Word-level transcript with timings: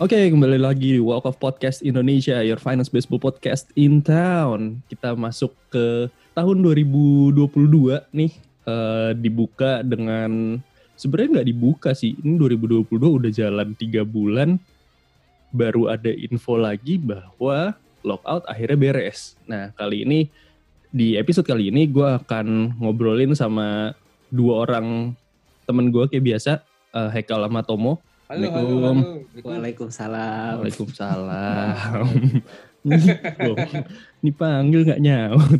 Oke, 0.00 0.16
kembali 0.16 0.56
lagi 0.56 0.96
di 0.96 1.00
Walk 1.04 1.28
of 1.28 1.36
Podcast 1.36 1.84
Indonesia, 1.84 2.40
your 2.40 2.56
finance 2.56 2.88
baseball 2.88 3.20
podcast 3.20 3.68
in 3.76 4.00
town. 4.00 4.80
Kita 4.88 5.12
masuk 5.12 5.52
ke 5.68 6.08
tahun 6.32 6.64
2022 6.64 8.08
nih, 8.08 8.32
uh, 8.64 9.12
dibuka 9.12 9.84
dengan 9.84 10.56
sebenarnya 10.96 11.36
nggak 11.36 11.48
dibuka 11.52 11.90
sih. 11.92 12.16
Ini 12.16 12.32
2022 12.32 12.96
udah 12.96 13.28
jalan 13.28 13.76
tiga 13.76 14.00
bulan, 14.00 14.56
baru 15.52 15.92
ada 15.92 16.08
info 16.08 16.56
lagi 16.56 16.96
bahwa 16.96 17.76
lockout 18.00 18.48
akhirnya 18.48 18.80
beres. 18.80 19.36
Nah, 19.44 19.68
kali 19.76 20.08
ini 20.08 20.32
di 20.88 21.20
episode 21.20 21.44
kali 21.44 21.68
ini 21.68 21.84
gue 21.84 22.08
akan 22.24 22.72
ngobrolin 22.80 23.36
sama 23.36 23.92
dua 24.32 24.64
orang 24.64 25.12
temen 25.68 25.92
gue 25.92 26.08
kayak 26.08 26.24
biasa, 26.24 26.64
uh, 26.96 27.12
Hekal 27.12 27.44
sama 27.44 27.60
Tomo 27.60 28.00
Halo, 28.30 28.46
halo, 28.46 28.62
Assalamualaikum. 28.62 28.96
halo. 29.02 29.42
Waalaikumsalam. 29.42 30.54
Waalaikumsalam. 30.62 31.74
Ini 34.22 34.30
panggil 34.38 34.80
nggak 34.86 35.02
nyaut. 35.02 35.58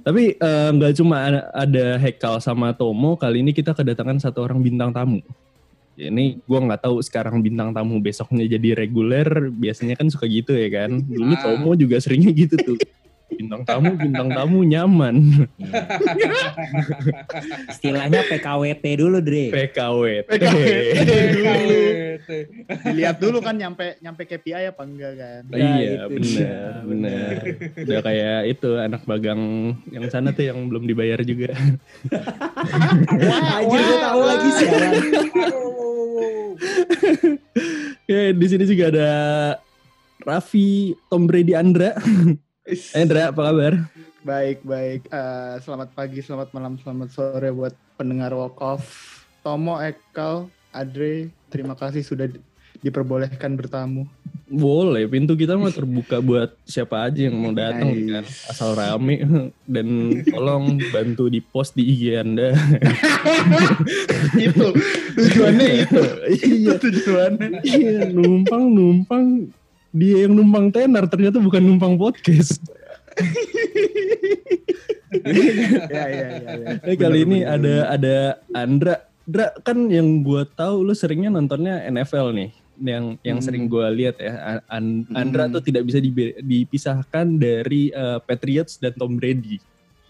Tapi 0.00 0.22
eh, 0.32 0.68
nggak 0.72 0.92
cuma 0.96 1.16
ada, 1.28 1.40
ada 1.52 1.86
Hekal 2.00 2.40
sama 2.40 2.72
Tomo, 2.72 3.20
kali 3.20 3.44
ini 3.44 3.52
kita 3.52 3.76
kedatangan 3.76 4.16
satu 4.16 4.40
orang 4.48 4.64
bintang 4.64 4.96
tamu. 4.96 5.20
Ini 6.00 6.40
gue 6.40 6.58
nggak 6.64 6.88
tahu 6.88 7.04
sekarang 7.04 7.44
bintang 7.44 7.76
tamu 7.76 8.00
besoknya 8.00 8.48
jadi 8.48 8.72
reguler, 8.72 9.52
biasanya 9.52 10.00
kan 10.00 10.08
suka 10.08 10.24
gitu 10.24 10.56
ya 10.56 10.72
kan. 10.72 11.04
Dulu 11.04 11.36
Ah. 11.36 11.42
Tomo 11.44 11.76
juga 11.76 12.00
seringnya 12.00 12.32
gitu 12.32 12.56
tuh. 12.64 12.78
Bintang 13.30 13.62
tamu, 13.62 13.92
bintang 13.94 14.28
tamu 14.30 14.58
nyaman. 14.66 15.46
Istilahnya 17.72 18.26
PKWT 18.26 18.84
dulu, 18.98 19.18
Dre. 19.22 19.54
PKW. 19.54 20.02
PKWT 20.26 21.10
dulu. 21.34 21.78
Dilihat 22.90 23.16
dulu 23.18 23.38
kan 23.42 23.54
nyampe 23.56 23.98
nyampe 24.02 24.22
KPI 24.26 24.70
apa 24.70 24.82
enggak 24.82 25.12
kan. 25.16 25.42
Nah, 25.50 25.58
iya, 25.58 25.90
itu 26.06 26.06
benar, 26.14 26.72
benar. 26.84 27.32
Udah 27.80 28.00
kayak 28.04 28.40
itu 28.50 28.70
anak 28.78 29.02
bagang 29.06 29.40
yang 29.90 30.04
sana 30.10 30.30
tuh 30.34 30.44
yang 30.46 30.58
belum 30.68 30.84
dibayar 30.86 31.20
juga. 31.22 31.54
Anjir, 33.30 33.80
gue 33.80 33.98
tahu 33.98 34.22
lagi 34.26 34.48
sialan. 34.58 34.92
ya, 38.10 38.20
di 38.34 38.46
sini 38.46 38.64
juga 38.68 38.84
ada 38.92 39.10
Raffi 40.22 40.94
Tom 41.08 41.24
Brady 41.24 41.56
Andra. 41.56 41.96
Andra, 42.92 43.30
apa 43.30 43.42
kabar? 43.44 43.72
Baik, 44.20 44.62
baik. 44.62 45.02
Eh, 45.06 45.54
selamat 45.60 45.88
pagi, 45.90 46.20
selamat 46.20 46.52
malam, 46.52 46.76
selamat 46.76 47.08
sore 47.10 47.50
buat 47.50 47.74
pendengar 47.96 48.30
Walk 48.30 48.60
Off. 48.60 48.84
Tomo, 49.40 49.74
Ekal, 49.76 50.46
Adre, 50.70 51.32
terima 51.48 51.72
kasih 51.72 52.04
sudah 52.04 52.28
di- 52.28 52.38
diperbolehkan 52.80 53.56
bertamu. 53.56 54.04
Boleh, 54.46 55.06
pintu 55.06 55.34
kita 55.34 55.54
mah 55.54 55.70
terbuka 55.70 56.18
buat 56.18 56.54
siapa 56.62 57.06
aja 57.06 57.26
yang 57.26 57.34
mau 57.34 57.50
datang 57.50 57.90
Nice. 57.90 58.06
kan. 58.08 58.24
Asal 58.50 58.70
rame 58.74 59.14
dan 59.64 59.86
tolong 60.24 60.64
bantu 60.90 61.26
di 61.26 61.38
post 61.40 61.72
di 61.72 61.86
IG 61.86 62.18
Anda. 62.18 62.50
itu 64.36 64.66
tujuannya 65.16 65.68
itu. 65.80 66.02
iya, 66.30 66.56
Itu 66.56 66.76
tujuannya. 66.82 67.48
iya, 67.62 68.10
numpang 68.10 68.64
numpang 68.68 69.26
dia 69.90 70.24
yang 70.24 70.32
numpang 70.32 70.70
tenar 70.70 71.06
ternyata 71.06 71.38
bukan 71.38 71.60
numpang 71.60 71.94
podcast. 71.94 72.62
ya, 75.10 76.04
ya, 76.06 76.26
ya, 76.38 76.52
ya. 76.54 76.70
Eh, 76.88 76.96
kali 76.96 77.22
Bener, 77.22 77.26
ini 77.26 77.38
bener, 77.40 77.50
ada 77.50 77.58
bener. 77.58 77.84
ada 77.86 78.16
Andra. 78.54 78.94
Andra 79.22 79.46
kan 79.62 79.78
yang 79.86 80.26
gue 80.26 80.42
tahu 80.52 80.82
lu 80.82 80.92
seringnya 80.92 81.30
nontonnya 81.30 81.86
NFL 81.86 82.34
nih. 82.34 82.50
Yang 82.80 83.04
yang 83.20 83.38
Hmm. 83.38 83.46
sering 83.46 83.64
gue 83.68 83.86
lihat 83.92 84.16
ya. 84.18 84.32
An- 84.58 84.64
An- 84.66 85.06
Andra 85.12 85.44
Hmm. 85.46 85.54
tuh 85.54 85.62
tidak 85.62 85.84
bisa 85.84 85.98
dipisahkan 86.40 87.26
dari 87.36 87.90
eh, 87.90 88.18
Patriots 88.20 88.80
dan 88.80 88.96
Tom 88.96 89.14
Brady. 89.14 89.60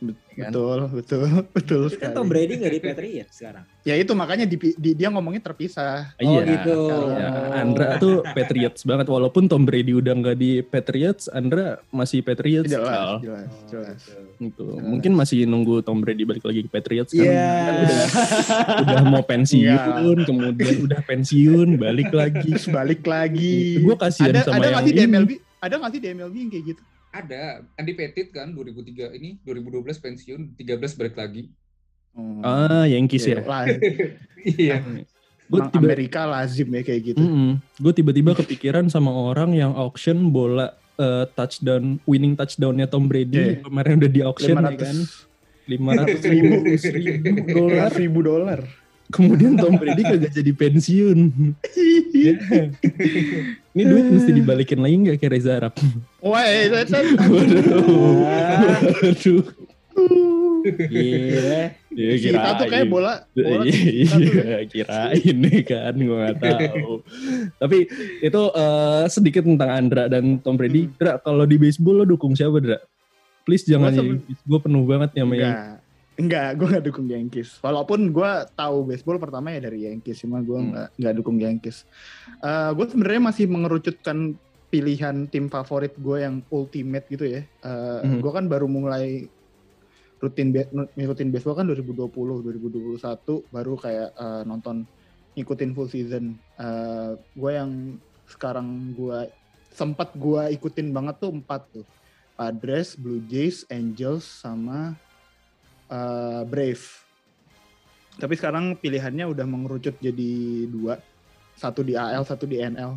Kan? 0.00 0.48
Betul, 0.48 0.78
betul, 0.88 1.24
betul 1.56 1.82
Tapi 1.92 2.00
kan. 2.00 2.10
Tom 2.16 2.26
Brady 2.26 2.54
nggak 2.56 2.72
di 2.72 2.80
Patriots 2.80 3.34
sekarang. 3.36 3.64
Ya 3.84 3.94
itu 3.96 4.12
makanya 4.12 4.44
di, 4.44 4.56
di- 4.56 4.96
dia 4.96 5.08
ngomongnya 5.12 5.44
terpisah. 5.44 6.16
Oh, 6.16 6.40
iya. 6.40 6.42
gitu. 6.48 6.78
Iya, 7.12 7.28
Andra 7.60 7.86
tuh 7.96 8.24
Patriots 8.24 8.84
banget 8.84 9.06
walaupun 9.08 9.44
Tom 9.46 9.68
Brady 9.68 9.92
udah 9.92 10.12
nggak 10.16 10.36
di 10.36 10.60
Patriots, 10.60 11.28
Andra 11.28 11.84
masih 11.88 12.24
Patriots. 12.24 12.68
Jelas, 12.68 12.88
Kal. 12.88 13.12
jelas, 13.20 13.50
jelas. 13.68 14.00
Gitu. 14.40 14.66
Mungkin 14.80 15.12
masih 15.12 15.44
nunggu 15.44 15.84
Tom 15.84 16.00
Brady 16.00 16.24
balik 16.24 16.44
lagi 16.44 16.60
ke 16.64 16.70
Patriots 16.72 17.12
kan. 17.12 17.24
Iya. 17.24 17.52
Kan 17.60 17.74
udah, 17.76 18.00
udah 18.80 19.02
mau 19.04 19.22
pensiun, 19.22 20.16
kemudian 20.24 20.76
udah 20.88 21.00
pensiun, 21.04 21.68
balik 21.76 22.10
lagi. 22.10 22.52
Balik 22.68 23.02
lagi. 23.04 23.80
Gue 23.80 23.94
kasihan 23.94 24.32
ada 24.32 24.40
sama 24.48 24.56
ada 24.56 24.64
yang 24.64 24.74
nggak 24.80 24.86
sih 24.86 24.94
di. 24.94 25.04
MLB? 25.04 25.30
Ada 25.60 25.74
nggak 25.76 25.90
sih 25.92 26.00
di 26.00 26.08
MLB 26.16 26.34
yang 26.36 26.50
kayak 26.50 26.64
gitu? 26.72 26.82
Ada 27.10 27.66
Andy 27.74 27.92
Pettit 27.92 28.30
kan 28.30 28.54
2003 28.54 29.18
ini 29.18 29.42
2012 29.42 29.98
pensiun, 29.98 30.40
13 30.54 30.94
balik 30.94 31.18
lagi. 31.18 31.50
Oh. 32.14 32.42
Ah, 32.42 32.86
Yankees 32.86 33.26
ya. 33.26 33.42
lah, 33.42 33.66
Iya. 34.40 34.82
Gue 35.50 35.66
tiba, 35.66 35.82
Amerika 35.82 36.30
lazim 36.30 36.70
ya 36.70 36.82
kayak 36.86 37.10
gitu. 37.10 37.18
gue 37.58 37.90
tiba-tiba 37.90 38.38
kepikiran 38.38 38.86
sama 38.86 39.10
orang 39.10 39.50
yang 39.50 39.74
auction 39.74 40.30
bola 40.30 40.78
eh, 40.94 41.26
touchdown, 41.34 41.98
winning 42.06 42.38
touchdownnya 42.38 42.86
Tom 42.86 43.10
Brady 43.10 43.58
Iya. 43.58 43.66
kemarin 43.66 43.98
udah 43.98 44.12
di 44.14 44.22
auction 44.22 44.54
ya 44.54 44.70
kan, 44.78 44.96
500 45.66 45.66
lima 45.66 45.90
ratus 45.96 46.22
ribu, 46.22 46.54
dolar. 47.50 47.90
ribu 47.98 48.20
dolar. 48.22 48.60
Kemudian 49.10 49.58
Tom 49.58 49.74
Brady 49.76 50.02
kagak 50.06 50.32
jadi 50.32 50.52
pensiun. 50.54 51.18
Ya. 52.14 52.34
Ini 53.74 53.82
duit 53.86 54.06
mesti 54.10 54.30
dibalikin 54.34 54.82
lagi 54.82 54.96
nggak 54.98 55.16
kayak 55.22 55.32
Reza 55.34 55.52
Arab? 55.62 55.74
Wah, 56.18 56.42
itu 56.42 56.74
Waduh, 57.30 58.14
waduh. 58.98 59.44
Gila. 60.66 61.62
Ya, 61.90 62.12
kita 62.20 62.48
tuh 62.60 62.66
kayak 62.70 62.86
bola, 62.86 63.26
bola 63.34 63.64
Iya, 63.66 63.74
ya. 63.74 64.16
iya, 64.20 64.56
kirain 64.68 65.36
nih 65.42 65.60
kan, 65.66 65.94
gue 65.96 66.16
gak 66.16 66.36
tahu. 66.38 67.02
Tapi 67.58 67.78
itu 68.22 68.42
eh, 68.54 69.04
sedikit 69.10 69.42
tentang 69.42 69.70
Andra 69.70 70.06
dan 70.06 70.38
Tom 70.38 70.54
Brady. 70.54 70.86
Hmm. 70.86 70.94
Dra, 71.00 71.12
kalau 71.18 71.44
di 71.48 71.56
baseball 71.58 72.02
lo 72.02 72.04
dukung 72.06 72.36
siapa, 72.36 72.60
Dra? 72.62 72.78
Please 73.42 73.66
jangan 73.66 73.90
Yankees. 73.96 74.38
Gue 74.46 74.60
penuh 74.62 74.84
banget 74.86 75.10
ya 75.16 75.24
sama. 75.24 75.34
Enggak, 76.20 76.60
gue 76.60 76.68
gak 76.68 76.84
dukung 76.84 77.08
Yankees. 77.08 77.56
Walaupun 77.58 78.12
gue 78.12 78.30
tahu 78.52 78.84
baseball 78.84 79.16
pertama 79.16 79.50
ya 79.50 79.64
dari 79.64 79.88
Yankees, 79.88 80.20
cuma 80.20 80.44
gue 80.44 80.52
Hmm. 80.54 80.68
nggak 80.70 80.88
nggak 81.00 81.14
dukung 81.16 81.38
Yankees. 81.40 81.88
Eh 82.38 82.70
gue 82.70 82.86
sebenarnya 82.86 83.22
masih 83.24 83.48
mengerucutkan 83.48 84.36
pilihan 84.68 85.26
tim 85.26 85.48
favorit 85.48 85.96
gue 85.96 86.16
yang 86.20 86.44
ultimate 86.48 87.08
gitu 87.08 87.24
ya. 87.24 87.42
Eh 87.42 88.00
Hmm. 88.04 88.20
Gue 88.20 88.30
kan 88.30 88.44
baru 88.46 88.68
mulai 88.68 89.24
rutin 90.20 90.52
ngikutin 90.92 91.32
baseball 91.32 91.56
kan 91.56 91.64
2020, 91.64 92.12
2021 92.44 93.00
baru 93.48 93.72
kayak 93.74 94.08
eh, 94.12 94.42
nonton 94.44 94.84
ngikutin 95.32 95.72
full 95.72 95.88
season. 95.88 96.36
Eh 96.54 97.10
gue 97.32 97.50
yang 97.50 97.96
sekarang 98.28 98.92
gue 98.92 99.26
sempat 99.70 100.12
gue 100.12 100.52
ikutin 100.52 100.92
banget 100.92 101.16
tuh 101.18 101.32
empat 101.32 101.62
tuh. 101.72 101.86
Padres, 102.36 102.96
Blue 102.96 103.20
Jays, 103.22 103.68
Angels, 103.68 104.24
sama 104.24 104.96
uh, 105.90 106.42
Brave. 106.46 106.82
Tapi 108.16 108.34
sekarang 108.38 108.78
pilihannya 108.78 109.26
udah 109.26 109.46
mengerucut 109.48 109.96
jadi 109.98 110.64
dua, 110.70 111.02
satu 111.58 111.84
di 111.84 111.98
AL, 111.98 112.22
satu 112.24 112.46
di 112.46 112.62
NL. 112.62 112.96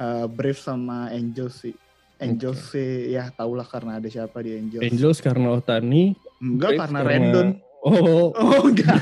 Uh, 0.00 0.26
Brave 0.30 0.56
sama 0.56 1.12
Angels 1.12 1.60
sih. 1.60 1.76
Angels 2.20 2.76
sih 2.76 3.16
ya 3.16 3.32
tahulah 3.32 3.64
karena 3.64 3.96
ada 3.96 4.08
siapa 4.08 4.44
di 4.44 4.52
Angels. 4.52 4.84
Angels 4.84 5.18
karena 5.24 5.56
Otani. 5.56 6.12
Enggak 6.40 6.76
Braves 6.76 6.80
karena 6.84 6.98
Rendon. 7.00 7.48
Oh, 7.80 8.28
Oh 8.44 8.68
enggak. 8.68 9.00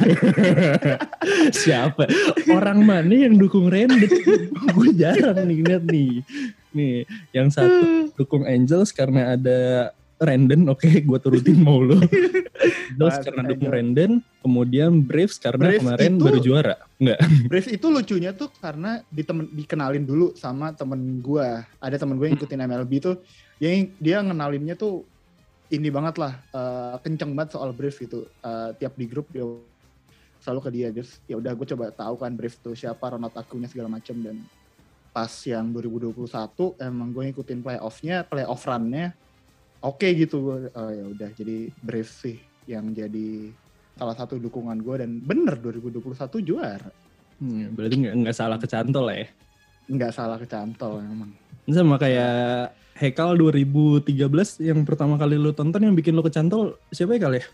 siapa? 1.63 2.07
Orang 2.47 2.87
mana 2.87 3.11
yang 3.11 3.35
dukung 3.35 3.67
Rendon? 3.67 4.07
gue 4.79 4.91
jarang 4.95 5.51
nih 5.51 5.59
lihat 5.67 5.85
nih. 5.87 6.23
Nih, 6.71 6.97
yang 7.35 7.51
satu 7.51 8.15
dukung 8.15 8.47
Angels 8.47 8.95
karena 8.95 9.35
ada 9.35 9.91
Rendon, 10.19 10.67
oke, 10.67 10.91
gue 11.09 11.19
turutin 11.23 11.63
mau 11.63 11.79
lo. 11.87 11.95
Mas, 12.99 13.23
karena 13.23 13.47
dukung 13.47 13.71
Rendon, 13.71 14.13
kemudian 14.43 14.91
Braves 15.07 15.39
karena 15.39 15.71
Braves 15.71 15.83
kemarin 15.87 16.13
itu- 16.19 16.25
baru 16.27 16.39
juara. 16.43 16.75
Enggak. 16.99 17.19
Brave 17.51 17.69
itu 17.71 17.87
lucunya 17.87 18.31
tuh 18.35 18.51
karena 18.59 19.07
ditemen, 19.15 19.47
dikenalin 19.55 20.03
dulu 20.03 20.35
sama 20.35 20.75
temen 20.75 21.23
gua. 21.23 21.63
Ada 21.79 22.03
temen 22.03 22.19
gue 22.19 22.27
yang 22.27 22.37
ikutin 22.37 22.67
MLB 22.67 22.93
tuh, 22.99 23.23
yang 23.63 23.87
dia 24.03 24.19
ngenalinnya 24.19 24.75
tuh 24.75 25.07
ini 25.71 25.87
banget 25.93 26.19
lah, 26.19 26.35
eh, 26.51 26.97
kenceng 27.07 27.31
banget 27.39 27.55
soal 27.55 27.71
Brave 27.71 27.95
gitu. 27.95 28.27
Eh, 28.43 28.71
tiap 28.83 28.99
di 28.99 29.07
grup 29.07 29.31
dia 29.31 29.47
selalu 30.43 30.61
ke 30.67 30.71
dia, 30.75 30.89
terus 30.91 31.19
ya 31.31 31.39
udah 31.39 31.53
gue 31.55 31.67
coba 31.77 31.95
tahu 31.95 32.15
kan 32.19 32.35
Brave 32.35 32.59
tuh 32.59 32.75
siapa, 32.75 33.15
Ronald 33.15 33.35
Acuña 33.39 33.71
segala 33.71 33.87
macem 33.91 34.19
dan 34.19 34.43
pas 35.15 35.31
yang 35.47 35.71
2021 35.71 36.25
emang 36.79 37.11
gue 37.11 37.23
ngikutin 37.31 37.59
playoffnya, 37.63 38.23
playoff 38.27 38.63
run-nya 38.67 39.15
oke 39.81 40.09
gitu 40.09 40.37
gue. 40.41 40.57
Oh 40.73 40.91
ya 40.91 41.05
udah 41.07 41.31
jadi 41.33 41.71
Brave 41.79 42.09
sih 42.09 42.37
yang 42.65 42.93
jadi 42.93 43.51
salah 43.95 44.15
satu 44.15 44.37
dukungan 44.37 44.79
gue 44.79 44.95
dan 44.99 45.19
bener 45.19 45.59
2021 45.59 46.05
juara. 46.41 46.91
Hmm, 47.39 47.71
berarti 47.73 47.95
nggak 47.99 48.15
nggak 48.19 48.37
salah 48.37 48.59
kecantol 48.59 49.07
lah 49.07 49.17
ya. 49.17 49.29
nggak 49.89 50.13
salah 50.13 50.37
kecantol 50.37 51.01
emang. 51.01 51.33
Sama 51.65 51.97
kayak 51.97 52.71
Hekal 52.93 53.39
2013 53.39 54.11
yang 54.61 54.83
pertama 54.83 55.15
kali 55.15 55.39
lu 55.39 55.55
tonton 55.55 55.81
yang 55.81 55.95
bikin 55.95 56.13
lu 56.13 56.21
kecantol 56.21 56.77
siapa 56.91 57.15
ya 57.15 57.21
kali 57.23 57.39
ya? 57.39 57.47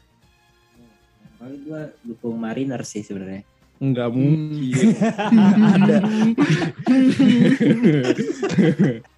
Kalau 1.37 1.57
gue 1.61 1.83
dukung 2.03 2.35
Mariners 2.35 2.89
sih 2.89 3.05
sebenarnya. 3.05 3.45
Enggak 3.77 4.09
Hmm. 4.09 4.17
mungkin. 4.17 4.89
Ada. 5.77 5.99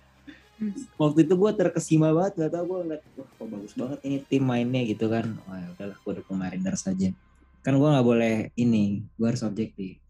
Waktu 0.96 1.28
itu 1.28 1.34
gue 1.36 1.50
terkesima 1.52 2.10
banget, 2.16 2.32
gak 2.46 2.52
tau 2.56 2.64
gue 2.64 2.78
ngeliat, 2.84 3.02
wah 3.20 3.28
kok 3.28 3.46
bagus 3.48 3.72
banget 3.76 3.98
ini 4.08 4.18
tim 4.24 4.44
mainnya 4.44 4.82
gitu 4.88 5.06
kan. 5.12 5.36
Wah 5.44 5.56
ya 5.60 5.68
udahlah 5.76 5.98
gue 6.00 6.12
dukung 6.22 6.38
Mariners 6.40 6.88
aja. 6.88 7.12
Kan 7.60 7.72
gue 7.76 7.88
nggak 7.88 8.06
boleh 8.06 8.34
ini, 8.56 9.04
gue 9.18 9.26
harus 9.26 9.44
objektif. 9.44 10.00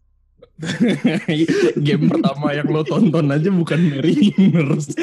Game 1.85 2.05
pertama 2.07 2.53
yang 2.53 2.69
lo 2.69 2.85
tonton 2.85 3.27
aja 3.33 3.49
bukan 3.51 3.79
Mariners. 3.91 4.93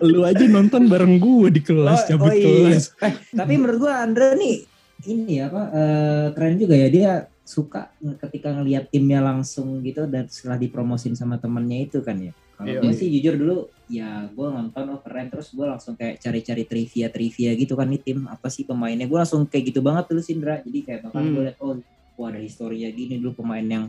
lu 0.00 0.24
aja 0.24 0.44
nonton 0.48 0.88
bareng 0.88 1.20
gue 1.20 1.48
di 1.52 1.60
kelas, 1.60 2.08
cabut 2.08 2.32
kelas. 2.32 2.96
Eh, 3.04 3.14
tapi 3.36 3.60
menurut 3.60 3.84
gua 3.84 4.00
Andra 4.00 4.32
nih 4.32 4.64
ini 5.08 5.40
apa 5.40 5.62
eh, 5.72 6.26
keren 6.36 6.56
juga 6.60 6.76
ya 6.76 6.88
dia 6.92 7.12
suka 7.44 7.90
ketika 8.28 8.52
ngelihat 8.52 8.92
timnya 8.92 9.24
langsung 9.24 9.80
gitu 9.80 10.06
dan 10.06 10.28
setelah 10.28 10.60
dipromosin 10.60 11.16
sama 11.16 11.40
temennya 11.40 11.88
itu 11.88 11.98
kan 12.04 12.16
ya. 12.20 12.32
Kalau 12.60 12.68
Iya. 12.68 12.80
gue 12.82 12.92
sih 12.92 13.08
jujur 13.08 13.34
dulu 13.34 13.56
ya 13.88 14.28
gua 14.30 14.52
nonton 14.52 14.84
oh 14.86 15.00
keren. 15.00 15.26
Terus 15.26 15.48
gua 15.50 15.72
langsung 15.72 15.96
kayak 15.96 16.20
cari-cari 16.20 16.62
trivia 16.62 17.08
trivia 17.08 17.50
gitu 17.54 17.72
kan 17.72 17.88
nih 17.88 18.00
tim 18.02 18.28
apa 18.28 18.46
sih 18.46 18.62
pemainnya. 18.62 19.08
Gua 19.08 19.24
langsung 19.24 19.48
kayak 19.48 19.64
gitu 19.66 19.80
banget 19.80 20.04
dulu 20.06 20.20
Sindra. 20.20 20.60
Jadi 20.60 20.78
kayak 20.82 21.00
bakal 21.02 21.20
Hmm. 21.20 21.32
gue 21.32 21.42
liat 21.42 21.56
oh 21.58 21.72
wah 22.14 22.28
ada 22.28 22.36
historinya 22.38 22.88
gini 22.90 23.16
dulu 23.16 23.32
pemain 23.34 23.64
yang 23.64 23.84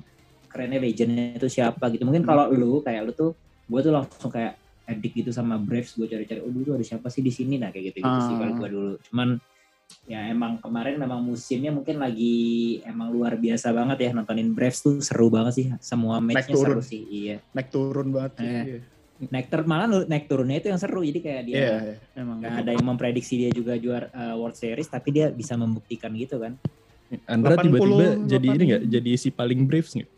kerennya 0.48 0.80
legendnya 0.80 1.36
itu 1.36 1.48
siapa 1.48 1.84
gitu. 1.90 2.04
Mungkin 2.04 2.24
kalau 2.24 2.48
lu 2.48 2.80
kayak 2.80 3.02
lu 3.04 3.12
tuh 3.12 3.36
gua 3.68 3.80
tuh 3.80 3.92
langsung 3.92 4.32
kayak 4.32 4.56
edik 4.88 5.14
gitu 5.18 5.32
sama 5.32 5.56
Braves. 5.58 5.92
Gue 5.94 6.08
cari-cari 6.08 6.40
oh 6.40 6.48
dulu 6.48 6.74
ada 6.74 6.86
siapa 6.86 7.08
sih 7.08 7.20
di 7.20 7.30
sini? 7.30 7.56
Nah 7.56 7.70
kayak 7.70 7.92
gitu 7.92 7.98
gitu 8.00 8.20
sih 8.22 8.34
Ah. 8.34 8.40
kalau 8.40 8.54
gue 8.58 8.70
dulu. 8.70 8.92
Cuman 9.04 9.36
ya 10.06 10.28
emang 10.28 10.58
kemarin 10.58 10.96
memang 10.96 11.20
musimnya 11.20 11.70
mungkin 11.70 11.98
lagi 11.98 12.36
emang 12.84 13.10
luar 13.10 13.36
biasa 13.36 13.72
banget 13.72 13.98
ya 14.06 14.10
nontonin 14.12 14.52
Braves 14.52 14.80
tuh 14.80 15.00
seru 15.00 15.28
banget 15.28 15.54
sih 15.56 15.66
semua 15.80 16.18
matchnya 16.18 16.52
turun. 16.52 16.78
seru 16.78 16.82
sih 16.82 17.02
iya 17.06 17.36
Naik 17.52 17.70
turun 17.70 18.08
banget 18.10 18.32
sih. 18.38 18.46
Eh. 18.46 18.66
Iya, 18.66 18.80
naik 19.22 19.48
tur 19.48 19.62
malah 19.64 19.86
naik 19.86 20.26
turunnya 20.26 20.58
itu 20.58 20.68
yang 20.68 20.82
seru 20.82 21.06
jadi 21.06 21.20
kayak 21.22 21.42
dia 21.46 21.54
Iya, 21.54 21.76
iya, 21.78 21.96
emang. 22.18 22.38
nggak 22.42 22.54
ada 22.58 22.72
yang 22.74 22.86
memprediksi 22.86 23.38
dia 23.38 23.54
juga 23.54 23.78
juara 23.78 24.10
uh, 24.10 24.34
World 24.34 24.58
Series 24.58 24.90
tapi 24.90 25.14
dia 25.14 25.30
bisa 25.30 25.54
membuktikan 25.54 26.10
gitu 26.14 26.42
kan 26.42 26.58
Andra 27.28 27.54
80, 27.54 27.66
tiba-tiba 27.70 28.06
jadi 28.26 28.48
ini 28.50 28.64
80. 28.66 28.70
nggak? 28.72 28.84
Jadi 28.90 29.12
si 29.16 29.30
paling 29.30 29.60
Braves 29.68 29.94
nggak? 29.94 30.10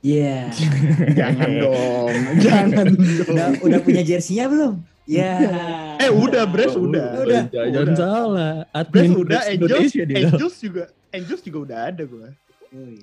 Iya 0.00 0.48
Jangan 1.20 1.50
dong, 1.56 2.14
jangan 2.44 2.84
dong. 2.88 3.32
udah 3.32 3.46
udah 3.60 3.80
punya 3.80 4.02
jersinya 4.02 4.44
belum 4.46 4.74
ya 5.10 5.34
Eh 6.00 6.08
udah, 6.08 6.42
Braves 6.48 6.78
udah. 6.78 7.08
Udah. 7.26 7.42
Jangan 7.52 7.86
Udah. 7.92 7.96
salah. 7.98 8.54
Admin 8.72 9.12
udah, 9.12 9.24
Braves 9.26 9.48
Angels, 9.50 9.60
Indonesia 9.60 10.02
dia. 10.08 10.16
Angels 10.24 10.56
juga, 10.62 10.84
Angels 11.12 11.42
juga 11.44 11.58
udah 11.66 11.78
ada 11.92 12.02
gue. 12.06 12.28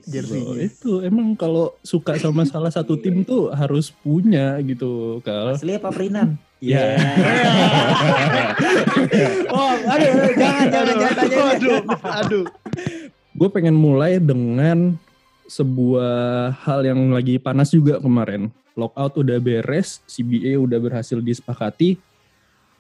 Jersey. 0.08 0.72
Itu 0.72 1.04
emang 1.04 1.36
kalau 1.36 1.76
suka 1.84 2.16
sama 2.16 2.48
salah 2.48 2.72
satu 2.72 2.96
tim 2.96 3.28
tuh 3.28 3.52
harus 3.52 3.92
punya 3.92 4.56
gitu, 4.64 5.20
Kal. 5.28 5.60
Asli 5.60 5.76
apa 5.76 5.92
Prinan? 5.92 6.40
Ya. 6.64 6.96
oh, 9.52 9.74
aduh, 9.76 10.10
aduh, 10.10 10.34
jangan, 10.34 10.66
jangan, 10.72 10.96
jangan 10.96 11.16
tanya. 11.20 11.38
Aduh, 11.54 11.80
aduh. 12.02 12.46
Gue 13.38 13.50
pengen 13.52 13.76
mulai 13.76 14.24
dengan 14.24 14.96
sebuah 15.52 16.16
hal 16.64 16.88
yang 16.88 17.12
lagi 17.12 17.36
panas 17.38 17.70
juga 17.70 18.00
kemarin. 18.00 18.50
Lockout 18.78 19.18
udah 19.18 19.42
beres, 19.42 20.06
CBA 20.06 20.62
udah 20.62 20.78
berhasil 20.78 21.18
disepakati. 21.18 21.98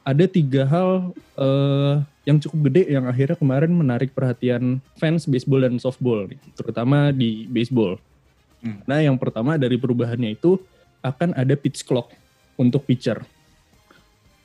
Ada 0.05 0.29
tiga 0.29 0.63
hal 0.69 1.11
eh, 1.35 1.95
yang 2.23 2.37
cukup 2.37 2.69
gede 2.71 2.93
yang 2.93 3.09
akhirnya 3.09 3.35
kemarin 3.35 3.73
menarik 3.73 4.13
perhatian 4.13 4.79
fans 4.95 5.27
baseball 5.27 5.65
dan 5.65 5.81
softball, 5.81 6.29
nih, 6.29 6.39
terutama 6.55 7.09
di 7.11 7.49
baseball. 7.49 7.99
Hmm. 8.61 8.79
Nah, 8.85 9.01
yang 9.03 9.17
pertama 9.17 9.57
dari 9.57 9.75
perubahannya 9.75 10.37
itu 10.37 10.61
akan 11.01 11.33
ada 11.33 11.57
pitch 11.57 11.83
clock 11.83 12.13
untuk 12.55 12.85
pitcher. 12.85 13.25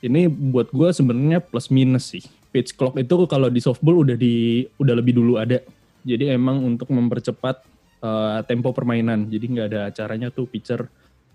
Ini 0.03 0.27
buat 0.27 0.67
gue 0.73 0.89
sebenarnya 0.91 1.39
plus 1.39 1.71
minus 1.71 2.11
sih. 2.11 2.25
Pitch 2.51 2.75
clock 2.75 2.99
itu 2.99 3.15
kalau 3.29 3.47
di 3.47 3.63
softball 3.63 4.03
udah 4.03 4.19
di 4.19 4.67
udah 4.79 4.95
lebih 4.99 5.15
dulu 5.15 5.39
ada. 5.39 5.63
Jadi 6.03 6.27
emang 6.27 6.59
untuk 6.59 6.91
mempercepat 6.91 7.63
eh, 8.03 8.39
tempo 8.47 8.75
permainan. 8.75 9.31
Jadi 9.31 9.45
nggak 9.47 9.67
ada 9.71 9.79
acaranya 9.87 10.27
tuh 10.27 10.43
pitcher 10.47 10.91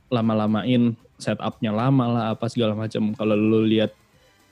lama-lamain 0.09 0.97
setupnya 1.19 1.73
lama 1.75 2.05
lah 2.09 2.25
apa 2.37 2.47
segala 2.49 2.73
macam. 2.77 3.13
Kalau 3.13 3.35
lu 3.35 3.65
lihat 3.65 3.93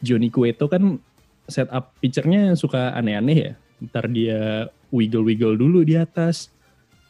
Johnny 0.04 0.28
Cueto 0.28 0.68
kan 0.68 1.00
setup 1.46 1.94
pitchernya 2.02 2.52
suka 2.58 2.92
aneh-aneh 2.92 3.36
ya. 3.36 3.52
Ntar 3.80 4.10
dia 4.10 4.68
wiggle-wiggle 4.90 5.56
dulu 5.56 5.84
di 5.86 5.96
atas. 5.96 6.50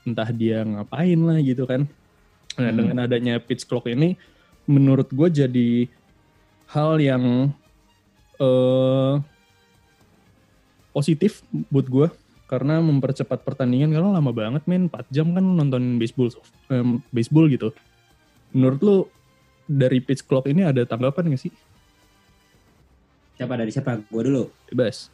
Entah 0.06 0.30
dia 0.30 0.62
ngapain 0.62 1.18
lah 1.18 1.38
gitu 1.42 1.66
kan. 1.66 1.88
Nah 2.56 2.70
Hmm. 2.72 2.78
dengan 2.78 2.96
adanya 3.04 3.36
pitch 3.42 3.68
clock 3.68 3.90
ini 3.90 4.16
menurut 4.66 5.10
gue 5.12 5.28
jadi 5.30 5.70
hal 6.72 6.98
yang 6.98 7.54
eh 8.36 9.14
positif 10.92 11.44
buat 11.68 11.86
gue 11.86 12.08
karena 12.48 12.80
mempercepat 12.80 13.42
pertandingan 13.44 13.92
kalau 13.92 14.14
lama 14.14 14.32
banget 14.32 14.62
men 14.64 14.88
4 14.88 15.12
jam 15.12 15.34
kan 15.34 15.44
nonton 15.44 15.98
baseball 16.00 16.30
em, 16.72 17.02
baseball 17.12 17.50
gitu 17.50 17.74
menurut 18.50 18.80
lu 18.82 18.96
dari 19.66 19.98
pitch 19.98 20.22
clock 20.26 20.46
ini 20.46 20.62
ada 20.62 20.86
tanggapan 20.86 21.34
gak 21.34 21.42
sih 21.50 21.54
Siapa 23.36 23.52
dari 23.52 23.68
siapa? 23.68 24.00
Gue 24.08 24.24
dulu. 24.24 24.48
bebas 24.72 25.12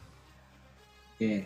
Oke. 1.11 1.43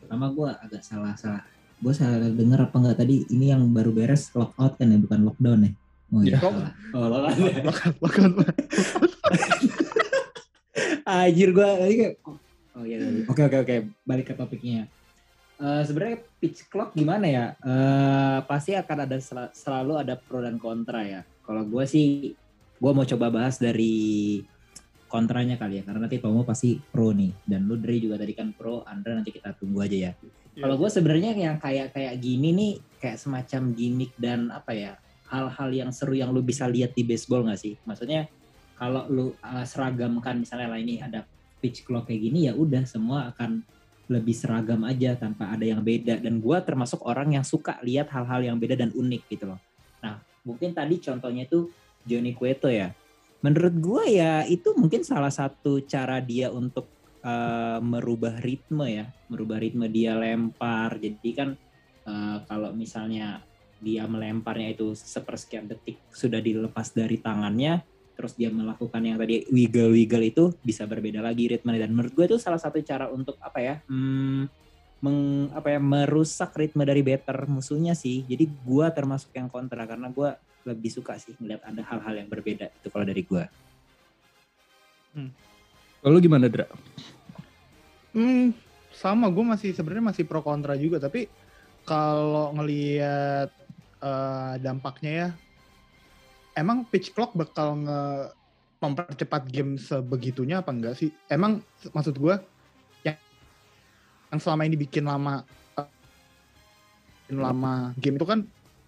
Pertama 0.00 0.32
gue 0.32 0.48
agak 0.48 0.80
salah-salah. 0.80 1.44
Gue 1.76 1.92
salah 1.92 2.24
denger 2.24 2.56
apa 2.56 2.76
enggak 2.80 3.04
tadi? 3.04 3.28
Ini 3.28 3.52
yang 3.52 3.68
baru 3.68 3.92
beres 3.92 4.32
lockout 4.32 4.80
kan 4.80 4.88
ya, 4.88 4.96
bukan 4.96 5.28
lockdown 5.28 5.60
ya? 5.68 5.72
Oh 6.10 6.20
iya. 6.24 6.34
Ya. 6.34 6.38
salah. 6.40 6.72
Oh, 6.96 7.04
lockout. 7.04 8.00
Makan. 8.00 8.32
Anjir 11.10 11.50
gue 11.52 11.68
tadi 11.68 11.94
kayak 12.00 12.14
oh 12.80 12.84
iya 12.86 12.96
iya. 13.02 13.26
oke 13.26 13.42
oke 13.50 13.56
oke 13.66 13.76
balik 14.06 14.30
ke 14.30 14.34
topiknya 14.38 14.86
Eh 15.60 15.82
sebenarnya 15.84 16.18
pitch 16.40 16.72
clock 16.72 16.96
gimana 16.96 17.26
ya? 17.28 17.44
Eh 17.60 18.38
pasti 18.48 18.72
akan 18.72 18.98
ada 19.04 19.16
sel- 19.20 19.52
selalu 19.52 20.00
ada 20.00 20.16
pro 20.16 20.40
dan 20.40 20.56
kontra 20.56 21.04
ya. 21.04 21.20
Kalau 21.44 21.68
gue 21.68 21.84
sih 21.84 22.32
gue 22.80 22.92
mau 22.96 23.04
coba 23.04 23.28
bahas 23.28 23.60
dari 23.60 24.40
kontranya 25.04 25.60
kali 25.60 25.78
ya. 25.78 25.82
Karena 25.84 26.08
nanti 26.08 26.16
Tomo 26.16 26.48
pasti 26.48 26.80
pro 26.80 27.12
nih. 27.12 27.44
Dan 27.44 27.68
lu 27.68 27.76
Dre 27.76 28.00
juga 28.00 28.16
tadi 28.16 28.32
kan 28.32 28.56
pro. 28.56 28.80
Andra 28.88 29.12
nanti 29.12 29.36
kita 29.36 29.52
tunggu 29.52 29.84
aja 29.84 30.08
ya. 30.08 30.12
Kalau 30.56 30.80
gue 30.80 30.88
sebenarnya 30.88 31.36
yang 31.36 31.60
kayak 31.60 31.92
kayak 31.92 32.16
gini 32.18 32.50
nih 32.56 32.72
kayak 32.98 33.20
semacam 33.20 33.70
gimmick 33.76 34.12
dan 34.16 34.48
apa 34.48 34.72
ya 34.72 34.92
hal-hal 35.30 35.68
yang 35.70 35.90
seru 35.94 36.16
yang 36.16 36.34
lu 36.34 36.42
bisa 36.42 36.66
lihat 36.66 36.96
di 36.96 37.04
baseball 37.04 37.44
nggak 37.46 37.60
sih? 37.60 37.76
Maksudnya 37.86 38.26
kalau 38.80 39.04
lu 39.12 39.36
uh, 39.44 39.64
seragamkan 39.68 40.40
misalnya 40.40 40.72
lah 40.72 40.80
ini 40.80 41.04
ada 41.04 41.22
pitch 41.60 41.84
clock 41.84 42.08
kayak 42.08 42.32
gini 42.32 42.48
ya 42.48 42.56
udah 42.56 42.82
semua 42.88 43.28
akan 43.28 43.60
lebih 44.10 44.34
seragam 44.34 44.82
aja 44.82 45.14
tanpa 45.14 45.54
ada 45.54 45.62
yang 45.62 45.86
beda 45.86 46.18
dan 46.18 46.42
gua 46.42 46.58
termasuk 46.66 46.98
orang 47.06 47.38
yang 47.38 47.46
suka 47.46 47.78
lihat 47.86 48.10
hal-hal 48.10 48.42
yang 48.42 48.58
beda 48.58 48.74
dan 48.74 48.90
unik 48.90 49.22
gitu 49.30 49.54
loh. 49.54 49.60
Nah 50.02 50.18
mungkin 50.42 50.74
tadi 50.74 50.98
contohnya 50.98 51.46
itu 51.46 51.70
Johnny 52.02 52.34
Cueto 52.34 52.66
ya. 52.66 52.90
Menurut 53.40 53.74
gua 53.78 54.04
ya 54.10 54.42
itu 54.50 54.74
mungkin 54.74 55.06
salah 55.06 55.30
satu 55.30 55.86
cara 55.86 56.18
dia 56.18 56.50
untuk 56.50 56.90
uh, 57.22 57.78
merubah 57.78 58.42
ritme 58.42 58.84
ya, 58.90 59.06
merubah 59.30 59.62
ritme 59.62 59.86
dia 59.86 60.18
lempar. 60.18 60.98
Jadi 60.98 61.30
kan 61.30 61.54
uh, 62.04 62.42
kalau 62.50 62.74
misalnya 62.74 63.46
dia 63.80 64.04
melemparnya 64.04 64.76
itu 64.76 64.92
sepersekian 64.92 65.64
detik 65.70 65.96
sudah 66.12 66.42
dilepas 66.42 66.92
dari 66.92 67.16
tangannya, 67.16 67.80
terus 68.20 68.36
dia 68.36 68.52
melakukan 68.52 69.00
yang 69.00 69.16
tadi 69.16 69.48
wiggle 69.48 69.96
wiggle 69.96 70.20
itu 70.20 70.52
bisa 70.60 70.84
berbeda 70.84 71.24
lagi 71.24 71.48
ritme 71.48 71.72
dan 71.72 71.88
menurut 71.96 72.12
gue 72.12 72.28
itu 72.28 72.36
salah 72.36 72.60
satu 72.60 72.76
cara 72.84 73.08
untuk 73.08 73.40
apa 73.40 73.58
ya 73.64 73.74
hmm, 73.88 74.44
meng, 75.00 75.48
apa 75.56 75.72
ya 75.72 75.80
merusak 75.80 76.52
ritme 76.52 76.84
dari 76.84 77.00
batter 77.00 77.48
musuhnya 77.48 77.96
sih. 77.96 78.24
Jadi 78.28 78.44
gue 78.46 78.86
termasuk 78.92 79.32
yang 79.32 79.48
kontra 79.48 79.88
karena 79.88 80.12
gue 80.12 80.30
lebih 80.68 80.92
suka 80.92 81.16
sih 81.16 81.32
melihat 81.40 81.64
ada 81.64 81.80
hal-hal 81.80 82.14
yang 82.20 82.28
berbeda 82.28 82.68
itu 82.68 82.88
kalau 82.92 83.04
dari 83.08 83.24
gue. 83.24 83.44
Lalu 86.04 86.16
gimana 86.28 86.46
Dra? 86.52 86.68
Hmm, 88.12 88.52
sama. 88.92 89.32
Gue 89.32 89.44
masih 89.44 89.72
sebenarnya 89.72 90.12
masih 90.12 90.24
pro 90.28 90.44
kontra 90.44 90.76
juga. 90.76 91.00
Tapi 91.00 91.26
kalau 91.88 92.52
ngelihat 92.60 93.48
eh, 94.04 94.54
dampaknya 94.60 95.12
ya 95.12 95.28
emang 96.60 96.84
pitch 96.84 97.16
clock 97.16 97.32
bakal 97.32 97.80
nge 97.80 98.36
mempercepat 98.80 99.48
game 99.48 99.76
sebegitunya 99.80 100.60
apa 100.60 100.72
enggak 100.72 100.96
sih? 100.96 101.12
Emang 101.28 101.64
maksud 101.92 102.16
gue 102.16 102.36
yang 103.04 103.16
yang 104.32 104.40
selama 104.40 104.62
ini 104.68 104.76
bikin 104.76 105.04
lama 105.08 105.44
eh, 105.76 105.88
bikin 107.24 107.38
lama 107.40 107.96
game 107.96 108.16
itu 108.20 108.26
kan 108.28 108.40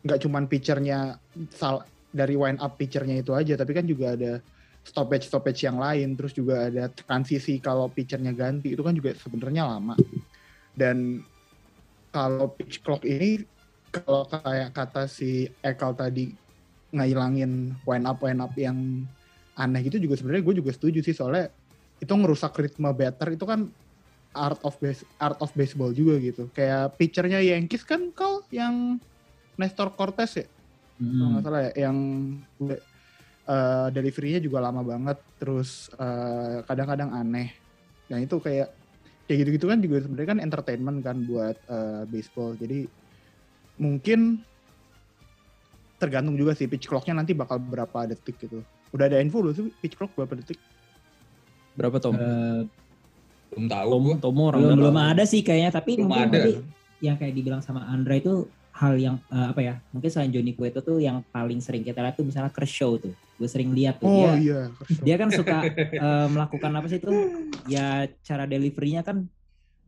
nggak 0.04 0.20
cuman 0.20 0.44
pitchernya 0.48 1.16
sal 1.52 1.88
dari 2.12 2.36
wind 2.36 2.60
up 2.60 2.76
pitchernya 2.76 3.24
itu 3.24 3.32
aja, 3.32 3.56
tapi 3.56 3.72
kan 3.72 3.88
juga 3.88 4.12
ada 4.12 4.44
stoppage 4.84 5.30
stoppage 5.30 5.64
yang 5.64 5.80
lain, 5.80 6.12
terus 6.18 6.36
juga 6.36 6.68
ada 6.68 6.92
transisi 6.92 7.56
kalau 7.62 7.88
pitchernya 7.88 8.36
ganti 8.36 8.76
itu 8.76 8.82
kan 8.84 8.92
juga 8.92 9.16
sebenarnya 9.16 9.64
lama. 9.64 9.96
Dan 10.76 11.24
kalau 12.12 12.52
pitch 12.52 12.84
clock 12.84 13.04
ini 13.08 13.44
kalau 13.92 14.24
kayak 14.28 14.72
kata 14.72 15.04
si 15.04 15.48
Ekal 15.60 15.92
tadi 15.96 16.41
ngilangin 16.92 17.72
wind 17.88 18.04
up 18.04 18.20
wind 18.20 18.40
up 18.44 18.52
yang 18.54 19.08
aneh 19.56 19.80
gitu 19.84 20.00
juga 20.00 20.16
sebenarnya 20.20 20.44
gue 20.44 20.54
juga 20.60 20.70
setuju 20.72 21.00
sih. 21.00 21.16
Soalnya 21.16 21.48
itu 21.98 22.12
ngerusak 22.12 22.52
ritme 22.60 22.92
batter. 22.92 23.32
Itu 23.34 23.48
kan 23.48 23.68
art 24.32 24.60
of 24.64 24.76
base 24.80 25.04
art 25.20 25.36
of 25.40 25.52
baseball 25.56 25.92
juga 25.92 26.20
gitu. 26.20 26.48
Kayak 26.52 26.96
pitchernya 26.96 27.40
Yankees 27.40 27.84
kan 27.84 28.12
kau 28.12 28.44
yang 28.52 29.00
Nestor 29.56 29.92
Cortez 29.96 30.32
ya? 30.36 30.46
Kalau 30.46 31.02
Hmm. 31.02 31.32
nggak 31.34 31.42
salah 31.42 31.60
ya 31.66 31.72
yang 31.88 31.96
uh, 32.62 33.88
deliverynya 33.90 34.38
juga 34.38 34.62
lama 34.62 34.84
banget. 34.86 35.18
Terus 35.40 35.90
uh, 35.98 36.62
kadang-kadang 36.68 37.10
aneh. 37.10 37.50
Dan 38.06 38.24
itu 38.24 38.36
kayak 38.38 38.70
kayak 39.26 39.38
gitu-gitu 39.48 39.66
kan 39.66 39.78
juga 39.80 39.96
sebenarnya 40.04 40.28
kan 40.36 40.40
entertainment 40.44 40.98
kan 41.00 41.16
buat 41.24 41.56
uh, 41.68 42.04
baseball. 42.06 42.54
Jadi 42.54 42.86
mungkin 43.80 44.44
tergantung 46.02 46.34
juga 46.34 46.52
sih 46.52 46.66
pitch 46.66 46.90
clocknya 46.90 47.14
nanti 47.14 47.30
bakal 47.32 47.62
berapa 47.62 48.10
detik 48.10 48.34
gitu. 48.42 48.66
Udah 48.90 49.06
ada 49.06 49.22
info 49.22 49.38
belum 49.38 49.54
sih 49.54 49.70
pitch 49.78 49.94
clock 49.94 50.10
berapa 50.12 50.34
detik? 50.34 50.58
Berapa 51.72 51.96
Tom? 51.96 52.18
Eh, 52.18 52.62
Belum 53.52 53.66
tahu 53.68 53.88
Tom. 53.88 54.04
Tomo 54.18 54.42
orang 54.48 54.60
belum 54.64 54.78
belum 54.80 54.96
ada 54.98 55.22
sih 55.22 55.40
kayaknya 55.40 55.70
tapi 55.70 55.96
Belum 55.96 56.10
mungkin 56.10 56.28
ada. 56.28 56.36
tadi 56.40 56.52
yang 56.98 57.16
kayak 57.16 57.32
dibilang 57.32 57.60
sama 57.60 57.86
Andra 57.86 58.16
itu 58.16 58.44
hal 58.72 58.96
yang 58.96 59.16
eh, 59.28 59.46
apa 59.52 59.60
ya 59.60 59.74
mungkin 59.92 60.08
selain 60.08 60.32
Johnny 60.32 60.52
Cueto 60.52 60.80
tuh 60.80 60.96
yang 60.98 61.20
paling 61.28 61.60
sering 61.60 61.84
kita 61.84 62.00
lihat 62.00 62.16
tuh 62.16 62.24
misalnya 62.24 62.48
Kershaw 62.50 62.96
tuh. 62.96 63.12
Gue 63.36 63.48
sering 63.48 63.70
lihat 63.70 64.00
tuh. 64.00 64.08
Oh 64.08 64.32
dia 64.32 64.40
iya 64.40 64.60
Kershaw. 64.72 65.04
dia 65.04 65.14
kan 65.16 65.28
suka 65.30 65.56
eh, 65.76 66.26
melakukan 66.32 66.70
apa 66.72 66.86
sih 66.88 66.98
itu 66.98 67.12
ya 67.68 67.86
cara 68.24 68.48
deliverynya 68.48 69.04
kan 69.04 69.28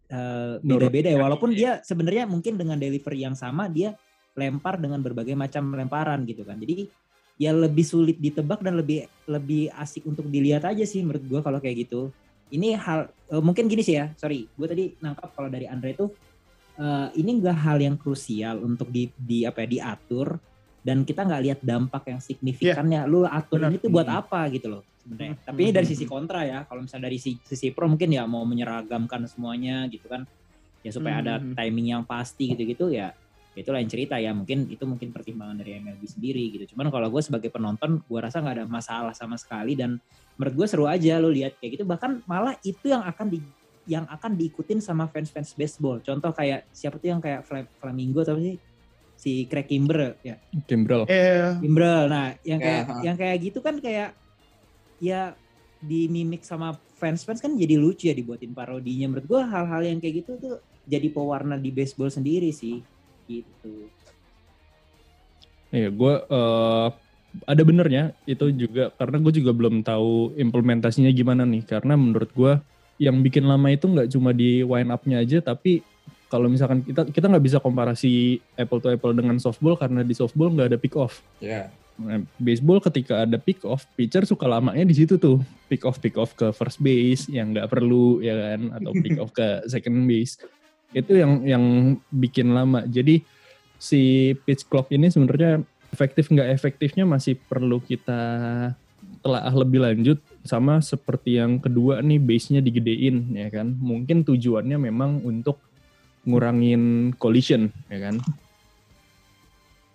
eh, 0.09 0.55
beda-beda 0.61 1.09
ya. 1.09 1.17
Walaupun 1.17 1.57
dia 1.57 1.81
sebenarnya 1.81 2.29
mungkin 2.29 2.57
dengan 2.57 2.77
delivery 2.77 3.25
yang 3.25 3.33
sama 3.33 3.69
dia 3.69 3.97
lempar 4.35 4.79
dengan 4.83 4.99
berbagai 5.01 5.35
macam 5.35 5.75
lemparan 5.75 6.27
gitu 6.27 6.43
kan 6.43 6.59
jadi 6.59 6.91
ya 7.35 7.51
lebih 7.51 7.83
sulit 7.83 8.19
ditebak 8.19 8.63
dan 8.63 8.79
lebih 8.79 9.07
lebih 9.27 9.71
asik 9.75 10.07
untuk 10.07 10.31
dilihat 10.31 10.63
aja 10.67 10.87
sih 10.87 11.03
menurut 11.03 11.25
gua 11.27 11.41
kalau 11.43 11.59
kayak 11.59 11.87
gitu 11.87 12.11
ini 12.51 12.79
hal 12.79 13.11
eh, 13.31 13.43
mungkin 13.43 13.67
gini 13.67 13.83
sih 13.83 13.99
ya 13.99 14.15
sorry 14.15 14.47
gue 14.47 14.67
tadi 14.69 14.85
nangkap 15.03 15.35
kalau 15.35 15.51
dari 15.51 15.67
Andre 15.67 15.99
itu 15.99 16.07
eh, 16.79 17.09
ini 17.19 17.31
enggak 17.43 17.59
hal 17.59 17.79
yang 17.83 17.97
krusial 17.99 18.63
untuk 18.63 18.91
di, 18.95 19.11
di 19.15 19.43
apa 19.43 19.67
ya 19.67 19.69
diatur 19.71 20.39
dan 20.85 21.03
kita 21.03 21.25
nggak 21.25 21.43
lihat 21.43 21.61
dampak 21.65 22.05
yang 22.13 22.21
signifikannya 22.21 23.09
lu 23.09 23.25
atur 23.25 23.57
benar. 23.59 23.71
ini 23.73 23.79
tuh 23.81 23.91
buat 23.91 24.05
Hmm. 24.07 24.21
apa 24.21 24.41
gitu 24.53 24.67
loh 24.69 24.83
sebenarnya 25.01 25.35
Hmm. 25.35 25.43
tapi 25.43 25.59
ini 25.65 25.73
dari 25.73 25.87
sisi 25.89 26.05
kontra 26.05 26.45
ya 26.45 26.69
kalau 26.69 26.85
misalnya 26.85 27.09
dari 27.09 27.19
sisi, 27.19 27.41
sisi 27.43 27.73
pro 27.73 27.89
mungkin 27.89 28.13
ya 28.13 28.29
mau 28.29 28.45
menyeragamkan 28.45 29.25
semuanya 29.27 29.89
gitu 29.89 30.07
kan 30.07 30.23
ya 30.85 30.91
supaya 30.93 31.25
ada 31.25 31.35
Hmm. 31.41 31.57
timing 31.57 31.97
yang 31.99 32.03
pasti 32.05 32.53
gitu-gitu 32.53 32.93
ya 32.93 33.17
itu 33.55 33.71
lain 33.71 33.87
cerita 33.87 34.19
ya 34.19 34.35
mungkin 34.35 34.67
itu 34.67 34.83
mungkin 34.83 35.15
pertimbangan 35.15 35.63
dari 35.63 35.79
MLB 35.79 36.03
sendiri 36.11 36.43
gitu. 36.51 36.75
Cuman 36.75 36.91
kalau 36.91 37.07
gue 37.07 37.23
sebagai 37.23 37.55
penonton 37.55 38.03
gue 38.03 38.19
rasa 38.19 38.43
nggak 38.43 38.55
ada 38.59 38.67
masalah 38.67 39.15
sama 39.15 39.39
sekali 39.39 39.79
dan 39.79 40.03
menurut 40.35 40.55
gue 40.59 40.67
seru 40.67 40.91
aja 40.91 41.23
lo 41.23 41.31
lihat 41.31 41.55
kayak 41.63 41.79
gitu. 41.79 41.85
Bahkan 41.87 42.27
malah 42.27 42.59
itu 42.67 42.91
yang 42.91 43.07
akan 43.07 43.31
di 43.31 43.39
yang 43.87 44.09
akan 44.11 44.35
diikutin 44.35 44.83
sama 44.83 45.07
fans-fans 45.07 45.55
baseball. 45.55 46.03
Contoh 46.03 46.35
kayak 46.35 46.67
siapa 46.75 46.99
tuh 46.99 47.15
yang 47.15 47.21
kayak 47.23 47.47
Flam- 47.47 47.71
Flamingo 47.79 48.27
atau 48.27 48.41
sih? 48.41 48.59
Si 49.15 49.47
Craig 49.47 49.71
Kimbrel 49.71 50.19
ya. 50.27 50.35
Kimbrel. 50.67 51.07
eh 51.07 51.55
Kimbrel 51.63 52.11
nah 52.11 52.35
yang 52.43 52.59
Ya, 52.59 52.67
kayak 52.67 52.83
ha. 52.85 52.95
yang 53.07 53.17
kayak 53.17 53.37
gitu 53.39 53.59
kan 53.63 53.79
kayak 53.79 54.19
ya 54.99 55.39
di 55.79 56.09
mimik 56.09 56.43
sama 56.43 56.75
fans-fans 56.97 57.39
kan 57.39 57.53
jadi 57.55 57.77
lucu 57.79 58.11
ya 58.11 58.17
dibuatin 58.17 58.51
parodinya. 58.51 59.15
Menurut 59.15 59.27
gue 59.29 59.41
hal-hal 59.47 59.83
yang 59.85 59.99
kayak 60.03 60.27
gitu 60.27 60.31
tuh 60.41 60.55
jadi 60.83 61.07
pewarna 61.09 61.55
di 61.55 61.71
baseball 61.71 62.09
sendiri 62.09 62.51
sih 62.51 62.83
gitu 63.29 63.89
Iya, 65.75 65.91
gue 65.91 66.15
eh, 66.23 66.89
ada 67.43 67.63
benernya 67.67 68.15
itu 68.31 68.47
juga 68.55 68.95
karena 68.95 69.19
gue 69.19 69.33
juga 69.43 69.51
belum 69.51 69.83
tahu 69.83 70.39
implementasinya 70.39 71.11
gimana 71.11 71.43
nih. 71.43 71.67
Karena 71.67 71.99
menurut 71.99 72.31
gue 72.31 72.63
yang 73.03 73.19
bikin 73.27 73.43
lama 73.43 73.75
itu 73.75 73.91
nggak 73.91 74.07
cuma 74.15 74.31
di 74.31 74.63
wind 74.63 74.95
up-nya 74.95 75.19
aja, 75.19 75.43
tapi 75.43 75.83
kalau 76.31 76.47
misalkan 76.47 76.87
kita 76.87 77.11
kita 77.11 77.27
nggak 77.27 77.45
bisa 77.45 77.59
komparasi 77.59 78.39
apple 78.55 78.79
to 78.79 78.95
apple 78.95 79.11
dengan 79.11 79.35
softball 79.43 79.75
karena 79.75 80.07
di 80.07 80.15
softball 80.15 80.55
nggak 80.55 80.69
ada 80.71 80.79
pick 80.79 80.95
off. 80.95 81.27
Ya. 81.43 81.75
Nah, 81.95 82.27
baseball 82.43 82.83
ketika 82.83 83.23
ada 83.23 83.39
pick 83.39 83.63
off, 83.63 83.87
pitcher 83.95 84.27
suka 84.27 84.47
lamanya 84.47 84.83
di 84.87 84.95
situ 84.95 85.19
tuh. 85.19 85.43
Pick 85.67 85.83
off 85.83 85.99
pick 85.99 86.15
off 86.15 86.39
ke 86.39 86.55
first 86.55 86.79
base 86.79 87.27
yang 87.31 87.51
nggak 87.51 87.67
perlu 87.67 88.23
ya 88.23 88.35
kan 88.35 88.79
atau 88.79 88.91
pick 88.95 89.19
off 89.19 89.35
ke 89.35 89.67
second 89.67 90.07
base. 90.07 90.39
Itu 90.95 91.19
yang 91.19 91.43
yang 91.43 91.65
bikin 92.09 92.55
lama. 92.55 92.87
Jadi 92.87 93.21
si 93.77 94.33
pitch 94.47 94.71
clock 94.71 94.89
ini 94.95 95.11
sebenarnya 95.11 95.61
efektif 95.93 96.31
nggak 96.31 96.49
efektifnya 96.55 97.05
masih 97.05 97.37
perlu 97.37 97.83
kita 97.83 98.23
telaah 99.21 99.55
lebih 99.57 99.85
lanjut 99.85 100.19
sama 100.45 100.81
seperti 100.85 101.41
yang 101.41 101.57
kedua 101.57 102.05
nih 102.05 102.21
base-nya 102.21 102.65
digedein 102.65 103.35
ya 103.35 103.51
kan. 103.53 103.75
Mungkin 103.77 104.25
tujuannya 104.25 104.79
memang 104.79 105.21
untuk 105.27 105.61
ngurangin 106.25 107.13
collision 107.21 107.69
ya 107.93 108.01
kan. 108.11 108.17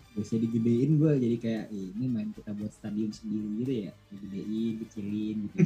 biasanya 0.09 0.51
digedein 0.51 0.99
gue 0.99 1.11
jadi 1.15 1.37
kayak 1.39 1.65
"Ih, 1.71 1.95
ini 1.95 2.05
main 2.11 2.27
kita 2.35 2.51
buat 2.51 2.75
stadion 2.75 3.07
sendiri 3.07 3.63
gitu 3.63 3.73
ya 3.87 3.91
digedein 4.11 4.73
kecilin 4.83 5.37
gitu. 5.47 5.55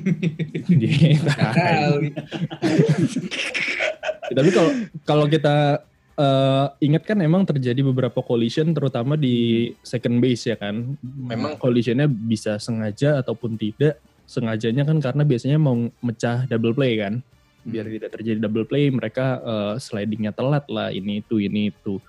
Tapi 4.34 4.50
kalau 4.52 4.72
kalau 5.06 5.26
kita 5.30 5.86
eh, 6.18 6.68
ingat 6.84 7.04
kan 7.06 7.18
emang 7.22 7.46
terjadi 7.48 7.80
beberapa 7.86 8.20
collision 8.20 8.74
terutama 8.74 9.18
di 9.18 9.70
second 9.86 10.20
base 10.20 10.52
ya 10.52 10.58
kan. 10.60 10.98
Memang 11.04 11.56
collisionnya 11.58 12.10
bisa 12.10 12.58
sengaja 12.58 13.22
ataupun 13.22 13.56
tidak. 13.56 14.02
Sengajanya 14.24 14.88
kan 14.88 14.98
karena 15.04 15.24
biasanya 15.28 15.58
mau 15.60 15.76
mecah 16.02 16.46
double 16.50 16.74
play 16.74 17.00
kan. 17.00 17.22
Biar 17.64 17.88
tidak 17.88 18.12
terjadi 18.20 18.44
double 18.44 18.68
play 18.68 18.92
mereka 18.92 19.40
eh, 19.40 19.74
slidingnya 19.80 20.36
telat 20.36 20.68
lah 20.68 20.90
ini 20.90 21.24
itu 21.24 21.40
ini 21.40 21.72
itu. 21.72 22.02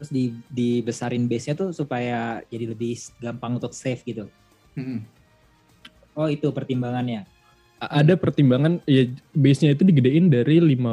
terus 0.00 0.16
di 0.16 0.32
dibesarin 0.48 1.28
base 1.28 1.52
nya 1.52 1.54
tuh 1.60 1.76
supaya 1.76 2.40
jadi 2.48 2.72
lebih 2.72 2.96
gampang 3.20 3.60
untuk 3.60 3.76
save 3.76 4.00
gitu 4.08 4.32
Hmm. 4.78 5.02
oh 6.14 6.30
itu 6.30 6.46
pertimbangannya 6.54 7.26
Ada 7.80 8.12
pertimbangan 8.14 8.84
ya 8.84 9.04
base-nya 9.32 9.72
itu 9.72 9.82
digedein 9.82 10.28
dari 10.28 10.60
15 10.60 10.84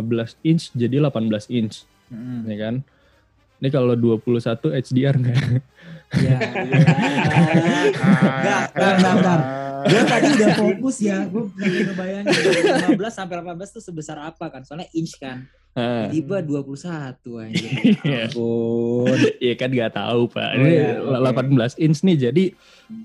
inch 0.41 0.72
jadi 0.72 1.03
18 1.03 1.27
inch 1.51 1.84
Mm-mm. 2.08 2.48
ya 2.48 2.58
kan. 2.58 2.75
Ini 3.58 3.67
kalau 3.67 3.94
21 3.94 4.48
HDR 4.72 5.15
nggak? 5.17 5.36
ya 6.24 6.38
Enggak, 7.67 8.63
enggak, 8.72 8.94
enggak, 8.96 9.13
enggak. 9.13 9.41
gue 9.88 10.01
tadi 10.03 10.27
udah 10.34 10.50
fokus 10.53 10.98
ya 11.00 11.17
gue 11.24 11.44
lagi 11.53 11.79
ngebayangin 11.86 12.34
15 12.91 13.08
sampai 13.10 13.36
18 13.39 13.56
tuh 13.72 13.79
sebesar 13.79 14.17
apa 14.20 14.46
kan 14.48 14.62
soalnya 14.62 14.89
inch 14.91 15.15
kan 15.15 15.48
tiba 16.10 16.41
21 16.41 16.74
anjir 17.38 17.72
Iya. 18.01 18.25
ampun 18.27 19.17
Iya 19.38 19.53
kan 19.53 19.70
nggak 19.70 19.94
tahu 19.94 20.22
pak. 20.27 20.50
Oh, 20.50 20.58
Ini 20.58 20.70
iya, 20.74 20.89
oke. 20.98 21.46
18 21.77 21.77
inch 21.77 22.00
nih. 22.01 22.17
Jadi 22.20 22.44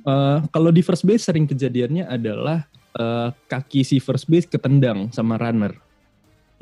eh, 0.03 0.37
kalau 0.49 0.71
di 0.71 0.81
first 0.81 1.05
base 1.05 1.23
sering 1.23 1.45
kejadiannya 1.45 2.09
adalah 2.09 2.65
eh, 2.99 3.29
kaki 3.49 3.83
si 3.85 3.97
first 3.99 4.29
base 4.29 4.49
ketendang 4.49 5.09
sama 5.13 5.41
runner. 5.41 5.77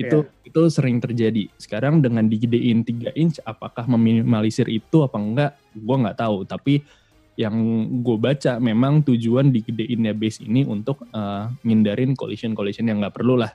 Itu 0.00 0.24
itu 0.48 0.60
sering 0.72 0.96
terjadi. 0.96 1.52
Sekarang 1.60 2.00
dengan 2.00 2.24
digedein 2.24 2.80
3 2.80 3.12
inch, 3.20 3.36
apakah 3.44 3.84
meminimalisir 3.84 4.64
itu 4.72 5.04
apa 5.04 5.18
enggak? 5.20 5.52
Gue 5.76 5.96
nggak 6.00 6.18
tahu. 6.18 6.48
Tapi 6.48 6.80
yang 7.36 7.56
gue 8.04 8.16
baca 8.20 8.60
memang 8.60 9.00
tujuan 9.04 9.48
digedeinnya 9.52 10.16
base 10.16 10.40
ini 10.44 10.64
untuk 10.64 11.04
eh, 11.12 11.44
ngindarin 11.64 12.16
collision 12.16 12.56
collision 12.56 12.88
yang 12.88 13.04
nggak 13.04 13.16
perlu 13.16 13.36
lah. 13.36 13.52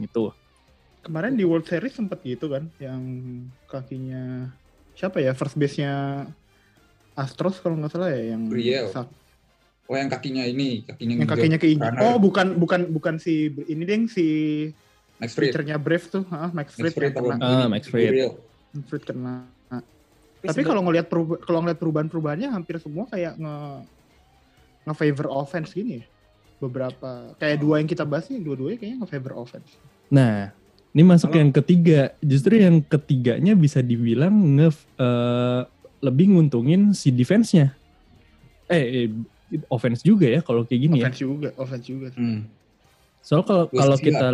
Gitu. 0.00 0.32
Kemarin 1.00 1.36
di 1.36 1.44
World 1.48 1.64
Series 1.64 1.96
sempet 1.96 2.20
gitu 2.24 2.52
kan, 2.52 2.68
yang 2.76 3.00
kakinya 3.68 4.52
siapa 4.92 5.16
ya 5.24 5.32
first 5.32 5.56
base-nya 5.56 6.24
Astros 7.16 7.60
kalau 7.64 7.80
nggak 7.80 7.92
salah 7.92 8.12
ya 8.12 8.36
yang 8.36 8.48
sak- 8.92 9.12
Oh 9.90 9.98
yang 9.98 10.06
kakinya 10.06 10.46
ini, 10.46 10.86
kakinya 10.86 11.14
yang 11.18 11.26
kakinya 11.26 11.58
keinjek. 11.58 11.82
runner. 11.82 12.02
Oh 12.06 12.16
bukan 12.22 12.54
bukan 12.62 12.94
bukan 12.94 13.18
si 13.18 13.50
ini 13.66 13.82
deng 13.82 14.06
si 14.06 14.26
Max 15.18 15.34
Fried. 15.34 15.50
Brave 15.82 16.06
tuh, 16.06 16.22
ah, 16.30 16.54
Max 16.54 16.78
Fried, 16.78 16.94
Max 16.94 16.94
Fried 16.94 17.12
kena. 17.12 17.36
Ah, 17.42 17.66
Max 17.66 17.82
Fried. 17.90 18.12
Max 18.70 18.84
Fried 18.86 19.04
kena. 19.04 19.50
Tapi 20.40 20.62
kalau 20.64 20.86
ngelihat 20.86 21.10
kalau 21.44 21.58
ngelihat 21.60 21.78
perubahan-perubahannya 21.82 22.48
hampir 22.48 22.80
semua 22.80 23.04
kayak 23.10 23.36
nge 23.36 23.56
nge 24.88 24.94
favor 24.94 25.26
offense 25.28 25.74
gini 25.74 26.00
ya. 26.00 26.04
Beberapa 26.62 27.34
kayak 27.36 27.58
dua 27.60 27.82
yang 27.82 27.88
kita 27.90 28.06
bahas 28.06 28.30
nih, 28.32 28.40
dua-duanya 28.40 28.78
kayaknya 28.78 28.98
nge 29.04 29.10
favor 29.10 29.32
offense. 29.36 29.74
Nah, 30.08 30.54
ini 30.94 31.02
masuk 31.04 31.34
Kalau- 31.34 31.40
yang 31.44 31.50
ketiga. 31.50 32.00
Justru 32.24 32.62
yang 32.62 32.80
ketiganya 32.80 33.52
bisa 33.58 33.84
dibilang 33.84 34.32
nge 34.54 34.70
eh, 34.96 35.60
lebih 36.00 36.32
nguntungin 36.32 36.96
si 36.96 37.12
defense-nya. 37.12 37.76
Eh, 38.70 39.04
eh, 39.04 39.08
offense 39.66 40.00
juga 40.06 40.26
ya 40.30 40.40
kalau 40.44 40.62
kayak 40.62 40.80
gini 40.86 40.96
ya. 41.02 41.10
Offense 41.10 41.20
juga, 41.20 41.48
offense 41.58 41.86
juga. 41.86 42.08
Hmm. 42.14 42.46
Soal 43.20 43.44
kalau 43.44 43.68
kalau 43.68 43.96
kita 44.00 44.26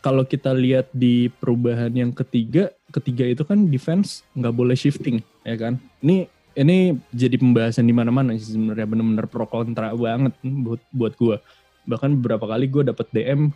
kalau 0.00 0.24
kita 0.24 0.50
lihat 0.56 0.88
di 0.96 1.28
perubahan 1.28 1.92
yang 1.92 2.10
ketiga, 2.14 2.72
ketiga 2.88 3.28
itu 3.28 3.44
kan 3.44 3.68
defense 3.68 4.24
nggak 4.32 4.54
boleh 4.56 4.76
shifting, 4.78 5.20
ya 5.44 5.56
kan? 5.60 5.76
Ini 6.00 6.24
ini 6.56 6.96
jadi 7.12 7.36
pembahasan 7.36 7.86
di 7.86 7.94
mana-mana 7.94 8.34
sih 8.34 8.56
sebenarnya 8.56 8.88
bener-bener 8.88 9.26
pro 9.28 9.44
kontra 9.46 9.92
banget 9.92 10.34
buat 10.42 10.82
buat 10.90 11.12
gue. 11.20 11.36
Bahkan 11.84 12.10
beberapa 12.20 12.48
kali 12.48 12.66
gue 12.66 12.82
dapet 12.88 13.06
DM 13.12 13.52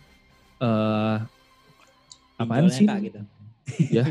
eh 0.61 1.17
apaan 2.37 2.67
sih? 2.69 2.85
Kak, 2.85 2.99
gitu. 3.03 3.19
Ya. 3.65 4.05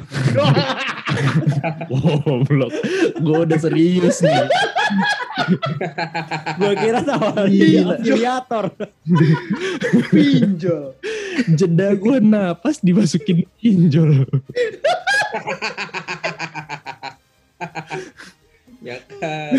wow, 1.92 2.42
blok. 2.42 2.74
Gue 3.22 3.38
udah 3.46 3.58
serius 3.62 4.18
nih. 4.18 4.50
Gua 6.58 6.74
kira 6.74 7.00
sama 7.06 7.46
afiliator. 7.46 8.74
Pinjol. 10.10 10.98
Jeda 11.54 11.94
gue 11.94 12.18
napas 12.18 12.82
dimasukin 12.82 13.46
pinjol. 13.62 14.26
ya 18.82 18.98
kan. 19.22 19.54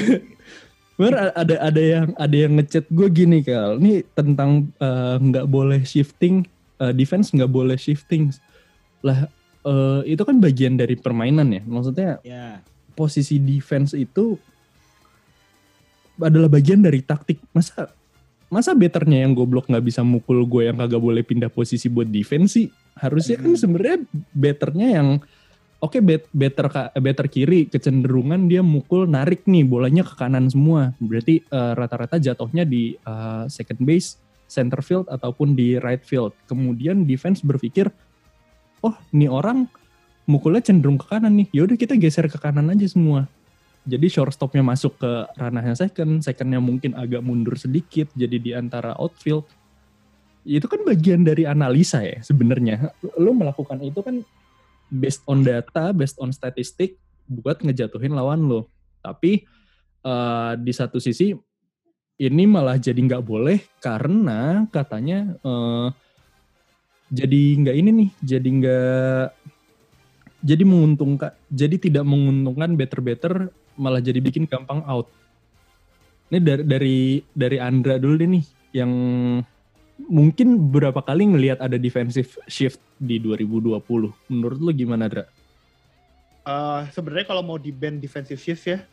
Bener 0.95 1.31
ada 1.35 1.55
ada 1.59 1.81
yang 1.81 2.15
ada 2.15 2.35
yang 2.35 2.55
ngechat 2.59 2.87
gue 2.87 3.07
gini 3.11 3.43
kal, 3.43 3.79
ini 3.83 4.03
tentang 4.15 4.71
eh, 4.79 5.15
nggak 5.19 5.47
boleh 5.51 5.83
shifting 5.83 6.47
eh, 6.79 6.95
defense 6.95 7.35
nggak 7.35 7.51
boleh 7.51 7.75
shifting 7.75 8.31
lah 9.03 9.27
eh, 9.65 10.01
itu 10.07 10.21
kan 10.21 10.37
bagian 10.37 10.77
dari 10.77 10.93
permainan 10.95 11.49
ya, 11.49 11.61
maksudnya 11.65 12.21
Ya. 12.21 12.61
posisi 12.93 13.35
defense 13.37 13.91
itu 13.91 14.37
adalah 16.15 16.47
bagian 16.47 16.79
dari 16.79 17.03
taktik. 17.03 17.41
Masa 17.51 17.91
masa 18.47 18.71
betternya 18.71 19.25
yang 19.25 19.35
goblok 19.35 19.67
nggak 19.67 19.83
bisa 19.83 20.05
mukul 20.05 20.45
gue 20.47 20.69
yang 20.71 20.77
kagak 20.79 21.01
boleh 21.01 21.23
pindah 21.25 21.51
posisi 21.51 21.91
buat 21.91 22.07
defense 22.07 22.55
sih? 22.55 22.67
Harusnya 22.95 23.35
kan 23.35 23.51
Hmm. 23.51 23.59
sebenarnya 23.59 23.97
betternya 24.31 24.87
yang 25.01 25.07
oke 25.83 25.99
bet, 25.99 26.23
better 26.31 26.71
ka- 26.71 26.91
better 26.95 27.27
kiri 27.27 27.67
kecenderungan 27.67 28.47
dia 28.47 28.63
mukul 28.63 29.03
narik 29.05 29.43
nih 29.43 29.67
bolanya 29.67 30.07
ke 30.07 30.15
kanan 30.15 30.47
semua. 30.47 30.95
Berarti 31.03 31.43
eh, 31.43 31.71
rata-rata 31.75 32.15
jatuhnya 32.15 32.63
di 32.63 32.95
eh, 32.95 33.43
second 33.51 33.81
base 33.83 34.15
center 34.47 34.79
field 34.79 35.09
ataupun 35.11 35.51
di 35.51 35.75
right 35.75 36.05
field. 36.05 36.31
Kemudian 36.47 37.03
defense 37.03 37.43
berpikir 37.43 37.91
oh 38.81 38.95
ini 39.15 39.29
orang 39.29 39.69
mukulnya 40.25 40.63
cenderung 40.65 40.97
ke 40.97 41.05
kanan 41.07 41.37
nih. 41.37 41.47
Yaudah 41.53 41.77
kita 41.77 41.93
geser 41.95 42.27
ke 42.27 42.39
kanan 42.41 42.71
aja 42.73 42.87
semua. 42.89 43.29
Jadi 43.85 44.09
shortstopnya 44.09 44.65
masuk 44.65 44.97
ke 44.97 45.11
ranahnya 45.37 45.77
second 45.77 46.25
secondnya 46.25 46.57
mungkin 46.57 46.97
agak 46.97 47.21
mundur 47.21 47.53
sedikit 47.53 48.09
jadi 48.17 48.37
di 48.41 48.51
antara 48.57 48.97
outfield. 48.97 49.45
Itu 50.41 50.65
kan 50.65 50.81
bagian 50.81 51.21
dari 51.21 51.45
analisa 51.45 52.01
ya 52.01 52.17
sebenarnya. 52.25 52.89
Lo 53.21 53.37
melakukan 53.37 53.77
itu 53.85 54.01
kan 54.01 54.25
based 54.89 55.25
on 55.25 55.41
data 55.41 55.91
based 55.93 56.17
on 56.21 56.29
statistik 56.29 56.97
buat 57.25 57.61
ngejatuhin 57.61 58.13
lawan 58.13 58.45
lo 58.45 58.69
tapi 59.01 59.45
eh, 60.05 60.53
di 60.61 60.73
satu 60.73 61.01
sisi 61.01 61.33
ini 62.15 62.43
malah 62.47 62.79
jadi 62.79 62.95
nggak 62.95 63.25
boleh 63.25 63.59
karena 63.81 64.65
katanya 64.69 65.35
eh, 65.41 65.87
jadi 67.09 67.41
nggak 67.61 67.75
ini 67.75 67.89
nih 67.91 68.09
jadi 68.21 68.49
nggak 68.49 69.25
jadi 70.45 70.63
menguntungkan 70.65 71.31
jadi 71.49 71.75
tidak 71.77 72.05
menguntungkan 72.05 72.73
better 72.77 73.01
better 73.01 73.33
malah 73.77 74.01
jadi 74.01 74.21
bikin 74.21 74.45
gampang 74.49 74.81
out 74.85 75.09
ini 76.33 76.41
dari 76.41 76.63
dari 76.65 76.97
dari 77.37 77.57
Andra 77.61 78.01
dulu 78.01 78.17
deh 78.17 78.29
nih 78.29 78.45
yang 78.73 78.91
mungkin 80.09 80.73
berapa 80.73 80.99
kali 80.99 81.31
ngelihat 81.31 81.61
ada 81.61 81.77
defensive 81.79 82.35
shift 82.49 82.81
di 82.99 83.21
2020 83.21 83.79
menurut 84.27 84.59
lu 84.59 84.71
gimana 84.75 85.07
Dra? 85.07 85.23
Eh, 86.45 86.81
sebenarnya 86.91 87.25
kalau 87.25 87.41
mau 87.45 87.57
di 87.57 87.71
band 87.71 88.03
defensive 88.03 88.41
shift 88.41 88.65
ya 88.67 88.83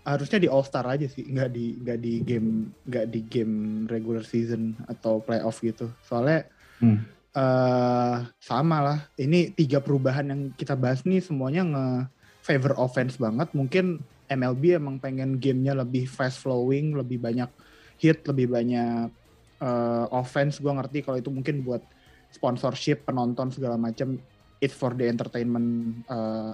harusnya 0.00 0.40
di 0.40 0.48
All 0.48 0.64
Star 0.64 0.88
aja 0.88 1.04
sih, 1.04 1.28
nggak 1.28 1.50
di 1.52 1.76
nggak 1.84 1.98
di 2.00 2.12
game 2.24 2.72
nggak 2.88 3.06
di 3.12 3.20
game 3.28 3.84
regular 3.84 4.24
season 4.24 4.72
atau 4.88 5.20
playoff 5.20 5.60
gitu. 5.60 5.92
Soalnya 6.08 6.48
Hmm. 6.80 7.04
Eh 7.30 8.16
sama 8.42 8.78
lah. 8.82 8.98
Ini 9.14 9.54
tiga 9.54 9.78
perubahan 9.78 10.26
yang 10.30 10.40
kita 10.54 10.74
bahas 10.74 11.06
nih 11.06 11.22
semuanya 11.22 11.62
nge 11.62 11.86
favor 12.42 12.74
offense 12.80 13.14
banget. 13.20 13.52
Mungkin 13.54 14.02
MLB 14.30 14.78
emang 14.78 15.02
pengen 15.02 15.42
gamenya 15.42 15.74
lebih 15.74 16.06
fast 16.06 16.42
flowing, 16.42 16.94
lebih 16.94 17.18
banyak 17.18 17.50
hit, 17.98 18.22
lebih 18.26 18.50
banyak 18.50 19.10
eh, 19.62 20.06
offense. 20.14 20.58
Gue 20.58 20.70
ngerti 20.74 21.02
kalau 21.06 21.18
itu 21.18 21.30
mungkin 21.30 21.62
buat 21.66 21.82
sponsorship, 22.30 23.06
penonton 23.06 23.50
segala 23.50 23.74
macam. 23.74 24.18
It's 24.60 24.76
for 24.76 24.94
the 24.94 25.06
entertainment 25.06 26.02
eh, 26.06 26.52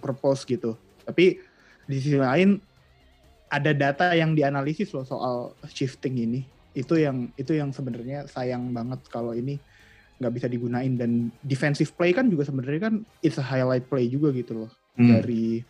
purpose 0.00 0.44
gitu. 0.44 0.76
Tapi 1.04 1.40
di 1.84 1.96
sisi 2.00 2.16
lain 2.16 2.56
ada 3.52 3.70
data 3.76 4.16
yang 4.16 4.32
dianalisis 4.32 4.90
loh 4.96 5.04
soal 5.04 5.36
shifting 5.68 6.16
ini. 6.18 6.40
Itu 6.74 6.98
yang 6.98 7.30
itu 7.36 7.54
yang 7.54 7.70
sebenarnya 7.70 8.26
sayang 8.26 8.72
banget 8.74 9.04
kalau 9.12 9.36
ini 9.36 9.60
nggak 10.22 10.32
bisa 10.34 10.46
digunain 10.46 10.94
dan 10.94 11.28
defensive 11.42 11.90
play 11.98 12.14
kan 12.14 12.30
juga 12.30 12.46
sebenarnya 12.46 12.90
kan 12.90 12.94
it's 13.20 13.38
a 13.38 13.44
highlight 13.44 13.86
play 13.90 14.06
juga 14.06 14.30
gitu 14.30 14.64
loh 14.64 14.70
Hmm. 14.94 15.10
dari 15.10 15.62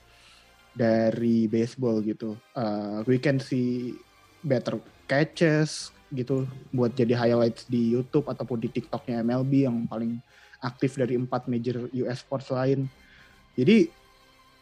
dari 0.75 1.49
baseball 1.49 2.05
gitu. 2.05 2.37
Uh, 2.53 3.01
we 3.09 3.17
can 3.17 3.41
see 3.41 3.97
better 4.45 4.77
catches 5.09 5.95
gitu 6.13 6.45
buat 6.71 6.93
jadi 6.93 7.17
highlights 7.17 7.65
di 7.67 7.97
YouTube 7.97 8.29
ataupun 8.29 8.61
di 8.61 8.69
TikToknya 8.69 9.25
MLB 9.25 9.67
yang 9.67 9.89
paling 9.89 10.21
aktif 10.61 11.01
dari 11.01 11.17
empat 11.17 11.49
major 11.49 11.89
US 11.89 12.21
sports 12.21 12.53
lain. 12.53 12.85
Jadi 13.57 13.89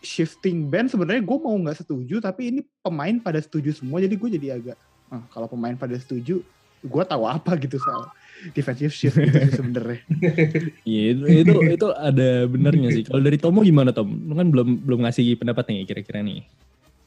shifting 0.02 0.66
band 0.66 0.90
sebenarnya 0.90 1.22
gue 1.22 1.38
mau 1.38 1.54
nggak 1.54 1.82
setuju 1.82 2.18
tapi 2.18 2.50
ini 2.50 2.60
pemain 2.82 3.22
pada 3.22 3.38
setuju 3.38 3.70
semua 3.70 4.02
jadi 4.02 4.10
gue 4.18 4.30
jadi 4.34 4.48
agak 4.58 4.78
ah, 5.14 5.22
kalau 5.30 5.46
pemain 5.46 5.78
pada 5.78 5.94
setuju 5.94 6.42
gue 6.82 7.04
tahu 7.06 7.24
apa 7.30 7.54
gitu 7.62 7.78
soal 7.78 8.10
defensive 8.50 8.90
shift 8.90 9.14
gitu 9.14 9.38
sih 9.38 9.54
sebenarnya. 9.54 10.02
Iya 10.82 11.02
itu, 11.14 11.24
itu 11.30 11.54
itu 11.78 11.86
ada 11.94 12.50
benernya 12.50 12.90
sih. 12.90 13.06
Kalau 13.06 13.22
dari 13.22 13.38
Tomo 13.38 13.62
gimana 13.62 13.94
Tom? 13.94 14.10
Lu 14.10 14.34
kan 14.34 14.50
belum 14.50 14.82
belum 14.82 15.06
ngasih 15.06 15.38
pendapat 15.38 15.70
nih 15.70 15.86
kira-kira 15.86 16.26
nih. 16.26 16.42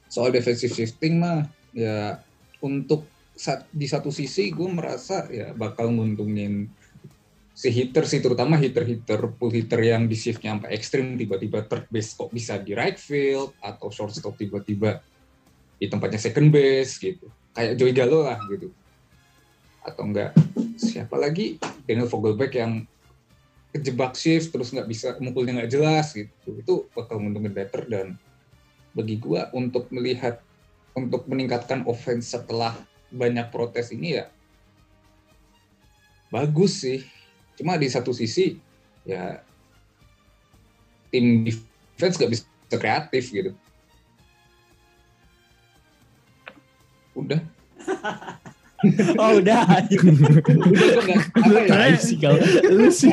Soal 0.08 0.32
defensive 0.32 0.72
shifting 0.72 1.20
mah 1.20 1.44
ya 1.76 2.24
untuk 2.64 3.04
sa- 3.36 3.68
di 3.68 3.84
satu 3.84 4.16
sisi 4.16 4.48
gue 4.56 4.70
merasa 4.72 5.28
ya 5.28 5.52
bakal 5.52 5.92
nguntungin 5.92 6.72
si 7.56 7.72
hitter 7.72 8.04
sih 8.04 8.20
terutama 8.20 8.60
hitter-hitter 8.60 9.32
pull 9.36 9.52
hitter 9.52 9.80
yang 9.80 10.08
di 10.08 10.16
shiftnya 10.16 10.56
sampai 10.56 10.76
ekstrim 10.76 11.16
tiba-tiba 11.20 11.64
third 11.68 11.88
base 11.88 12.16
kok 12.16 12.32
bisa 12.32 12.60
di 12.60 12.76
right 12.76 13.00
field 13.00 13.56
atau 13.64 13.88
shortstop 13.92 14.36
tiba-tiba 14.36 15.00
di 15.80 15.88
tempatnya 15.88 16.20
second 16.20 16.52
base 16.52 17.00
gitu 17.00 17.28
kayak 17.56 17.80
Joey 17.80 17.96
Gallo 17.96 18.28
lah 18.28 18.40
gitu 18.48 18.72
atau 19.86 20.04
enggak 20.10 20.34
siapa 20.76 21.16
lagi? 21.16 21.62
Daniel 21.86 22.10
Vogelback 22.10 22.58
yang 22.58 22.84
kejebak 23.70 24.18
shift 24.18 24.50
terus 24.50 24.74
nggak 24.74 24.90
bisa 24.90 25.08
mukulnya 25.22 25.62
nggak 25.62 25.72
jelas 25.72 26.12
gitu. 26.12 26.50
Itu 26.58 26.74
bakal 26.98 27.22
nguntungin 27.22 27.54
better 27.54 27.86
dan 27.86 28.18
bagi 28.98 29.22
gua 29.22 29.54
untuk 29.54 29.92
melihat 29.94 30.42
untuk 30.98 31.28
meningkatkan 31.30 31.86
offense 31.86 32.34
setelah 32.34 32.74
banyak 33.12 33.52
protes 33.54 33.94
ini 33.94 34.18
ya 34.18 34.26
bagus 36.34 36.82
sih. 36.82 37.06
Cuma 37.56 37.78
di 37.78 37.88
satu 37.88 38.12
sisi 38.12 38.58
ya 39.06 39.40
tim 41.14 41.46
defense 41.46 42.18
nggak 42.18 42.32
bisa 42.34 42.76
kreatif 42.76 43.24
gitu. 43.32 43.52
Udah 47.16 47.40
Oh 49.22 49.40
udah. 49.40 49.62
udah 49.66 50.00
gua 51.36 51.60
nggak 51.66 51.78
apa 51.78 51.86
ya 51.90 51.98
sih 51.98 52.18
kalau 52.18 52.40
lu 52.70 52.88
sih 52.90 53.12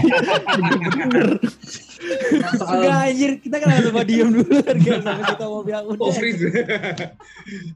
Enggak 2.58 2.98
anjir, 3.08 3.30
kita 3.38 3.56
kan 3.58 3.68
harus 3.70 3.86
coba 3.90 4.02
diem 4.02 4.30
dulu 4.30 4.56
kan 4.60 4.76
guys 4.76 5.02
sampai 5.02 5.24
kita 5.24 5.44
mau 5.46 5.62
bilang 5.62 5.84
udah. 5.86 6.02
oh, 6.02 6.12
freeze. 6.12 6.42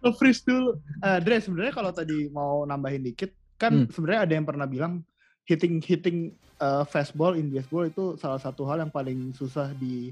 Nge-freeze 0.03 0.43
dulu. 0.43 0.71
Eh, 0.99 1.19
Dre, 1.23 1.37
sebenarnya 1.39 1.73
kalau 1.73 1.91
tadi 1.91 2.27
mau 2.29 2.65
nambahin 2.65 3.03
dikit, 3.03 3.31
kan 3.57 3.73
Hmm. 3.73 3.89
sebenarnya 3.89 4.21
ada 4.27 4.33
yang 4.35 4.45
pernah 4.45 4.67
bilang 4.67 4.93
hitting 5.47 5.79
hitting 5.79 6.19
eh, 6.57 6.85
fastball 6.87 7.37
in 7.37 7.49
baseball 7.49 7.85
itu 7.85 8.17
salah 8.17 8.41
satu 8.41 8.67
hal 8.67 8.81
yang 8.81 8.91
paling 8.91 9.31
susah 9.33 9.71
di 9.73 10.11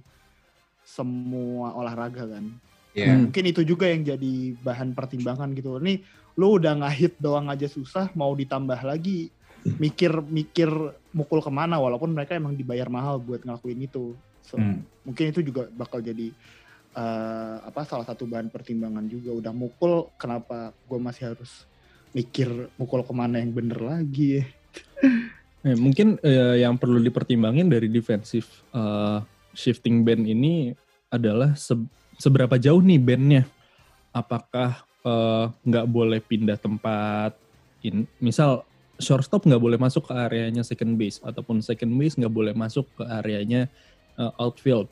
semua 0.85 1.73
olahraga 1.75 2.29
kan. 2.29 2.45
ya 2.95 3.11
Hmm. 3.11 3.27
Mungkin 3.27 3.45
itu 3.51 3.67
juga 3.67 3.91
yang 3.91 4.07
jadi 4.07 4.35
bahan 4.61 4.95
pertimbangan 4.95 5.51
gitu. 5.53 5.83
Nih, 5.83 6.05
lu 6.35 6.59
udah 6.59 6.79
nggak-hit 6.83 7.15
doang 7.23 7.47
aja 7.51 7.67
susah, 7.71 8.11
mau 8.19 8.35
ditambah 8.35 8.79
lagi 8.83 9.31
mikir-mikir 9.79 10.71
mukul 11.15 11.43
ke 11.43 11.51
mana 11.51 11.79
walaupun 11.83 12.15
mereka 12.15 12.39
emang 12.39 12.55
dibayar 12.55 12.87
mahal 12.91 13.19
buat 13.23 13.43
ngelakuin 13.43 13.87
itu. 13.87 14.19
So, 14.45 14.59
Hmm. 14.61 14.87
mungkin 15.03 15.31
itu 15.35 15.41
juga 15.41 15.71
bakal 15.73 16.05
jadi 16.05 16.35
eh, 16.95 17.57
apa 17.65 17.83
salah 17.83 18.07
satu 18.07 18.29
bahan 18.31 18.55
pertimbangan 18.55 19.07
juga 19.11 19.35
udah 19.35 19.51
mukul 19.51 20.15
kenapa 20.15 20.71
gue 20.87 20.99
masih 21.03 21.35
harus 21.35 21.67
mikir 22.15 22.71
mukul 22.79 23.03
ke 23.03 23.11
mana 23.11 23.43
yang 23.43 23.51
bener 23.51 23.83
lagi 23.83 24.43
Eh, 25.65 25.73
mungkin 25.81 26.21
eh, 26.21 26.61
yang 26.61 26.77
perlu 26.77 27.01
dipertimbangin 27.01 27.73
dari 27.73 27.89
defensive 27.89 28.45
eh, 28.77 29.25
shifting 29.57 30.05
band 30.05 30.29
ini 30.29 30.77
adalah 31.09 31.57
se- 31.57 31.89
seberapa 32.21 32.61
jauh 32.61 32.85
nih 32.85 33.01
bandnya. 33.01 33.49
Apakah 34.13 34.85
eh, 35.05 35.45
nggak 35.53 35.87
boleh 35.87 36.21
pindah 36.25 36.59
tempat? 36.59 37.37
In, 37.85 38.09
misal 38.17 38.65
shortstop 38.97 39.45
nggak 39.45 39.61
boleh 39.61 39.79
masuk 39.79 40.09
ke 40.09 40.15
areanya 40.15 40.63
second 40.65 40.97
base 40.97 41.21
ataupun 41.21 41.61
second 41.61 41.93
base 41.99 42.17
nggak 42.17 42.33
boleh 42.33 42.55
masuk 42.57 42.89
ke 42.97 43.05
areanya 43.05 43.69
eh, 44.17 44.33
outfield. 44.41 44.89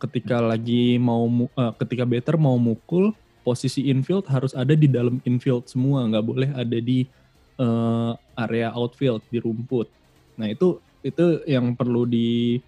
Ketika 0.00 0.40
lagi 0.40 1.00
mau 1.00 1.26
eh, 1.28 1.72
ketika 1.80 2.04
batter 2.04 2.36
mau 2.36 2.60
mukul 2.60 3.16
posisi 3.40 3.88
infield 3.88 4.28
harus 4.28 4.52
ada 4.52 4.76
di 4.76 4.84
dalam 4.84 5.18
infield 5.24 5.64
semua 5.66 6.04
nggak 6.04 6.26
boleh 6.26 6.50
ada 6.52 6.78
di 6.78 7.08
eh, 7.56 8.12
area 8.36 8.68
outfield 8.76 9.24
di 9.32 9.40
rumput. 9.40 9.88
Nah 10.36 10.48
itu 10.52 10.80
itu 11.00 11.40
yang 11.48 11.72
perlu 11.72 12.04
di 12.04 12.60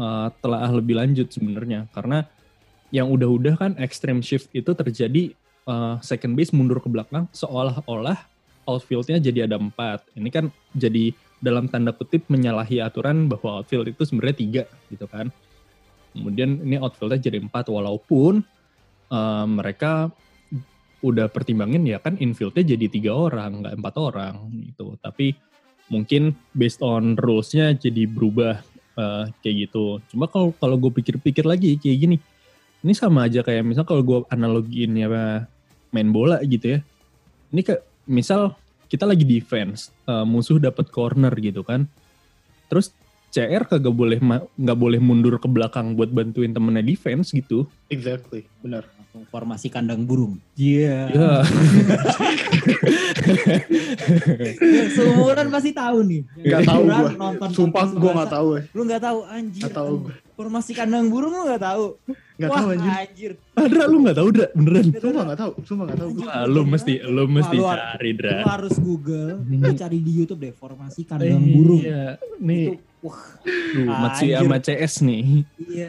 eh, 0.00 0.28
telaah 0.40 0.70
lebih 0.72 0.96
lanjut 0.96 1.28
sebenarnya 1.28 1.88
karena 1.92 2.24
yang 2.90 3.06
udah-udah 3.06 3.54
kan 3.54 3.72
extreme 3.78 4.18
shift 4.18 4.50
itu 4.50 4.74
terjadi 4.74 5.30
eh, 5.66 5.96
second 6.00 6.32
base 6.38 6.54
mundur 6.56 6.80
ke 6.80 6.88
belakang 6.88 7.28
seolah-olah 7.34 8.16
outfieldnya 8.68 9.18
jadi 9.18 9.50
ada 9.50 9.58
empat. 9.58 10.06
Ini 10.14 10.28
kan 10.30 10.52
jadi 10.76 11.10
dalam 11.40 11.66
tanda 11.66 11.90
kutip 11.96 12.28
menyalahi 12.28 12.84
aturan 12.84 13.26
bahwa 13.26 13.64
outfield 13.64 13.88
itu 13.88 14.04
sebenarnya 14.04 14.36
tiga 14.36 14.62
gitu 14.92 15.08
kan. 15.08 15.32
Kemudian 16.12 16.60
ini 16.62 16.76
outfieldnya 16.78 17.20
jadi 17.20 17.38
empat 17.40 17.72
walaupun 17.72 18.44
eh, 19.10 19.46
mereka 19.48 20.12
udah 21.00 21.32
pertimbangin 21.32 21.80
ya 21.88 21.96
kan 21.96 22.20
infieldnya 22.20 22.76
jadi 22.76 22.86
tiga 22.92 23.12
orang 23.16 23.64
nggak 23.64 23.74
empat 23.80 23.94
orang 23.96 24.34
gitu 24.68 25.00
tapi 25.00 25.32
mungkin 25.88 26.36
based 26.52 26.84
on 26.84 27.16
rules-nya 27.16 27.72
jadi 27.72 28.04
berubah 28.04 28.60
eh, 29.00 29.24
kayak 29.40 29.56
gitu 29.68 30.04
cuma 30.12 30.28
kalau 30.28 30.52
kalau 30.60 30.76
gue 30.76 30.92
pikir-pikir 30.92 31.48
lagi 31.48 31.80
kayak 31.80 31.98
gini 32.04 32.16
ini 32.80 32.92
sama 32.96 33.28
aja 33.28 33.44
kayak 33.44 33.64
misal 33.64 33.84
kalau 33.84 34.00
gue 34.00 34.18
analogiin 34.32 34.96
ya 34.96 35.08
main 35.92 36.08
bola 36.08 36.40
gitu 36.44 36.76
ya 36.76 36.78
ini 37.52 37.60
kayak 37.60 37.84
misal 38.08 38.56
kita 38.90 39.06
lagi 39.06 39.22
defense 39.22 39.92
eh, 40.08 40.24
musuh 40.24 40.58
dapat 40.58 40.88
corner 40.88 41.32
gitu 41.38 41.62
kan 41.62 41.86
terus 42.70 42.94
CR 43.30 43.62
kagak 43.62 43.94
boleh 43.94 44.18
nggak 44.58 44.78
boleh 44.78 44.98
mundur 44.98 45.38
ke 45.38 45.46
belakang 45.46 45.94
buat 45.94 46.10
bantuin 46.10 46.50
temennya 46.50 46.82
defense 46.82 47.30
gitu 47.30 47.70
exactly 47.86 48.42
benar 48.58 48.82
formasi 49.30 49.66
kandang 49.66 50.06
burung. 50.06 50.38
Iya. 50.54 51.10
ya 51.10 51.42
Seumuran 54.94 55.50
pasti 55.50 55.74
tahu 55.74 55.98
nih. 56.06 56.22
Nggak 56.38 56.62
tahu. 56.62 56.82
Nonton 57.18 57.48
sumpah 57.50 57.90
gue 57.90 58.10
nggak 58.10 58.30
tahu 58.30 58.48
ya 58.54 58.62
Lu 58.70 58.82
nggak 58.86 59.02
tahu 59.02 59.18
anjir. 59.26 59.62
Nggak 59.66 59.74
tahu 59.74 59.94
Formasi 60.38 60.72
kandang 60.78 61.10
burung 61.10 61.34
lu 61.34 61.50
nggak 61.50 61.62
tahu. 61.62 61.98
Nggak 62.40 62.48
Wah, 62.48 62.56
tahu 62.56 62.68
anjir 62.72 62.92
anjir. 62.96 63.32
Adra 63.52 63.84
lu 63.84 63.96
nggak 64.00 64.16
tahu 64.16 64.28
Dra 64.30 64.46
beneran 64.50 64.86
sumpah 64.90 65.22
nggak 65.22 65.38
tahu 65.38 65.52
sumpah 65.60 65.84
nggak 65.84 65.98
tahu 66.00 66.10
Wah, 66.18 66.42
lu 66.46 66.62
mesti 66.64 66.92
lu 67.04 67.24
mesti 67.28 67.56
Wah, 67.56 67.68
lu- 67.68 67.80
cari 67.92 68.10
Dra 68.12 68.32
Lu 68.32 68.46
harus 68.48 68.74
Google, 68.78 69.30
Hmm. 69.38 69.60
lu 69.60 69.72
cari 69.74 69.98
di 69.98 70.12
YouTube 70.14 70.40
deh 70.40 70.52
formasi 70.52 71.00
kandang 71.04 71.44
burung. 71.44 71.80
Iya, 71.80 72.04
nih 72.38 72.64
Itu 72.66 72.72
wah, 73.02 73.20
Duh, 73.44 73.84
Matsi 73.86 74.26
Anjir. 74.26 74.40
sama 74.40 74.56
CS 74.58 74.94
nih. 75.02 75.24
iya. 75.62 75.88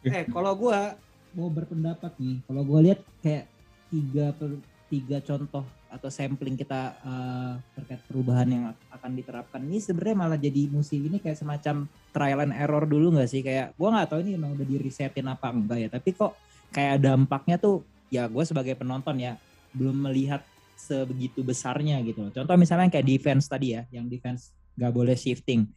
Eh, 0.00 0.24
kalau 0.24 0.52
gua 0.54 0.94
mau 1.30 1.48
berpendapat 1.48 2.14
nih, 2.16 2.40
kalau 2.40 2.62
gua 2.62 2.80
lihat 2.80 3.02
kayak 3.18 3.50
tiga 3.88 4.30
per, 4.32 4.54
tiga 4.86 5.18
contoh 5.20 5.66
atau 5.90 6.06
sampling 6.06 6.54
kita 6.54 6.94
eh, 7.02 7.52
terkait 7.74 8.00
perubahan 8.06 8.46
yang 8.46 8.64
akan 8.94 9.10
diterapkan 9.18 9.60
ini 9.66 9.82
sebenarnya 9.82 10.16
malah 10.16 10.38
jadi 10.38 10.70
musim 10.70 11.02
ini 11.02 11.18
kayak 11.18 11.42
semacam 11.42 11.90
trial 12.14 12.40
and 12.46 12.54
error 12.54 12.86
dulu 12.86 13.18
nggak 13.18 13.28
sih 13.28 13.42
kayak 13.42 13.74
gua 13.74 13.98
nggak 13.98 14.08
tahu 14.14 14.22
ini 14.22 14.38
emang 14.38 14.54
udah 14.54 14.66
di 14.66 14.76
resetin 14.78 15.26
apa 15.26 15.50
enggak 15.50 15.78
ya 15.82 15.88
tapi 15.90 16.14
kok 16.14 16.32
kayak 16.70 17.02
dampaknya 17.02 17.58
tuh 17.58 17.82
ya 18.10 18.26
gue 18.26 18.44
sebagai 18.46 18.74
penonton 18.74 19.18
ya 19.18 19.38
belum 19.74 20.10
melihat 20.10 20.42
sebegitu 20.74 21.44
besarnya 21.44 22.00
gitu. 22.02 22.32
Contoh 22.32 22.56
misalnya 22.56 22.88
kayak 22.88 23.06
defense 23.06 23.46
tadi 23.46 23.76
ya, 23.76 23.84
yang 23.92 24.08
defense 24.08 24.50
nggak 24.74 24.92
boleh 24.92 25.14
shifting. 25.14 25.68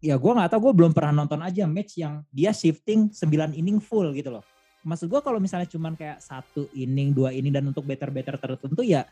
Ya 0.00 0.16
gue 0.16 0.32
nggak 0.32 0.50
tahu, 0.50 0.70
gue 0.70 0.74
belum 0.82 0.92
pernah 0.96 1.22
nonton 1.22 1.40
aja 1.44 1.68
match 1.68 2.00
yang 2.00 2.24
dia 2.32 2.50
shifting 2.56 3.12
9 3.12 3.52
inning 3.52 3.78
full 3.78 4.10
gitu 4.16 4.40
loh. 4.40 4.44
Maksud 4.86 5.10
gue 5.10 5.18
kalau 5.18 5.42
misalnya 5.42 5.66
cuman 5.66 5.98
kayak 5.98 6.22
satu 6.22 6.70
inning, 6.70 7.10
dua 7.10 7.34
inning 7.34 7.50
dan 7.50 7.66
untuk 7.66 7.82
better-better 7.82 8.38
tertentu 8.38 8.86
ya 8.86 9.02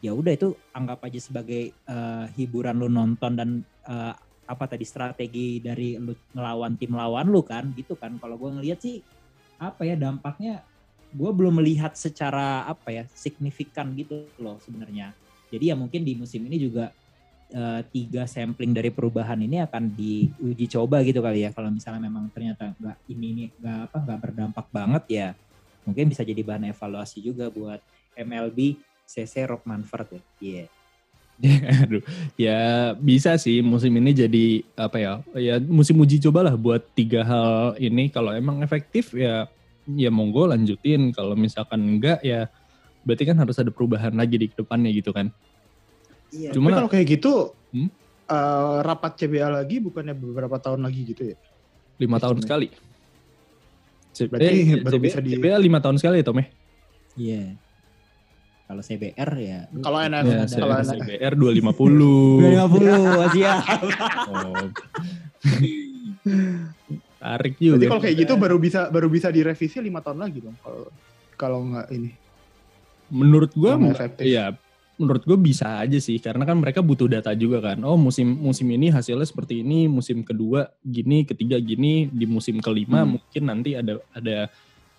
ya 0.00 0.16
udah 0.16 0.32
itu 0.32 0.56
anggap 0.74 1.04
aja 1.06 1.20
sebagai 1.22 1.70
eh, 1.70 2.26
hiburan 2.34 2.82
lu 2.82 2.90
nonton 2.90 3.32
dan 3.38 3.50
eh, 3.86 4.14
apa 4.50 4.64
tadi 4.66 4.82
strategi 4.82 5.62
dari 5.62 5.94
lu 5.94 6.10
ngelawan 6.34 6.74
tim 6.74 6.90
lawan 6.98 7.30
lu 7.30 7.46
kan 7.46 7.70
gitu 7.78 7.94
kan. 7.94 8.18
Kalau 8.18 8.34
gue 8.34 8.50
ngelihat 8.58 8.82
sih 8.82 8.98
apa 9.60 9.86
ya 9.86 9.94
dampaknya 9.94 10.66
gue 11.14 11.30
belum 11.30 11.62
melihat 11.62 11.94
secara 11.94 12.66
apa 12.66 12.90
ya 12.90 13.04
signifikan 13.14 13.94
gitu 13.94 14.26
loh 14.42 14.58
sebenarnya. 14.58 15.14
Jadi 15.54 15.70
ya 15.70 15.78
mungkin 15.78 16.02
di 16.02 16.18
musim 16.18 16.42
ini 16.46 16.58
juga 16.58 16.90
eh, 17.50 17.80
tiga 17.90 18.24
sampling 18.24 18.72
dari 18.72 18.90
perubahan 18.94 19.38
ini 19.42 19.62
akan 19.62 19.92
diuji 19.92 20.66
coba 20.70 21.02
gitu 21.04 21.20
kali 21.20 21.44
ya. 21.46 21.50
Kalau 21.50 21.70
misalnya 21.70 22.06
memang 22.06 22.30
ternyata 22.32 22.72
nggak 22.78 22.96
ini 23.10 23.26
ini 23.34 23.44
nggak 23.60 23.78
apa 23.90 23.96
nggak 24.06 24.20
berdampak 24.22 24.66
banget 24.70 25.04
ya, 25.10 25.28
mungkin 25.84 26.10
bisa 26.10 26.22
jadi 26.22 26.40
bahan 26.40 26.70
evaluasi 26.70 27.20
juga 27.20 27.50
buat 27.50 27.82
MLB 28.14 28.78
CC 29.10 29.46
Rock 29.50 29.66
Manfred 29.66 30.08
ya. 30.14 30.22
Iya. 30.38 30.64
Aduh, 31.88 32.04
ya 32.36 32.60
bisa 33.00 33.32
sih 33.40 33.64
musim 33.64 33.96
ini 33.96 34.12
jadi 34.12 34.46
apa 34.76 34.96
ya? 35.00 35.12
Ya 35.32 35.56
musim 35.56 35.96
uji 35.96 36.20
cobalah 36.20 36.52
buat 36.52 36.84
tiga 36.92 37.24
hal 37.24 37.80
ini. 37.80 38.12
Kalau 38.12 38.36
emang 38.36 38.60
efektif 38.60 39.16
ya 39.16 39.48
ya 39.88 40.10
monggo 40.12 40.46
lanjutin. 40.46 41.10
Kalau 41.16 41.32
misalkan 41.34 41.80
enggak 41.96 42.20
ya 42.20 42.52
berarti 43.08 43.24
kan 43.24 43.40
harus 43.40 43.56
ada 43.56 43.72
perubahan 43.72 44.12
lagi 44.12 44.36
di 44.36 44.46
depannya 44.52 44.92
gitu 44.92 45.16
kan. 45.16 45.32
Iya. 46.30 46.50
Cuma- 46.50 46.70
kalau 46.72 46.86
kayak 46.86 47.06
gitu 47.10 47.52
Hmm? 47.70 47.90
eh, 48.26 48.76
rapat 48.80 49.12
CBA 49.16 49.48
lagi 49.52 49.78
bukannya 49.78 50.12
beberapa 50.12 50.56
tahun 50.56 50.82
lagi 50.82 51.02
gitu 51.04 51.22
ya 51.26 51.36
Lima 51.96 52.16
tahun 52.16 52.40
sekali. 52.40 52.72
Berarti 54.10 54.52
eh, 54.52 54.80
baru 54.80 54.96
CBA 54.96 55.04
bisa 55.04 55.18
di- 55.20 55.32
CBA 55.34 55.56
lima 55.58 55.78
tahun 55.78 55.96
sekali 55.96 56.18
ya 56.18 56.24
Tom 56.24 56.38
ya? 56.38 56.46
Iya. 57.14 57.44
Kalau 58.64 58.80
CBR 58.80 59.30
ya. 59.36 59.58
Kalau 59.76 59.98
NF 59.98 60.24
Ya, 60.24 60.38
ada- 60.40 60.56
kalau 60.56 60.76
CBR 60.80 61.32
250. 61.34 62.40
250 62.40 63.34
siap. 63.34 63.60
Oh. 64.30 64.66
Tarik 67.20 67.54
juga. 67.56 67.84
kalau 67.86 68.00
kayak 68.00 68.16
gitu 68.18 68.34
baru 68.34 68.56
bisa 68.56 68.88
baru 68.88 69.08
bisa 69.08 69.28
direvisi 69.28 69.76
lima 69.78 70.00
tahun 70.00 70.20
lagi 70.20 70.40
dong 70.40 70.56
kalau 70.58 70.84
kalau 71.36 71.58
nggak 71.66 71.88
ini 71.92 72.10
Menurut 73.10 73.50
gua. 73.52 73.74
Iya, 74.16 74.54
menurut 75.00 75.24
gue 75.24 75.38
bisa 75.40 75.80
aja 75.80 75.96
sih 75.96 76.20
karena 76.20 76.44
kan 76.44 76.60
mereka 76.60 76.84
butuh 76.84 77.08
data 77.08 77.32
juga 77.32 77.72
kan. 77.72 77.80
Oh 77.88 77.96
musim 77.96 78.28
musim 78.36 78.68
ini 78.68 78.92
hasilnya 78.92 79.24
seperti 79.24 79.64
ini, 79.64 79.88
musim 79.88 80.20
kedua 80.20 80.68
gini, 80.84 81.24
ketiga 81.24 81.56
gini, 81.56 82.12
di 82.12 82.28
musim 82.28 82.60
kelima 82.60 83.00
Hmm. 83.02 83.16
mungkin 83.16 83.42
nanti 83.48 83.72
ada 83.72 83.96
ada 84.12 84.52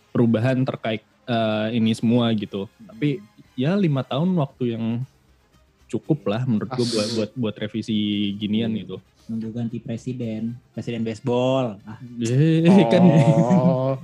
perubahan 0.10 0.66
terkait 0.66 1.06
eh, 1.30 1.68
ini 1.78 1.94
semua 1.94 2.34
gitu. 2.34 2.66
Tapi 2.82 3.22
ya 3.54 3.78
lima 3.78 4.02
tahun 4.02 4.34
waktu 4.42 4.74
yang 4.74 5.06
cukup 5.86 6.24
lah 6.26 6.48
menurut 6.50 6.72
gue 6.74 6.88
buat 6.88 7.10
buat 7.14 7.32
buat 7.38 7.56
revisi 7.62 8.34
ginian 8.42 8.74
Hmm. 8.74 8.82
gitu. 8.82 8.98
Nunggu 9.26 9.50
ganti 9.52 9.78
presiden, 9.78 10.58
presiden 10.72 11.02
baseball. 11.02 11.78
Ah, 11.84 11.98
Eh, 12.20 12.66
kan 12.88 13.04
oh, 13.06 13.96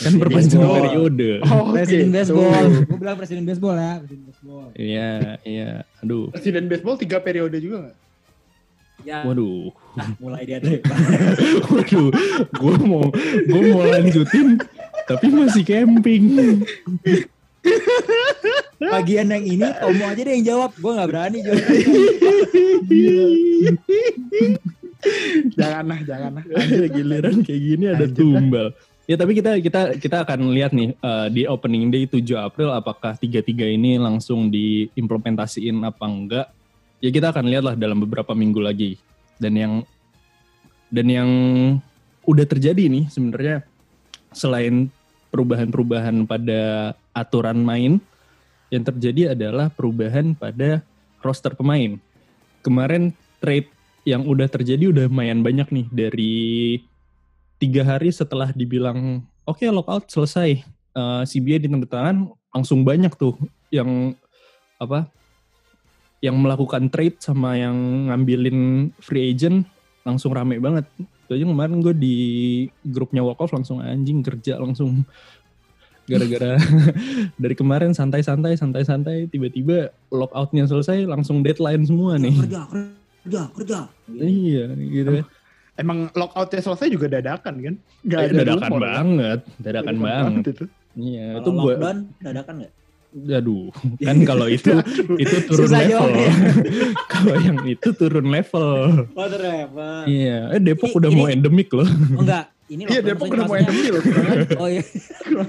kan 0.00 0.12
perpanjangan 0.16 0.58
baseball. 0.58 0.74
periode. 0.80 1.30
oh 1.44 1.64
presiden 1.70 2.08
gitu. 2.08 2.16
baseball. 2.16 2.64
Gue 2.82 2.98
bilang 2.98 3.16
presiden 3.16 3.44
baseball 3.44 3.76
ya, 3.76 3.92
presiden 4.00 4.24
baseball. 4.24 4.66
Iya, 4.74 5.10
iya. 5.42 5.70
Aduh. 6.00 6.30
Presiden 6.30 6.66
baseball 6.66 6.96
tiga 6.96 7.18
periode 7.18 7.56
juga 7.58 7.76
nggak? 7.86 7.96
Ya, 9.02 9.26
Waduh. 9.26 9.74
mulai 10.18 10.46
dia 10.46 10.58
deh. 10.58 10.78
Waduh, 11.74 12.08
gue 12.48 12.74
mau 12.82 13.02
gue 13.44 13.60
mau 13.68 13.82
lanjutin 13.82 14.58
tapi 15.04 15.26
masih 15.28 15.62
camping. 15.62 16.24
Bagian 18.90 19.30
yang 19.30 19.44
ini 19.44 19.68
Tomo 19.80 20.04
aja 20.08 20.20
deh 20.24 20.32
yang 20.32 20.46
jawab. 20.46 20.70
Gue 20.74 20.92
nggak 20.96 21.08
berani 21.08 21.38
jawab. 21.44 21.64
jangan 25.54 25.84
lah, 25.86 26.00
jangan 26.02 26.30
lah. 26.40 26.44
Ada 26.46 26.86
giliran 26.90 27.36
kayak 27.46 27.62
gini 27.62 27.84
ada 27.90 28.06
Lanjut, 28.08 28.18
tumbal. 28.18 28.68
Ya 29.10 29.18
tapi 29.18 29.32
kita 29.34 29.58
kita 29.58 29.80
kita 29.98 30.16
akan 30.22 30.54
lihat 30.54 30.70
nih 30.72 30.94
eh, 30.94 31.26
di 31.34 31.42
opening 31.44 31.90
day 31.90 32.06
7 32.06 32.22
April 32.38 32.70
apakah 32.70 33.18
tiga-tiga 33.18 33.66
ini 33.66 33.98
langsung 33.98 34.48
diimplementasiin 34.48 35.82
apa 35.82 36.06
enggak. 36.06 36.46
Ya 37.02 37.10
kita 37.10 37.34
akan 37.34 37.50
lihat 37.50 37.64
lah 37.66 37.74
dalam 37.74 37.98
beberapa 37.98 38.30
minggu 38.32 38.62
lagi. 38.62 38.94
Dan 39.42 39.58
yang 39.58 39.72
dan 40.86 41.06
yang 41.10 41.30
udah 42.22 42.46
terjadi 42.46 42.86
nih 42.86 43.10
sebenarnya 43.10 43.66
selain 44.30 44.86
perubahan-perubahan 45.34 46.28
pada 46.28 46.92
aturan 47.10 47.58
main. 47.58 47.98
Yang 48.72 48.96
terjadi 48.96 49.36
adalah 49.36 49.68
perubahan 49.68 50.32
pada 50.32 50.80
roster 51.20 51.52
pemain. 51.52 52.00
Kemarin 52.64 53.12
trade 53.44 53.68
yang 54.08 54.24
udah 54.24 54.48
terjadi 54.48 54.88
udah 54.88 55.04
lumayan 55.12 55.44
banyak 55.44 55.68
nih 55.68 55.86
dari 55.92 56.34
tiga 57.60 57.84
hari 57.84 58.10
setelah 58.10 58.50
dibilang 58.50 59.22
oke 59.46 59.62
lockout 59.70 60.10
selesai 60.10 60.64
uh, 60.96 61.22
CBA 61.22 61.62
ditandatangan 61.62 62.32
langsung 62.50 62.82
banyak 62.82 63.14
tuh 63.14 63.38
yang 63.70 64.16
apa 64.82 65.06
yang 66.22 66.38
melakukan 66.38 66.90
trade 66.90 67.18
sama 67.18 67.58
yang 67.58 68.08
ngambilin 68.10 68.90
free 69.02 69.34
agent 69.34 69.66
langsung 70.06 70.34
rame 70.34 70.58
banget. 70.58 70.86
Itu 71.26 71.38
aja 71.38 71.46
kemarin 71.46 71.82
gue 71.82 71.94
di 71.94 72.16
grupnya 72.82 73.22
Walk 73.22 73.42
Off 73.42 73.54
langsung 73.54 73.82
anjing 73.82 74.22
kerja 74.22 74.58
langsung 74.58 75.06
gara-gara 76.12 76.52
dari 77.42 77.54
kemarin 77.56 77.96
santai-santai 77.96 78.54
santai-santai 78.54 79.32
tiba-tiba 79.32 79.90
lockoutnya 80.12 80.68
selesai 80.68 81.08
langsung 81.08 81.40
deadline 81.40 81.88
semua 81.88 82.20
nih. 82.20 82.36
Kerja, 82.44 82.62
kerja, 83.24 83.42
kerja. 83.56 83.78
Iya 84.12 84.66
gitu. 84.76 85.24
Emang 85.72 86.12
lockoutnya 86.12 86.60
selesai 86.60 86.92
juga 86.92 87.08
dadakan 87.08 87.54
kan? 87.56 87.74
Gak 88.04 88.20
ada 88.28 88.32
dadakan 88.44 88.68
rumor, 88.68 88.80
kan? 88.80 88.88
banget, 88.92 89.40
dadakan 89.56 89.96
banget. 89.98 90.44
itu. 90.52 90.64
Iya, 90.92 91.26
itu 91.40 91.48
gue 91.48 91.72
lockdown 91.72 91.98
dadakan 92.20 92.54
nggak? 92.60 92.72
aduh, 93.12 93.68
kan 94.00 94.16
kalau 94.24 94.48
itu 94.48 94.72
itu 95.22 95.36
turun 95.44 95.68
Susah 95.68 95.84
level. 95.84 95.92
jawabnya. 95.92 96.32
kalau 97.12 97.34
yang 97.44 97.58
itu 97.68 97.88
turun 97.92 98.26
level. 98.32 98.68
Oh 99.12 99.26
ternyata. 99.28 100.08
Iya, 100.08 100.38
eh 100.56 100.60
Depok 100.64 100.88
Ini- 100.88 100.96
udah 100.96 101.10
mau 101.12 101.26
endemik 101.28 101.68
loh. 101.76 101.84
Oh 101.84 102.24
enggak, 102.24 102.48
ini 102.68 102.82
Iya, 102.84 103.00
Depok 103.02 103.26
udah 103.28 103.44
mau 103.44 103.56
endemi 103.56 103.88
loh. 103.88 104.02
Oh 104.56 104.68
iya. 104.68 104.82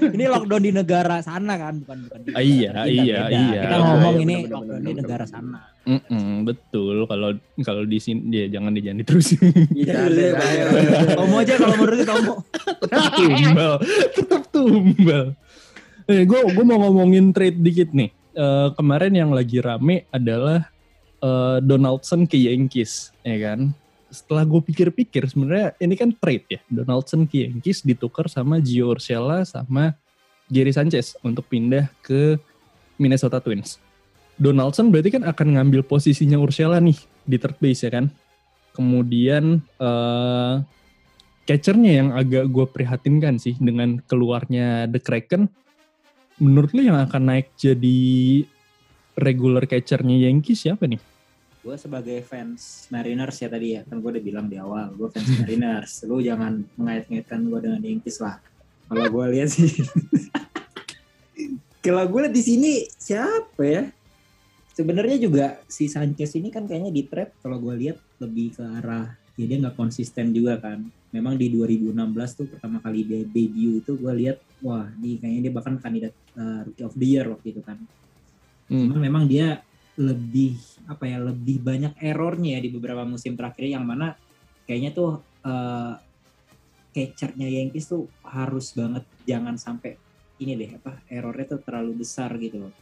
ini 0.08 0.24
lockdown 0.24 0.60
di 0.60 0.72
negara 0.72 1.18
sana 1.18 1.54
kan, 1.54 1.74
bukan 1.78 1.98
bukan 2.04 2.18
di 2.20 2.30
Ah, 2.30 2.42
iya, 2.42 2.68
kita, 2.70 2.82
iya, 2.84 3.18
beda. 3.22 3.28
iya. 3.30 3.60
Kita 3.62 3.76
ngomong 3.78 4.14
Iya, 4.14 4.24
ini 4.24 4.34
benar, 4.36 4.50
lockdown 4.50 4.74
benar, 4.74 4.84
di 4.84 4.92
negara 4.94 5.24
benar. 5.24 5.32
sana. 5.32 5.58
Mm-mm, 5.84 6.26
betul. 6.42 6.96
Kalau 7.04 7.28
kalau 7.60 7.82
di 7.84 7.98
sini 7.98 8.20
dia 8.26 8.44
jangan 8.48 8.72
jangan. 8.74 9.36
Iya, 9.72 9.94
Ada, 10.02 10.12
iya, 10.12 10.30
bahaya. 10.32 10.62
ada. 10.64 11.14
Tomo 11.14 11.36
aja 11.38 11.54
kalau 11.54 11.76
menurut 11.76 11.98
Tomo. 12.02 12.34
tetap 12.80 13.04
tumbal, 13.14 13.72
tetap 14.10 14.42
tumbal. 14.48 15.24
Eh, 16.04 16.22
gue 16.22 16.40
gue 16.46 16.64
mau 16.64 16.78
ngomongin 16.78 17.30
trade 17.30 17.58
dikit 17.58 17.90
nih. 17.90 18.10
Eh, 18.32 18.68
kemarin 18.72 19.12
yang 19.14 19.30
lagi 19.30 19.58
rame 19.58 20.04
adalah 20.08 20.68
eh, 21.18 21.56
Donaldson 21.60 22.24
ke 22.24 22.36
Yankees, 22.36 23.14
ya 23.20 23.36
kan? 23.40 23.72
Setelah 24.14 24.46
gue 24.46 24.62
pikir-pikir, 24.62 25.26
sebenarnya 25.26 25.74
ini 25.82 25.98
kan 25.98 26.14
trade 26.14 26.46
ya. 26.46 26.60
Donaldson 26.70 27.26
ke 27.26 27.50
Yankees 27.50 27.82
ditukar 27.82 28.30
sama 28.30 28.62
Gio 28.62 28.94
Urshela 28.94 29.42
sama 29.42 29.98
Gary 30.46 30.70
Sanchez 30.70 31.18
untuk 31.26 31.50
pindah 31.50 31.90
ke 31.98 32.38
Minnesota 32.94 33.42
Twins. 33.42 33.82
Donaldson 34.38 34.94
berarti 34.94 35.18
kan 35.18 35.26
akan 35.26 35.58
ngambil 35.58 35.82
posisinya 35.82 36.38
Urshela 36.38 36.78
nih 36.78 36.98
di 37.26 37.36
third 37.42 37.58
base 37.58 37.82
ya 37.82 37.90
kan. 37.90 38.06
Kemudian 38.74 39.58
eh 39.82 40.54
catchernya 41.44 41.92
yang 42.02 42.08
agak 42.16 42.48
gue 42.48 42.66
prihatinkan 42.70 43.36
sih 43.36 43.54
dengan 43.60 44.00
keluarnya 44.06 44.88
The 44.90 45.00
Kraken. 45.02 45.50
Menurut 46.42 46.70
lu 46.74 46.82
yang 46.82 46.98
akan 46.98 47.30
naik 47.30 47.54
jadi 47.54 48.42
regular 49.14 49.66
catchernya 49.70 50.26
Yankees 50.26 50.66
siapa 50.66 50.90
nih? 50.90 50.98
Gue 51.64 51.80
sebagai 51.80 52.20
fans 52.28 52.84
Mariners 52.92 53.40
ya 53.40 53.48
tadi 53.48 53.72
ya, 53.72 53.88
kan 53.88 54.04
gue 54.04 54.10
udah 54.12 54.20
bilang 54.20 54.52
di 54.52 54.60
awal, 54.60 54.92
gue 54.92 55.08
fans 55.08 55.32
Mariners. 55.40 56.04
Lu 56.04 56.20
jangan 56.20 56.60
mengait-ngaitkan 56.76 57.40
gue 57.40 57.58
dengan 57.64 57.80
Yankees 57.80 58.20
lah. 58.20 58.36
Kalau 58.84 59.08
gue 59.08 59.24
lihat 59.32 59.48
sih, 59.48 59.72
kalau 61.84 62.04
gue 62.04 62.20
lihat 62.28 62.36
di 62.36 62.44
sini 62.44 62.84
siapa 63.00 63.64
ya? 63.64 63.88
Sebenarnya 64.76 65.16
juga 65.16 65.56
si 65.64 65.88
Sanchez 65.88 66.36
ini 66.36 66.52
kan 66.52 66.68
kayaknya 66.68 66.92
di 66.92 67.08
trap 67.08 67.32
kalau 67.40 67.56
gue 67.56 67.74
lihat 67.80 67.96
lebih 68.20 68.58
ke 68.58 68.60
arah 68.60 69.16
ya 69.34 69.44
dia 69.48 69.56
nggak 69.64 69.78
konsisten 69.78 70.36
juga 70.36 70.60
kan. 70.60 70.84
Memang 71.16 71.38
di 71.38 71.48
2016 71.48 71.96
tuh 72.36 72.46
pertama 72.50 72.76
kali 72.84 73.08
dia 73.08 73.24
debut 73.24 73.80
itu 73.80 73.92
gue 73.96 74.12
lihat 74.20 74.36
wah 74.60 74.84
ini 75.00 75.16
kayaknya 75.16 75.40
dia 75.48 75.52
bahkan 75.54 75.80
kandidat 75.80 76.12
uh, 76.36 76.66
rookie 76.66 76.84
of 76.84 76.94
the 76.98 77.06
year 77.06 77.24
waktu 77.24 77.56
itu 77.56 77.62
kan. 77.64 77.80
Hmm. 78.68 78.90
Cuman 78.90 79.00
memang 79.00 79.24
dia 79.24 79.64
lebih 79.94 80.58
apa 80.90 81.06
ya 81.06 81.22
lebih 81.22 81.62
banyak 81.62 81.94
errornya 82.02 82.58
ya 82.58 82.60
di 82.66 82.70
beberapa 82.74 83.06
musim 83.06 83.38
terakhir 83.38 83.70
yang 83.70 83.86
mana 83.86 84.18
kayaknya 84.66 84.90
tuh 84.90 85.22
eh, 85.46 85.94
catchernya 86.94 87.50
Yankees 87.50 87.90
tuh 87.90 88.06
harus 88.22 88.70
banget 88.74 89.02
jangan 89.26 89.58
sampai 89.58 89.98
ini 90.38 90.54
deh 90.54 90.70
apa 90.78 91.02
errornya 91.10 91.58
tuh 91.58 91.60
terlalu 91.62 92.06
besar 92.06 92.34
gitu 92.38 92.66
loh. 92.66 92.74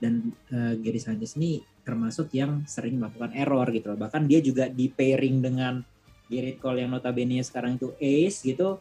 Dan 0.00 0.32
eh, 0.52 0.74
Gary 0.80 1.00
Sanchez 1.00 1.36
ini 1.36 1.60
termasuk 1.84 2.32
yang 2.32 2.64
sering 2.64 2.96
melakukan 2.96 3.32
error 3.36 3.68
gitu 3.72 3.92
loh. 3.92 3.98
Bahkan 4.00 4.24
dia 4.28 4.40
juga 4.40 4.68
di 4.68 4.88
pairing 4.88 5.36
dengan 5.40 5.80
Gerrit 6.28 6.56
Cole 6.56 6.84
yang 6.84 6.96
notabene 6.96 7.44
sekarang 7.44 7.76
itu 7.76 7.92
ace 8.00 8.44
gitu 8.44 8.80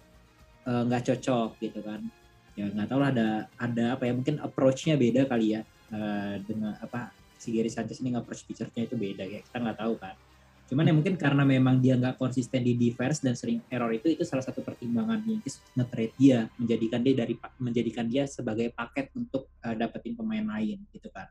eh, 0.67 0.82
nggak 0.88 1.04
cocok 1.12 1.60
gitu 1.60 1.80
kan. 1.84 1.99
Ya 2.56 2.71
nggak 2.71 2.88
tahu 2.88 2.99
lah 3.04 3.10
ada 3.12 3.30
ada 3.60 3.86
apa 3.99 4.04
ya 4.08 4.13
mungkin 4.15 4.39
approach-nya 4.39 4.95
beda 4.95 5.28
kali 5.28 5.60
ya 5.60 5.62
eh, 5.91 6.36
dengan 6.43 6.76
apa 6.80 7.23
si 7.43 7.51
Gary 7.51 7.67
Sanchez 7.67 7.99
ini 7.99 8.15
nge-approach 8.15 8.47
pitchernya 8.47 8.88
itu 8.88 8.95
beda 8.95 9.27
ya 9.27 9.43
kita 9.43 9.58
nggak 9.60 9.77
tahu 9.84 9.99
kan 9.99 10.15
cuman 10.63 10.84
ya 10.88 10.93
mungkin 10.95 11.15
karena 11.19 11.43
memang 11.43 11.84
dia 11.84 11.99
nggak 11.99 12.15
konsisten 12.15 12.63
di 12.63 12.79
defense 12.79 13.19
dan 13.19 13.36
sering 13.36 13.60
error 13.67 13.91
itu 13.91 14.15
itu 14.15 14.23
salah 14.23 14.41
satu 14.41 14.63
pertimbangan 14.63 15.19
Yankees 15.27 15.60
nge-trade 15.75 16.15
dia 16.15 16.47
menjadikan 16.56 17.03
dia 17.03 17.13
dari 17.19 17.36
menjadikan 17.60 18.06
dia 18.08 18.23
sebagai 18.23 18.71
paket 18.71 19.12
untuk 19.12 19.51
eh, 19.60 19.75
dapetin 19.75 20.15
pemain 20.15 20.47
lain 20.47 20.79
gitu 20.95 21.12
kan 21.12 21.27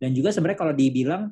dan 0.00 0.16
juga 0.16 0.32
sebenarnya 0.32 0.58
kalau 0.64 0.72
dibilang 0.72 1.28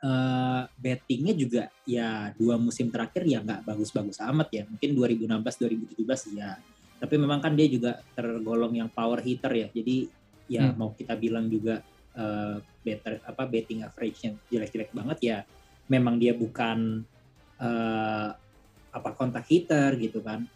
eh, 0.00 0.62
bettingnya 0.80 1.34
juga 1.36 1.62
ya 1.84 2.32
dua 2.34 2.56
musim 2.56 2.88
terakhir 2.88 3.28
ya 3.28 3.44
nggak 3.44 3.68
bagus-bagus 3.68 4.18
amat 4.24 4.48
ya. 4.50 4.62
Mungkin 4.64 4.90
2016 4.96 5.92
2017 5.92 6.40
ya 6.40 6.56
tapi 6.96 7.20
memang 7.20 7.44
kan 7.44 7.52
dia 7.52 7.68
juga 7.68 8.00
tergolong 8.16 8.72
yang 8.72 8.88
power 8.88 9.20
hitter 9.20 9.52
ya. 9.52 9.68
Jadi 9.68 10.08
ya 10.48 10.72
Hmm. 10.72 10.78
mau 10.78 10.90
kita 10.96 11.18
bilang 11.18 11.50
juga 11.52 11.84
eh, 12.16 12.56
better 12.82 13.20
apa 13.22 13.42
betting 13.46 13.84
average-nya 13.84 14.34
jelek-jelek 14.48 14.90
banget 14.96 15.18
ya 15.22 15.38
memang 15.86 16.18
dia 16.18 16.32
bukan 16.34 17.04
eh, 17.60 18.28
apa 18.96 19.10
kontak 19.12 19.44
hitter 19.46 19.94
gitu 20.00 20.24
kan. 20.24 20.48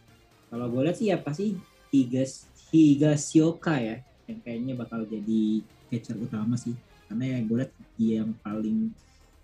Kalau 0.49 0.67
gue 0.73 0.83
lihat 0.89 0.97
sih 0.97 1.13
ya 1.13 1.21
pasti 1.21 1.55
Higas 1.93 2.49
Higasioka 2.73 3.77
ya 3.79 4.01
yang 4.27 4.39
kayaknya 4.41 4.75
bakal 4.79 5.05
jadi 5.05 5.61
catcher 5.93 6.17
utama 6.17 6.57
sih. 6.57 6.75
Karena 7.07 7.37
yang 7.39 7.45
gue 7.47 7.57
lihat 7.61 7.73
dia 7.99 8.15
yang 8.25 8.33
paling 8.41 8.91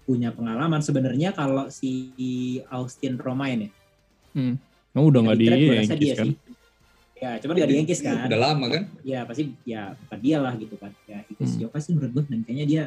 punya 0.07 0.31
pengalaman. 0.33 0.81
Sebenarnya 0.81 1.35
kalau 1.35 1.69
si 1.69 2.15
Austin 2.71 3.19
Romain 3.21 3.69
ya 3.69 3.71
Oh, 4.97 5.13
udah 5.13 5.21
nggak 5.29 5.39
di 5.41 5.47
rasa 5.53 5.73
Yankees 5.77 6.01
dia 6.01 6.15
kan? 6.17 6.27
sih 6.33 6.35
ya 7.27 7.43
cuman 7.43 7.55
nggak 7.57 7.71
di 7.71 7.77
Yankees 7.77 8.01
kan 8.01 8.31
Udah 8.31 8.39
lama 8.41 8.67
kan? 8.71 8.83
ya 9.03 9.27
pasti 9.27 9.43
ya 9.67 9.99
bukan 9.99 10.19
dia 10.23 10.39
lah 10.39 10.55
gitu 10.55 10.79
kan 10.79 10.95
ya 11.05 11.19
Higasioka 11.27 11.79
sih 11.79 11.93
menurut 11.93 12.12
gue 12.15 12.25
dan 12.31 12.41
kayaknya 12.43 12.67
dia 12.67 12.85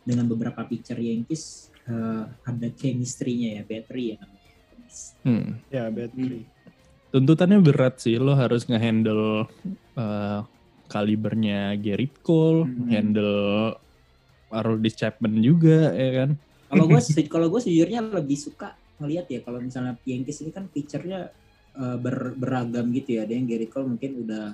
dengan 0.00 0.26
beberapa 0.26 0.62
pitcher 0.62 0.96
Yankees 0.96 1.42
eh, 1.84 2.22
ada 2.24 2.68
chemistry-nya 2.70 3.58
ya 3.58 3.62
battery 3.64 4.14
ya 4.14 4.16
namanya 4.18 4.38
Hmm. 5.22 5.62
Ya, 5.70 5.86
battery. 5.86 6.50
Tuntutannya 7.14 7.62
berat 7.62 8.02
sih, 8.02 8.18
lo 8.18 8.34
harus 8.34 8.66
ngehandle 8.66 9.46
uh, 9.94 10.40
kalibernya 10.90 11.78
Gerrit 11.78 12.18
Cole, 12.26 12.66
Hmm. 12.66 12.90
handle 12.90 13.78
Aroldis 14.50 14.98
Chapman 14.98 15.38
juga, 15.38 15.94
ya 15.94 16.10
kan? 16.26 16.30
kalau 16.66 16.90
gue 16.90 16.98
kalau 17.34 17.46
gue 17.46 17.60
sejujurnya 17.62 18.02
lebih 18.02 18.34
suka 18.34 18.74
ngelihat 18.98 19.26
ya 19.26 19.38
kalau 19.42 19.62
misalnya 19.62 19.94
Yankees 20.02 20.42
ini 20.42 20.50
kan 20.50 20.66
pitchernya 20.66 21.30
eh, 21.80 21.96
ber- 21.96 22.36
beragam 22.36 22.92
gitu 22.92 23.16
ya. 23.16 23.24
Ada 23.24 23.32
yang 23.32 23.46
Gary 23.46 23.66
Cole 23.66 23.88
mungkin 23.88 24.20
udah 24.20 24.52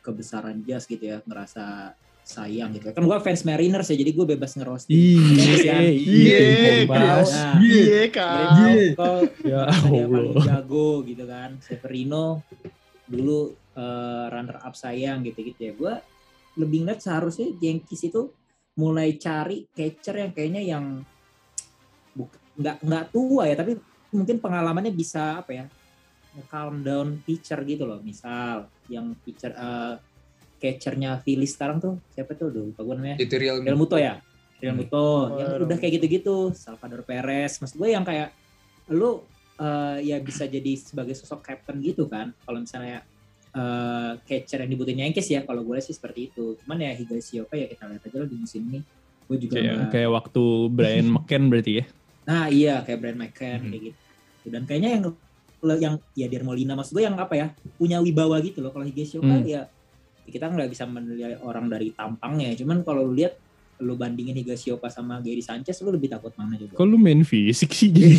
kebesaran 0.00 0.60
jas 0.62 0.84
gitu 0.84 1.00
ya 1.00 1.20
ngerasa 1.22 1.92
sayang 2.20 2.72
gitu 2.72 2.88
kan 2.88 3.04
gue 3.04 3.18
fans 3.20 3.44
Mariners 3.44 3.88
ya 3.88 3.96
jadi 3.96 4.12
gue 4.12 4.26
bebas 4.26 4.56
ngerosting 4.56 4.96
Iya, 4.96 5.44
Iya, 5.44 5.76
iya, 5.92 5.92
iya, 5.92 6.38
Iya, 7.60 7.76
Gary 7.84 8.08
Kak. 8.08 8.96
Cole 8.96 9.24
Ya 9.44 9.60
dia 9.68 10.04
paling 10.08 10.32
Allah. 10.32 10.44
jago 10.46 10.88
gitu 11.04 11.24
kan. 11.24 11.50
Severino 11.60 12.40
dulu 13.04 13.38
eh, 13.76 14.24
runner 14.28 14.56
up 14.58 14.72
sayang 14.72 15.20
gitu-gitu 15.20 15.60
ya. 15.60 15.72
Gue 15.72 15.94
lebih 16.56 16.84
ngeliat 16.84 17.00
seharusnya 17.00 17.48
Yankees 17.58 18.08
itu 18.08 18.32
mulai 18.74 19.16
cari 19.16 19.68
catcher 19.70 20.16
yang 20.16 20.32
kayaknya 20.32 20.62
yang 20.64 20.84
nggak 22.54 22.76
nggak 22.80 23.04
tua 23.10 23.42
ya 23.46 23.54
tapi 23.54 23.74
mungkin 24.10 24.38
pengalamannya 24.38 24.94
bisa 24.94 25.42
apa 25.42 25.50
ya 25.52 25.64
calm 26.44 26.82
down 26.82 27.20
pitcher 27.22 27.62
gitu 27.62 27.84
loh 27.84 28.00
misal 28.00 28.66
yang 28.86 29.14
pitcher 29.22 29.52
eh, 29.52 29.94
catchernya 30.58 31.20
Phillies 31.20 31.54
sekarang 31.54 31.78
tuh 31.78 32.00
siapa 32.10 32.32
tuh 32.32 32.48
Duh, 32.48 32.72
lupa 32.72 32.80
gue 32.82 32.94
namanya 32.96 33.16
Itu 33.20 33.34
real 33.36 33.60
Real 33.60 33.76
Muto 33.76 33.94
ya 33.94 34.18
Real 34.58 34.72
Muto 34.72 34.96
Oh, 34.96 35.36
yang 35.36 35.50
Real 35.54 35.66
udah 35.68 35.76
kayak 35.76 35.92
gitu-gitu 36.00 36.50
Salvador 36.56 37.04
Perez 37.04 37.60
maksud 37.60 37.76
gue 37.76 37.88
yang 37.90 38.02
kayak 38.02 38.32
lu 38.88 39.20
eh, 39.54 39.98
ya 40.02 40.16
bisa 40.18 40.44
jadi 40.44 40.72
sebagai 40.74 41.14
sosok 41.14 41.44
captain 41.44 41.78
gitu 41.78 42.08
kan 42.08 42.32
kalau 42.42 42.58
misalnya 42.58 43.04
eh, 43.52 44.12
catcher 44.24 44.64
yang 44.64 44.70
dibutuhin 44.72 45.04
Yankees 45.04 45.28
ya 45.28 45.44
kalau 45.44 45.62
gue 45.62 45.78
sih 45.78 45.94
seperti 45.94 46.32
itu. 46.32 46.58
Cuman 46.58 46.80
ya 46.80 46.90
Higashioka 46.90 47.54
ya 47.54 47.70
kita 47.70 47.86
lihat 47.86 48.02
aja 48.02 48.16
lah 48.18 48.26
di 48.26 48.34
musim 48.34 48.66
ini. 48.66 48.80
Gue 49.24 49.36
juga 49.38 49.56
Kayak, 49.56 49.74
nggak- 49.78 49.90
kayak 49.94 50.10
waktu 50.10 50.42
Brian 50.68 51.08
McCann 51.08 51.44
berarti 51.46 51.72
ya. 51.78 51.84
Nah 52.24 52.44
iya 52.48 52.74
kayak 52.82 52.98
Brian 52.98 53.20
McCann 53.20 53.60
Mhm. 53.62 53.70
kayak 53.70 53.82
gitu. 53.86 54.00
Dan 54.50 54.62
kayaknya 54.66 54.90
yang 54.98 55.02
yang 55.72 55.96
ya 56.12 56.28
Dier 56.28 56.44
Molina 56.44 56.76
maksud 56.76 56.92
gue 56.92 57.02
yang 57.02 57.16
apa 57.16 57.32
ya 57.32 57.46
punya 57.74 57.98
wibawa 57.98 58.36
gitu 58.38 58.60
loh. 58.60 58.68
Kalau 58.68 58.84
Higashioka 58.84 59.24
Hmm. 59.24 59.42
ya 59.42 59.64
kita 60.24 60.46
nggak 60.46 60.68
bisa 60.68 60.84
menilai 60.84 61.40
orang 61.40 61.66
dari 61.66 61.90
tampangnya. 61.90 62.52
Cuman 62.54 62.80
kalau 62.80 63.04
lu 63.04 63.16
lihat 63.16 63.40
lu 63.74 63.92
bandingin 63.94 64.32
Higashioka 64.34 64.86
sama 64.86 65.18
Gary 65.18 65.40
Sanchez 65.40 65.80
lu 65.80 65.90
lebih 65.90 66.06
takut 66.06 66.30
mana 66.34 66.54
coba? 66.54 66.72
Kok 66.74 66.86
lu 66.86 66.94
main 66.94 67.24
fisik 67.24 67.72
sih 67.72 67.90
jadi? 67.90 68.16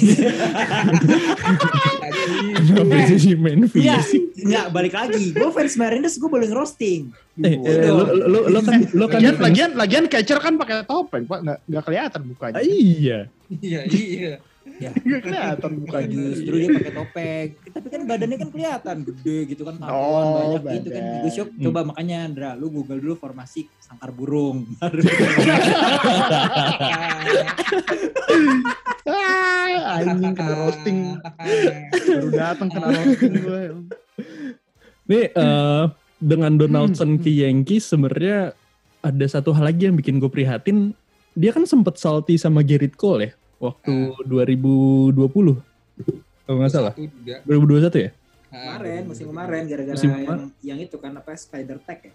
Kenapa 2.65 2.95
jadi 3.07 3.31
main 3.35 3.59
Iya, 3.63 3.97
fisik? 4.01 4.21
nggak 4.35 4.65
balik 4.69 4.93
lagi. 4.93 5.31
Gue 5.31 5.49
fans 5.51 5.75
Mariners 5.75 6.15
gue 6.15 6.27
boleh 6.27 6.49
roasting. 6.51 7.09
Eh, 7.39 7.55
eh, 7.55 7.87
lo, 7.87 8.03
lo, 8.27 8.39
lo 8.47 8.59
kan 8.61 8.79
lo 8.91 9.05
kan 9.07 9.19
lagian, 9.19 9.35
lagian, 9.39 9.71
lagian 9.75 10.05
catcher 10.07 10.39
kan 10.39 10.55
pakai 10.55 10.83
topeng, 10.83 11.23
Pak. 11.23 11.39
Nggak, 11.41 11.59
nggak 11.67 11.83
kelihatan 11.83 12.21
mukanya. 12.25 12.55
Ah, 12.55 12.63
iya. 12.63 13.19
Iya, 13.49 13.79
iya. 13.87 14.33
Nggak 15.05 15.21
kelihatan 15.21 15.71
mukanya. 15.79 16.21
Justru 16.29 16.53
dia 16.55 16.69
pakai 16.69 16.93
topeng. 16.93 17.47
Tapi 17.71 17.87
kan 17.87 18.01
badannya 18.03 18.37
kan 18.37 18.49
kelihatan 18.51 18.97
gede 19.03 19.37
gitu 19.47 19.61
kan, 19.63 19.75
tatoan 19.77 19.95
Oh, 19.95 20.31
banyak 20.59 20.61
gitu 20.75 20.89
kan. 20.91 21.03
badan. 21.03 21.21
Gue 21.21 21.31
shock. 21.31 21.49
Hmm. 21.49 21.63
Coba 21.63 21.79
makanya 21.85 22.17
Andra, 22.23 22.49
lu 22.53 22.67
google 22.69 22.99
dulu 22.99 23.15
formasi 23.15 23.67
sangkar 23.79 24.11
burung. 24.11 24.67
Ah, 29.05 30.01
anjing 30.01 30.33
kena 30.33 30.53
roasting. 30.55 30.97
Baru 32.09 32.29
datang 32.31 32.69
kena 32.69 32.87
roasting 32.89 33.33
gue. 33.37 33.63
Nih 35.05 35.25
eh, 35.29 35.83
dengan 36.17 36.51
Donaldson 36.57 37.15
Hmm. 37.15 37.21
ke 37.21 37.29
Yankees 37.29 37.85
sebenarnya 37.85 38.57
ada 38.99 39.25
satu 39.29 39.53
hal 39.53 39.69
lagi 39.69 39.85
yang 39.85 39.95
bikin 39.95 40.17
gue 40.17 40.27
prihatin. 40.27 40.97
Dia 41.35 41.53
kan 41.53 41.67
sempet 41.67 41.99
salty 41.99 42.35
sama 42.35 42.63
Gerrit 42.63 42.95
Cole 42.95 43.21
ya 43.21 43.31
waktu 43.71 43.95
2020. 44.25 45.15
Kalau 46.45 46.57
nggak 46.61 46.71
salah. 46.71 46.93
Satu 46.93 47.09
juga. 47.09 47.41
2021 47.47 48.05
ya? 48.05 48.11
kemarin, 48.55 49.01
musim 49.03 49.25
kemarin 49.27 49.61
gara-gara 49.67 49.95
Musim 49.99 50.11
yang, 50.15 50.41
yang 50.63 50.79
itu 50.79 50.95
kan 50.95 51.11
apa 51.11 51.35
Spider 51.35 51.77
Tag 51.83 51.99
ya. 52.07 52.13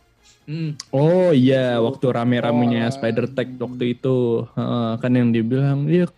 Hmm. 0.49 0.71
Oh 0.93 1.31
iya, 1.33 1.77
waktu 1.81 2.07
rame-ramenya 2.09 2.89
Oh. 2.89 2.93
Spider 2.93 3.27
Tag 3.29 3.49
waktu 3.61 3.97
itu, 3.97 4.49
Heeh, 4.57 4.91
kan 5.01 5.13
yang 5.13 5.29
dia 5.33 5.45
bilang 5.45 5.85
dia 5.85 6.09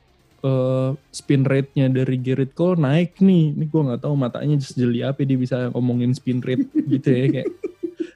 eh, 0.43 0.91
spin 1.15 1.43
rate-nya 1.47 1.87
dari 1.91 2.19
Gerrit 2.19 2.55
Cole 2.55 2.79
naik 2.79 3.19
nih. 3.19 3.55
Ini 3.55 3.65
gue 3.67 3.83
nggak 3.83 4.03
tahu 4.03 4.15
matanya 4.15 4.57
jeli 4.59 5.03
apa 5.03 5.23
dia 5.23 5.39
bisa 5.39 5.71
ngomongin 5.75 6.15
spin 6.15 6.43
rate 6.43 6.67
gitu 6.93 7.09
ya 7.09 7.27
kayak. 7.31 7.49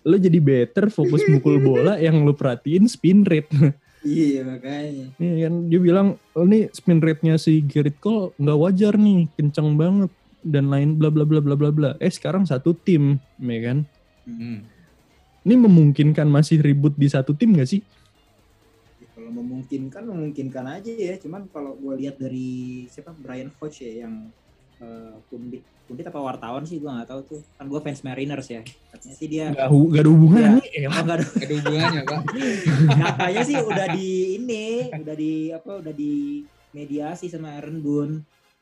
Lo 0.06 0.18
jadi 0.18 0.38
better 0.38 0.90
fokus 0.90 1.26
mukul 1.26 1.58
bola 1.58 1.98
yang 1.98 2.22
lo 2.22 2.34
perhatiin 2.34 2.86
spin 2.86 3.26
rate. 3.26 3.50
Iya 4.06 4.40
makanya. 4.46 5.06
Nih 5.18 5.32
kan 5.42 5.54
dia 5.66 5.80
bilang, 5.82 6.08
oh 6.38 6.46
nih 6.46 6.70
spin 6.70 7.02
rate-nya 7.02 7.34
si 7.36 7.58
Gerrit 7.66 7.98
Cole 7.98 8.30
nggak 8.38 8.58
wajar 8.62 8.94
nih, 8.94 9.26
kencang 9.34 9.74
banget 9.74 10.10
dan 10.46 10.70
lain 10.70 10.94
bla 10.94 11.10
bla 11.10 11.26
bla 11.26 11.42
bla 11.42 11.58
bla 11.58 11.70
bla. 11.74 11.90
Eh 11.98 12.10
sekarang 12.10 12.46
satu 12.46 12.70
tim, 12.70 13.18
ya 13.42 13.58
kan? 13.66 13.78
Hmm. 14.22 14.62
Ini 15.46 15.54
memungkinkan 15.54 16.26
masih 16.26 16.58
ribut 16.58 16.94
di 16.98 17.06
satu 17.06 17.30
tim 17.30 17.54
gak 17.54 17.70
sih? 17.70 17.78
Ya, 18.98 19.06
kalau 19.14 19.30
memungkinkan 19.30 20.02
memungkinkan 20.02 20.66
aja 20.66 20.90
ya. 20.90 21.14
Cuman 21.22 21.46
kalau 21.54 21.78
gue 21.78 21.94
lihat 22.02 22.18
dari 22.18 22.86
siapa 22.90 23.14
Brian 23.14 23.54
Hodge 23.58 23.86
ya 23.86 24.06
yang 24.06 24.26
eh, 24.82 25.14
pundit 25.30 25.62
pundit 25.86 26.02
apa 26.02 26.18
wartawan 26.18 26.62
sih 26.62 26.76
gue 26.76 26.86
nggak 26.86 27.06
tahu 27.06 27.20
tuh. 27.24 27.40
Kan 27.52 27.66
gue 27.66 27.80
fans 27.80 28.02
Mariners 28.02 28.48
ya. 28.48 28.62
Katanya 28.90 29.14
sih 29.14 29.26
dia 29.26 29.44
Gak, 29.50 29.66
hu- 29.66 29.88
gak 29.88 30.02
ada 30.02 30.10
hubungan 30.10 30.40
Iya. 30.40 30.50
nih. 30.52 30.68
elah. 30.76 30.90
Oh, 30.90 31.02
nggak 31.02 31.16
ada 31.16 31.26
Ada 31.36 31.54
hubungannya, 31.54 32.02
Pak. 32.02 32.20
katanya 33.06 33.42
sih 33.42 33.56
udah 33.58 33.86
di 33.92 34.08
ini 34.36 34.66
udah 34.92 35.14
di 35.14 35.32
apa 35.50 35.70
udah 35.76 35.92
di 35.92 36.14
mediasi 36.70 37.26
sama 37.26 37.54
Aaron 37.54 37.78
Boone 37.78 38.14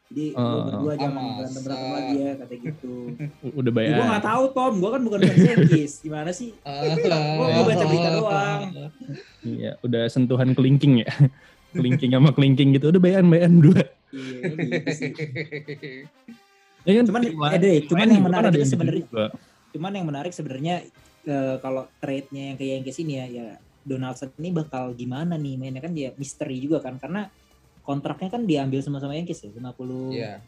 jadi 0.05 0.31
lu 0.31 0.39
Oh. 0.39 0.63
berdua 0.63 0.93
Ah, 0.93 0.97
jangan 1.01 1.17
berantem 1.35 1.63
berantem 1.65 1.91
lagi 1.91 2.15
ya 2.15 2.33
kata 2.37 2.55
gitu 2.57 2.95
Udah 3.51 3.67
ya, 3.67 3.75
bayar. 3.75 3.95
gue 3.95 4.07
nggak 4.07 4.25
tahu 4.25 4.45
Tom 4.53 4.73
gue 4.77 4.91
kan 4.93 5.03
bukan 5.03 5.19
fans 5.25 5.43
Yankees 5.43 5.93
gimana 5.99 6.31
sih 6.31 6.51
Gua- 6.55 7.49
gua 7.51 7.63
baca 7.65 7.85
berita 7.85 8.09
doang. 8.13 8.61
Iya, 9.43 9.71
udah 9.81 10.03
sentuhan 10.07 10.53
kelingking 10.53 11.01
ya. 11.01 11.09
kelingking 11.73 12.13
sama 12.13 12.31
kelingking 12.31 12.71
gitu. 12.71 12.87
Udah 12.87 13.01
bayan 13.01 13.27
bayan 13.27 13.59
dua. 13.59 13.83
iya 14.13 14.39
gitu 14.47 14.91
sih 14.95 15.11
Ya 16.85 16.93
kan, 16.95 17.05
Cuman, 17.07 17.23
eh, 17.25 17.59
deh, 17.59 17.77
tim 17.81 17.89
cuman 17.91 18.07
yang 18.07 18.23
menarik 18.23 18.47
ada 18.47 18.59
yang 18.59 18.69
sebenarnya- 18.69 19.07
juga. 19.07 19.25
cuman 19.73 19.93
yang 19.93 20.07
menarik 20.07 20.33
sebenarnya 20.33 20.75
eh, 21.25 21.57
kalau 21.59 21.89
trade-nya 21.97 22.53
yang 22.53 22.57
ke 22.57 22.65
Yankees 22.69 23.01
ini 23.01 23.13
ya 23.15 23.27
ya 23.27 23.47
Donaldson 23.83 24.29
ini 24.37 24.53
bakal 24.53 24.93
gimana 24.93 25.35
nih 25.35 25.57
mainnya 25.57 25.81
kan 25.81 25.91
dia 25.91 26.13
misteri 26.15 26.57
juga 26.59 26.79
kan 26.79 26.95
karena 26.95 27.33
kontraknya 27.81 28.29
kan 28.31 28.45
diambil 28.45 28.79
sama-sama 28.79 29.13
Yankees 29.13 29.41
ya 29.41 29.51
50 29.51 30.13
Iya. 30.13 30.45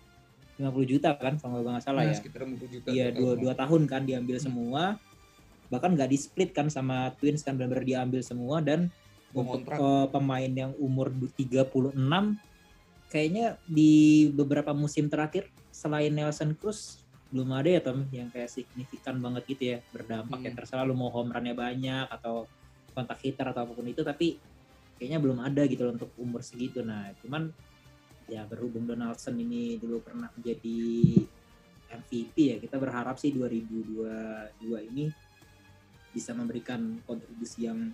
50 0.57 0.85
juta 0.87 1.13
kan 1.13 1.37
kalau 1.37 1.61
nggak 1.63 1.81
salah 1.83 2.01
Nah, 2.03 2.13
ya 2.13 2.15
sekitar 2.15 2.45
50 2.45 2.69
juta. 2.71 2.89
Iya 2.89 3.09
dua, 3.11 3.33
dua 3.35 3.53
tahun 3.53 3.83
kan 3.85 4.05
diambil 4.05 4.37
semua 4.39 5.01
bahkan 5.67 5.91
nggak 5.91 6.07
di 6.07 6.19
split 6.19 6.53
kan 6.53 6.69
sama 6.69 7.11
Twins 7.15 7.41
kan 7.41 7.57
benar-benar 7.57 7.83
diambil 7.83 8.21
semua 8.21 8.61
dan 8.61 8.93
untuk 9.35 9.65
eh, 9.67 10.07
pemain 10.07 10.49
yang 10.49 10.73
umur 10.77 11.09
du- 11.09 11.33
36 11.33 12.37
kayaknya 13.07 13.57
di 13.65 13.93
beberapa 14.31 14.71
musim 14.71 15.07
terakhir 15.07 15.49
selain 15.77 16.09
Nelson 16.09 16.57
Cruz 16.57 17.05
belum 17.29 17.53
ada 17.53 17.69
ya 17.69 17.81
Tom 17.85 18.09
yang 18.09 18.33
kayak 18.33 18.49
signifikan 18.49 19.21
banget 19.21 19.45
gitu 19.45 19.77
ya 19.77 19.79
berdampak 19.93 20.41
ya 20.41 20.49
Hmm. 20.49 20.57
terserah 20.57 20.89
lu 20.89 20.97
mau 20.97 21.13
home 21.13 21.29
run-nya 21.37 21.53
banyak 21.53 22.09
atau 22.09 22.49
kontak 22.97 23.21
hitter 23.21 23.45
atau 23.53 23.69
apa 23.69 23.77
pun 23.77 23.85
itu 23.85 24.01
tapi 24.01 24.41
kayaknya 24.97 25.21
belum 25.21 25.45
ada 25.45 25.69
gitu 25.69 25.85
loh 25.85 25.93
untuk 26.01 26.11
umur 26.17 26.41
segitu 26.41 26.81
nah 26.81 27.13
cuman 27.21 27.53
ya 28.25 28.49
berhubung 28.49 28.89
Donaldson 28.89 29.37
ini 29.37 29.77
dulu 29.77 30.01
pernah 30.01 30.33
menjadi 30.33 30.81
MVP 31.93 32.35
ya 32.35 32.57
kita 32.57 32.81
berharap 32.81 33.21
sih 33.21 33.37
2022 33.37 34.89
ini 34.89 35.13
bisa 36.17 36.33
memberikan 36.33 37.05
kontribusi 37.05 37.69
yang 37.69 37.93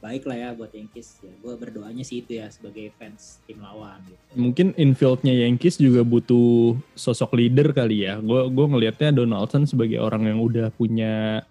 baik 0.00 0.24
lah 0.24 0.36
ya 0.36 0.50
buat 0.56 0.72
Yankees 0.72 1.20
ya 1.20 1.32
gue 1.44 1.54
berdoanya 1.60 2.00
sih 2.00 2.24
itu 2.24 2.40
ya 2.40 2.48
sebagai 2.48 2.88
fans 2.96 3.44
tim 3.44 3.60
lawan 3.60 4.00
gitu 4.08 4.20
Mungkin 4.30 4.72
infieldnya 4.78 5.34
Yankees 5.34 5.76
juga 5.82 6.06
butuh 6.06 6.78
sosok 6.94 7.34
leader 7.34 7.74
kali 7.74 8.06
ya. 8.06 8.22
Gue 8.22 8.46
gue 8.46 8.66
ngelihatnya 8.70 9.10
Donaldson 9.10 9.66
sebagai 9.66 9.98
orang 9.98 10.30
yang 10.30 10.38
udah 10.38 10.70
punya 10.70 11.42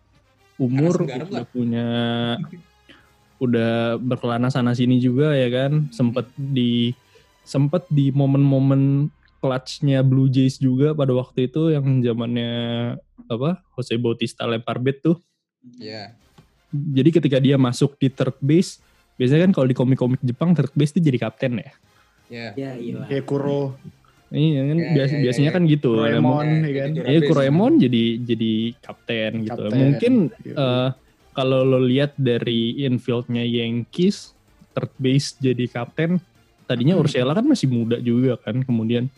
umur, 0.55 1.03
udah 1.03 1.43
punya 1.51 1.87
udah 3.39 3.99
berkelana 3.99 4.47
sana 4.47 4.71
sini 4.71 5.03
juga 5.03 5.35
ya 5.35 5.51
kan. 5.51 5.91
Sempet 5.91 6.31
di 6.39 6.95
sempet 7.43 7.83
di 7.91 8.15
momen-momen 8.15 9.11
clutchnya 9.43 10.03
Blue 10.03 10.31
Jays 10.31 10.59
juga 10.59 10.95
pada 10.95 11.11
waktu 11.15 11.51
itu 11.51 11.71
yang 11.71 11.99
zamannya 11.99 12.51
apa 13.27 13.59
Jose 13.75 13.99
Bautista 13.99 14.47
lempar 14.47 14.79
bat 14.79 15.03
tuh. 15.03 15.19
Iya. 15.75 16.15
Jadi 16.69 17.09
ketika 17.11 17.37
dia 17.37 17.57
masuk 17.57 17.97
di 17.97 18.07
third 18.07 18.37
base, 18.39 18.77
biasanya 19.15 19.49
kan 19.49 19.53
kalau 19.53 19.67
di 19.67 19.73
komik-komik 19.73 20.21
Jepang 20.21 20.53
third 20.53 20.69
base 20.71 20.93
itu 20.93 21.01
jadi 21.01 21.17
kapten 21.19 21.57
ya. 21.57 21.71
Iya. 22.29 22.47
ya 22.53 22.71
iya 22.77 23.03
Kayak 23.05 23.25
Kuro, 23.25 23.73
Iya 24.29 24.61
kan 24.63 24.77
Ya, 24.77 24.89
bias- 24.93 25.09
ya, 25.09 25.17
ya, 25.17 25.23
biasanya 25.25 25.49
ya. 25.49 25.55
kan 25.57 25.63
gitu. 25.65 25.91
Doraemon, 25.91 26.45
Eh, 26.45 26.69
ya 26.69 26.73
kan? 26.77 26.89
Iya. 27.01 27.19
Kuroemon 27.25 27.71
jadi 27.79 28.03
jadi 28.21 28.53
kapten 28.77 29.31
gitu. 29.41 29.61
Mungkin 29.67 30.13
Iya. 30.39 30.53
eh, 30.53 30.89
kalau 31.31 31.65
lo 31.65 31.81
lihat 31.81 32.13
dari 32.13 32.77
infieldnya 32.79 33.41
Yankees, 33.41 34.37
third 34.69 34.93
base 34.95 35.33
jadi 35.35 35.65
kapten. 35.65 36.21
Tadinya 36.63 36.93
Hmm. 36.93 37.01
Urshela 37.01 37.33
kan 37.33 37.41
masih 37.41 37.65
muda 37.65 37.97
juga 37.97 38.37
kan. 38.37 38.61
Kemudian 38.61 39.09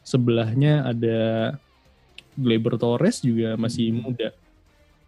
sebelahnya 0.00 0.84
ada 0.86 1.18
Gleyber 2.34 2.74
Torres 2.74 3.20
juga 3.20 3.54
masih 3.54 3.92
Hmm. 3.92 4.00
muda. 4.02 4.32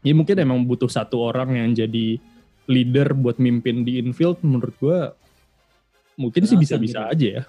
Ya 0.06 0.14
mungkin 0.14 0.38
emang 0.38 0.62
butuh 0.62 0.86
satu 0.86 1.18
orang 1.20 1.50
yang 1.50 1.74
jadi 1.74 2.22
leader 2.64 3.10
buat 3.12 3.36
mimpin 3.36 3.82
di 3.82 3.98
infield. 3.98 4.38
Menurut 4.40 4.74
gua 4.78 5.18
mungkin 6.14 6.46
sih 6.46 6.54
bisa-bisa 6.54 7.02
gitu. 7.02 7.12
aja 7.12 7.28
ya. 7.28 7.44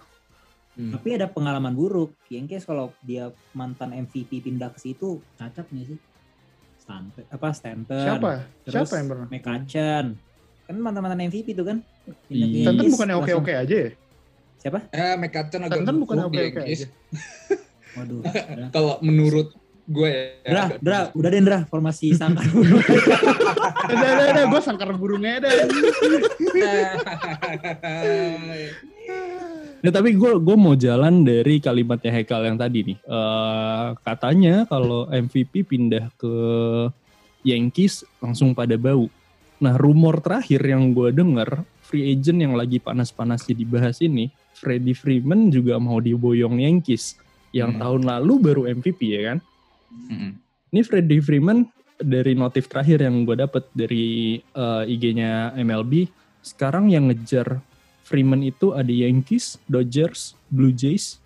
Hmm. 0.77 0.93
tapi 0.93 1.17
ada 1.17 1.25
pengalaman 1.25 1.73
buruk 1.73 2.13
Yankees 2.29 2.61
kalau 2.61 2.93
dia 3.01 3.33
mantan 3.49 3.97
MVP 3.97 4.45
pindah 4.45 4.69
ke 4.69 4.77
situ 4.77 5.17
cacat 5.33 5.65
nih 5.73 5.89
sih 5.89 5.97
Stanton 6.77 7.25
apa 7.33 7.47
Stanton 7.49 7.97
siapa? 7.97 8.45
Terus 8.61 8.85
Siapa 8.85 8.93
yang 8.93 9.07
pernah? 9.09 9.25
McCutcheon 9.25 10.05
kan 10.69 10.75
mantan 10.77 11.01
mantan 11.01 11.21
MVP 11.25 11.57
tuh 11.57 11.65
kan 11.65 11.77
Iya. 12.29 12.69
Stanton 12.69 12.85
langsung- 12.85 13.17
oke-oke 13.17 13.53
aja 13.57 13.75
ya? 13.75 13.89
siapa 14.57 14.79
Eh, 14.93 15.15
McCutcheon 15.17 15.61
agak 15.65 15.77
Stanton 15.81 15.95
di 15.97 16.05
oke-oke 16.05 16.59
aja? 16.61 16.87
waduh. 17.97 18.21
Kalau 18.69 18.93
menurut 19.01 19.47
gue 19.87 20.09
ya. 20.11 20.23
Dra, 20.43 20.63
Dra, 20.77 20.99
udah 21.15 21.29
deh 21.31 21.41
Dra, 21.41 21.59
formasi 21.63 22.11
sangkar 22.11 22.43
burung. 22.53 22.83
Udah, 23.87 24.09
udah, 24.13 24.25
udah, 24.29 24.45
gue 24.45 24.61
sangkar 24.61 24.89
burungnya 24.93 25.39
dah. 25.41 25.51
Ya, 29.77 29.93
tapi 29.93 30.17
gue 30.17 30.41
gue 30.41 30.57
mau 30.57 30.73
jalan 30.73 31.21
dari 31.21 31.61
kalimatnya 31.61 32.09
Hekal 32.11 32.49
yang 32.49 32.57
tadi 32.57 32.81
nih. 32.83 32.97
Eh, 32.97 33.87
katanya 34.01 34.65
kalau 34.65 35.05
MVP 35.05 35.63
pindah 35.63 36.09
ke 36.17 36.33
Yankees 37.45 38.01
langsung 38.17 38.51
pada 38.51 38.73
bau. 38.75 39.05
Nah, 39.57 39.77
rumor 39.77 40.19
terakhir 40.19 40.65
yang 40.65 40.91
gue 40.91 41.13
denger, 41.13 41.61
free 41.79 42.09
agent 42.09 42.41
yang 42.41 42.53
lagi 42.53 42.77
panas-panasnya 42.77 43.53
dibahas 43.53 44.01
ini, 44.01 44.27
Freddie 44.51 44.97
Freeman 44.97 45.53
juga 45.53 45.77
mau 45.77 46.01
diboyong 46.01 46.57
Yankees. 46.57 47.15
Yang 47.53 47.77
Hmm. 47.77 47.81
tahun 47.81 48.01
lalu 48.03 48.33
baru 48.43 48.61
MVP 48.67 48.99
ya 49.13 49.21
kan? 49.33 49.37
Mm-mm. 49.91 50.31
Ini 50.73 50.81
Freddie 50.83 51.23
Freeman 51.23 51.67
dari 51.97 52.37
notif 52.37 52.69
terakhir 52.69 53.01
yang 53.01 53.25
gue 53.25 53.37
dapet 53.39 53.65
dari 53.73 54.37
eh, 54.39 54.83
IG-nya 54.85 55.57
MLB, 55.57 56.07
sekarang 56.45 56.91
yang 56.93 57.09
ngejar 57.09 57.59
Freeman 58.07 58.39
itu 58.39 58.71
ada 58.71 58.87
Yankees, 58.87 59.59
Dodgers, 59.67 60.31
Blue 60.47 60.71
Jays, 60.71 61.19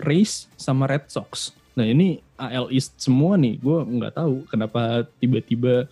Rays, 0.00 0.48
sama 0.56 0.88
Red 0.88 1.12
Sox. 1.12 1.52
Nah 1.76 1.84
ini 1.84 2.24
AL 2.40 2.72
East 2.72 2.96
semua 2.96 3.36
nih, 3.36 3.60
gue 3.60 3.78
nggak 3.84 4.16
tahu 4.16 4.48
kenapa 4.48 5.04
tiba-tiba 5.20 5.84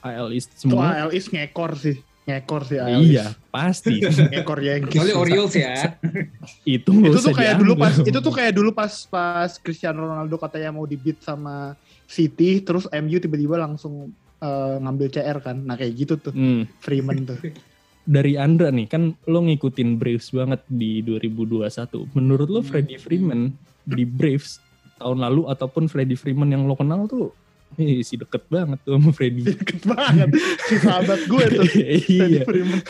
AL 0.00 0.32
East 0.32 0.56
Itu 0.56 0.72
semua. 0.72 0.96
AL 0.96 1.12
East 1.12 1.28
ngekor 1.28 1.76
sih. 1.76 2.00
Ngekor 2.28 2.62
sih 2.68 2.76
AL 2.76 3.00
Iya, 3.00 3.32
pasti. 3.48 4.04
Ngekor 4.36 4.60
Yankees. 4.60 4.92
Kecuali 4.92 5.12
Orioles 5.16 5.54
ya. 5.56 5.96
itu 6.76 6.90
itu 6.92 7.18
tuh 7.24 7.32
kayak 7.32 7.56
dulu 7.56 7.72
pas 7.80 7.94
itu 7.96 8.18
tuh 8.20 8.32
kayak 8.36 8.52
dulu 8.52 8.70
pas 8.76 8.92
pas 9.08 9.50
Cristiano 9.56 10.04
Ronaldo 10.04 10.36
katanya 10.36 10.76
mau 10.76 10.84
dibit 10.84 11.24
sama 11.24 11.72
City 12.04 12.60
terus 12.60 12.84
MU 12.92 13.16
tiba-tiba 13.16 13.56
langsung 13.56 14.12
eh, 14.44 14.76
ngambil 14.84 15.08
CR 15.08 15.38
kan 15.40 15.56
nah 15.64 15.74
kayak 15.80 15.92
gitu 15.96 16.14
tuh 16.20 16.32
Hmm. 16.36 16.68
Freeman 16.84 17.24
tuh 17.24 17.40
dari 18.08 18.40
Andra 18.40 18.72
nih 18.72 18.88
kan 18.88 19.12
lo 19.28 19.44
ngikutin 19.44 20.00
Braves 20.00 20.32
banget 20.32 20.64
di 20.72 21.04
2021. 21.04 21.68
Menurut 22.16 22.48
lo 22.48 22.60
Freddie 22.64 22.96
Freeman 22.96 23.52
di 23.84 24.08
Braves 24.08 24.64
tahun 24.96 25.20
lalu 25.20 25.44
ataupun 25.52 25.92
Freddie 25.92 26.16
Freeman 26.16 26.48
yang 26.48 26.64
lo 26.64 26.72
kenal 26.72 27.04
tuh 27.04 27.36
eh, 27.76 28.00
si 28.00 28.16
deket 28.16 28.48
banget 28.48 28.78
tuh 28.86 28.96
sama 28.96 29.10
Freddie. 29.12 29.44
deket 29.52 29.84
banget 29.84 30.28
si 30.64 30.74
sahabat 30.80 31.20
gue 31.28 31.44
tuh 31.52 31.64
iya. 32.14 32.42
Freeman 32.48 32.80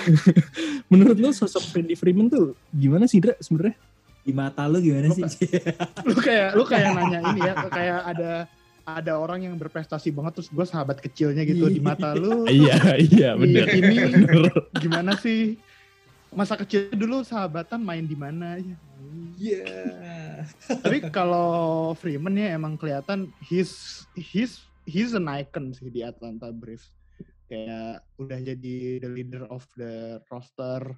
Menurut 0.92 1.16
lo 1.18 1.28
sosok 1.34 1.64
Freddie 1.74 1.98
Freeman 1.98 2.30
tuh 2.30 2.54
gimana 2.70 3.10
sih 3.10 3.18
Dra 3.18 3.34
sebenarnya? 3.42 3.76
Di 4.22 4.32
mata 4.36 4.68
lu 4.68 4.78
gimana 4.78 5.08
sih? 5.10 5.24
lu 6.04 6.14
kayak 6.16 6.54
lu 6.54 6.64
kayak 6.68 6.92
nanya 6.94 7.18
ini 7.32 7.40
ya 7.42 7.54
kayak 7.66 8.00
ada 8.04 8.32
ada 8.88 9.12
orang 9.20 9.44
yang 9.44 9.54
berprestasi 9.60 10.08
banget 10.08 10.40
terus 10.40 10.48
gue 10.48 10.64
sahabat 10.64 11.00
kecilnya 11.04 11.44
gitu 11.44 11.68
di 11.68 11.80
mata 11.80 12.16
lu 12.16 12.48
iya, 12.48 12.96
iya 12.96 13.36
bener. 13.36 13.68
ini 13.68 14.24
Bener. 14.24 14.48
gimana 14.80 15.12
sih 15.20 15.60
masa 16.32 16.56
kecil 16.56 16.88
dulu 16.96 17.20
sahabatan 17.20 17.80
main 17.84 18.04
di 18.04 18.16
mana 18.16 18.56
ya 18.56 18.76
Iya. 19.38 19.64
Tapi 20.82 20.98
kalau 21.14 21.94
Freeman 21.94 22.34
ya 22.34 22.58
emang 22.58 22.74
kelihatan 22.74 23.30
he's 23.46 24.04
he's 24.18 24.66
he's 24.88 25.12
an 25.12 25.28
icon 25.28 25.76
sih 25.76 25.92
di 25.92 26.00
Atlanta 26.00 26.48
Braves. 26.48 26.88
Kayak 27.48 28.08
udah 28.16 28.40
jadi 28.40 29.04
the 29.04 29.10
leader 29.12 29.44
of 29.52 29.68
the 29.76 30.24
roster. 30.32 30.96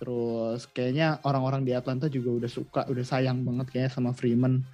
Terus 0.00 0.64
kayaknya 0.72 1.20
orang-orang 1.28 1.68
di 1.68 1.76
Atlanta 1.76 2.08
juga 2.08 2.40
udah 2.40 2.50
suka, 2.50 2.80
udah 2.88 3.04
sayang 3.04 3.44
banget 3.44 3.66
kayaknya 3.68 3.92
sama 3.92 4.10
Freeman. 4.16 4.64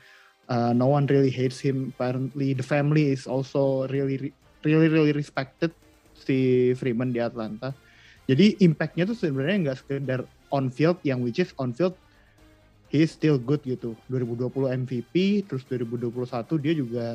Uh, 0.46 0.70
no 0.76 0.86
one 0.86 1.10
really 1.10 1.32
hates 1.32 1.58
him. 1.58 1.90
Apparently 1.96 2.54
the 2.54 2.66
family 2.66 3.10
is 3.10 3.26
also 3.26 3.90
really 3.90 4.30
really 4.62 4.86
really 4.86 5.10
respected 5.10 5.74
si 6.14 6.70
Freeman 6.78 7.10
di 7.10 7.18
Atlanta. 7.18 7.74
Jadi 8.30 8.60
impactnya 8.62 9.04
tuh 9.04 9.16
sebenarnya 9.18 9.70
nggak 9.70 9.78
sekedar 9.82 10.20
on 10.54 10.70
field 10.70 11.00
yang 11.02 11.20
which 11.24 11.42
is 11.42 11.50
on 11.58 11.74
field 11.74 11.96
he's 12.94 13.10
still 13.10 13.42
good 13.42 13.58
gitu. 13.66 13.98
2020 14.06 14.86
MVP, 14.86 15.42
terus 15.50 15.66
2021 15.66 16.62
dia 16.62 16.74
juga 16.78 17.06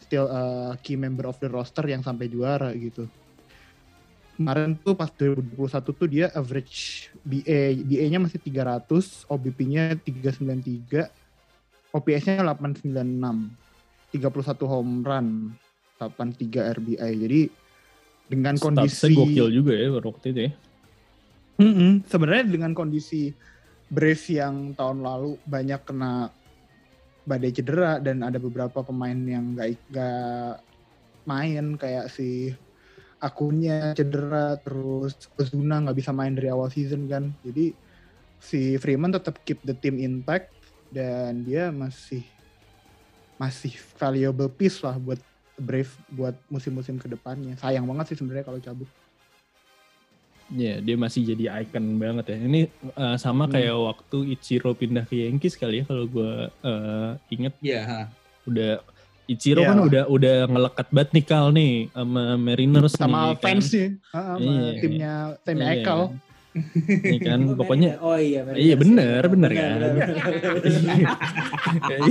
still 0.00 0.26
a 0.28 0.74
key 0.80 0.94
member 0.94 1.26
of 1.26 1.38
the 1.42 1.48
roster 1.50 1.84
yang 1.88 2.04
sampai 2.04 2.30
juara 2.30 2.70
gitu. 2.76 3.08
Kemarin 4.36 4.76
tuh 4.76 4.92
pas 4.92 5.08
2021 5.08 5.96
tuh 5.96 6.08
dia 6.12 6.28
average 6.36 7.08
BA, 7.24 7.72
BA-nya 7.80 8.20
masih 8.20 8.36
300, 8.36 9.24
OBP-nya 9.32 9.96
393, 9.96 11.08
OPS-nya 11.88 12.44
896, 12.44 13.48
31 14.12 14.68
home 14.68 15.00
run, 15.00 15.56
83 15.96 16.76
RBI. 16.76 17.12
Jadi 17.16 17.40
dengan 18.28 18.60
kondisi 18.60 19.08
Statsnya 19.08 19.16
gokil 19.24 19.48
juga 19.48 19.72
ya 19.72 19.88
waktu 19.88 20.26
itu 20.36 20.40
ya. 20.50 20.52
Mm-mm. 21.56 22.04
Sebenarnya 22.04 22.44
dengan 22.44 22.76
kondisi 22.76 23.32
Braves 23.88 24.28
yang 24.28 24.76
tahun 24.76 25.00
lalu 25.00 25.40
banyak 25.48 25.80
kena 25.88 26.28
badai 27.26 27.50
cedera 27.50 27.98
dan 27.98 28.22
ada 28.22 28.38
beberapa 28.38 28.80
pemain 28.86 29.18
yang 29.18 29.58
nggak 29.58 29.76
nggak 29.90 30.52
main 31.26 31.74
kayak 31.74 32.06
si 32.08 32.54
akunnya 33.18 33.92
cedera 33.98 34.54
terus 34.62 35.18
Ozuna 35.34 35.82
nggak 35.82 35.98
bisa 35.98 36.14
main 36.14 36.32
dari 36.32 36.48
awal 36.48 36.70
season 36.70 37.10
kan. 37.10 37.34
Jadi 37.42 37.74
si 38.38 38.78
Freeman 38.78 39.10
tetap 39.10 39.42
keep 39.42 39.58
the 39.66 39.74
team 39.74 39.98
intact 39.98 40.54
dan 40.94 41.42
dia 41.42 41.74
masih 41.74 42.22
masih 43.36 43.74
valuable 44.00 44.48
piece 44.48 44.80
lah 44.80 44.96
buat 44.96 45.20
Brave 45.56 45.92
buat 46.12 46.36
musim-musim 46.52 47.00
ke 47.00 47.08
depannya 47.08 47.56
sayang 47.56 47.88
banget 47.88 48.12
sih 48.12 48.16
sebenarnya 48.20 48.44
kalau 48.44 48.60
cabut 48.60 48.88
Iya, 50.48 50.78
dia 50.78 50.94
masih 50.94 51.26
jadi 51.26 51.58
icon 51.60 51.96
banget 51.96 52.24
ya. 52.28 52.36
Ini 52.38 52.60
uh, 52.92 53.16
sama 53.16 53.44
Hmm. 53.44 53.52
kayak 53.52 53.74
waktu 53.74 54.18
Ichiro 54.30 54.70
pindah 54.72 55.02
ke 55.02 55.26
Yankees 55.26 55.54
kali 55.54 55.82
ya 55.82 55.84
kalau 55.84 56.06
gue 56.06 56.32
uh, 56.62 57.10
inget 57.28 57.54
Iya. 57.58 57.80
ha. 57.82 58.00
udah 58.44 58.78
Ichiro 59.26 59.58
Iya. 59.58 59.68
kan 59.68 59.78
udah 59.82 60.02
udah 60.06 60.36
ngelekat 60.46 60.86
banget 60.88 61.10
nih 61.12 61.24
Kal 61.24 61.46
nih 61.50 61.72
sama 61.90 62.22
Mariners 62.36 62.94
sama 62.94 63.18
nih, 63.26 63.34
fans 63.36 63.58
kan. 63.58 63.58
sih 63.66 63.86
sama 64.06 64.38
Iya. 64.38 64.78
timnya 64.78 65.12
timnya 65.42 65.66
Iya. 65.66 65.82
Ekal 65.82 66.00
Ini 66.56 67.18
kan 67.20 67.40
Oh, 67.44 67.56
pokoknya 67.60 67.90
oh 67.98 68.16
iya 68.16 68.40
Mariners. 68.40 68.62
Iya, 68.62 68.74
bener, 68.78 69.22
bener 69.28 69.50
kan? 69.50 69.76
bener, 69.76 69.92
bener. 69.92 70.16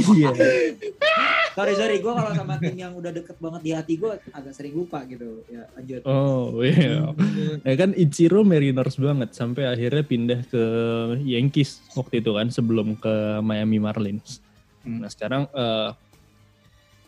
iya. 0.11 0.29
sorry 1.56 1.74
sorry 1.80 2.03
gue 2.03 2.14
kalau 2.14 2.32
sama 2.36 2.60
tim 2.60 2.76
yang 2.76 2.91
udah 2.91 3.16
deket 3.16 3.39
banget 3.39 3.62
di 3.64 3.72
hati 3.72 3.93
gue 3.95 4.12
agak 4.36 4.53
sering 4.53 4.76
lupa 4.76 5.08
gitu 5.08 5.41
ya 5.47 5.64
lanjut 5.74 6.01
Oh 6.03 6.62
iya. 6.62 7.10
Ya 7.64 7.76
kan 7.80 7.95
Ichiro 7.95 8.43
Mariners 8.43 8.99
banget 8.99 9.34
sampai 9.34 9.66
akhirnya 9.66 10.03
pindah 10.06 10.39
ke 10.45 10.64
Yankees 11.24 11.82
waktu 11.95 12.20
itu 12.22 12.36
kan 12.36 12.51
sebelum 12.51 12.99
ke 12.99 13.39
Miami 13.41 13.80
Marlins. 13.80 14.43
Hmm. 14.86 15.01
Nah 15.01 15.10
sekarang 15.10 15.49
eh, 15.49 15.89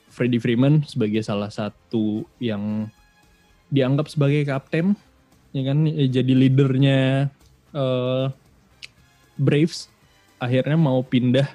Freddie 0.10 0.42
Freeman 0.42 0.82
sebagai 0.90 1.22
salah 1.22 1.54
satu 1.54 2.26
yang 2.42 2.90
dianggap 3.70 4.10
sebagai 4.10 4.48
kapten, 4.48 4.98
ya 5.54 5.64
kan 5.70 5.86
eh, 5.86 6.10
jadi 6.10 6.34
leadernya 6.34 7.30
eh, 7.76 8.26
Braves, 9.38 9.94
akhirnya 10.42 10.74
mau 10.74 11.06
pindah 11.06 11.46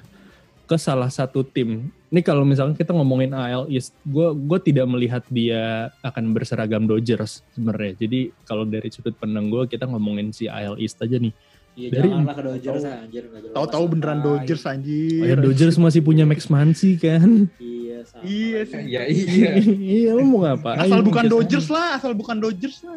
ke 0.63 0.79
salah 0.79 1.11
satu 1.11 1.43
tim. 1.43 1.91
Ini 2.13 2.21
kalau 2.21 2.45
misalkan 2.45 2.77
kita 2.77 2.93
ngomongin 2.93 3.33
AL 3.33 3.65
East, 3.73 3.97
gue 4.05 4.37
gue 4.37 4.59
tidak 4.61 4.85
melihat 4.85 5.25
dia 5.33 5.89
akan 6.05 6.29
berseragam 6.29 6.85
Dodgers 6.85 7.41
sebenarnya. 7.57 7.97
Jadi 7.97 8.29
kalau 8.45 8.69
dari 8.69 8.85
sudut 8.93 9.17
pandang 9.17 9.49
gue 9.49 9.65
kita 9.65 9.89
ngomongin 9.89 10.29
si 10.29 10.45
AL 10.45 10.77
East 10.77 11.01
aja 11.01 11.17
nih. 11.17 11.33
Iya 11.73 11.89
Dari- 11.89 12.13
janganlah 12.13 12.35
ke 12.37 12.43
Dodgers 12.45 12.83
anjir 12.85 13.23
nggak 13.33 13.41
jelas. 13.49 13.55
tahu-tahu 13.57 13.85
beneran. 13.97 14.17
Dodgers 14.21 14.63
anjir 14.69 15.21
Oh 15.21 15.25
ya 15.25 15.35
Dodgers 15.41 15.77
masih 15.81 16.01
punya 16.05 16.21
Max 16.29 16.45
Muncy 16.53 17.01
kan? 17.01 17.49
Iya 17.57 17.97
sama. 18.05 18.21
Iya 18.29 18.59
sih. 18.61 18.81
Iya 18.85 19.01
iya. 19.09 19.49
iya 19.97 20.09
lu 20.13 20.23
mau 20.29 20.45
ngapain? 20.45 20.85
asal 20.85 21.01
bukan. 21.01 21.25
Dodgers 21.25 21.67
lah 21.73 21.97
asal 21.97 22.13
bukan 22.13 22.37
Dodgers 22.37 22.77
lah 22.85 22.93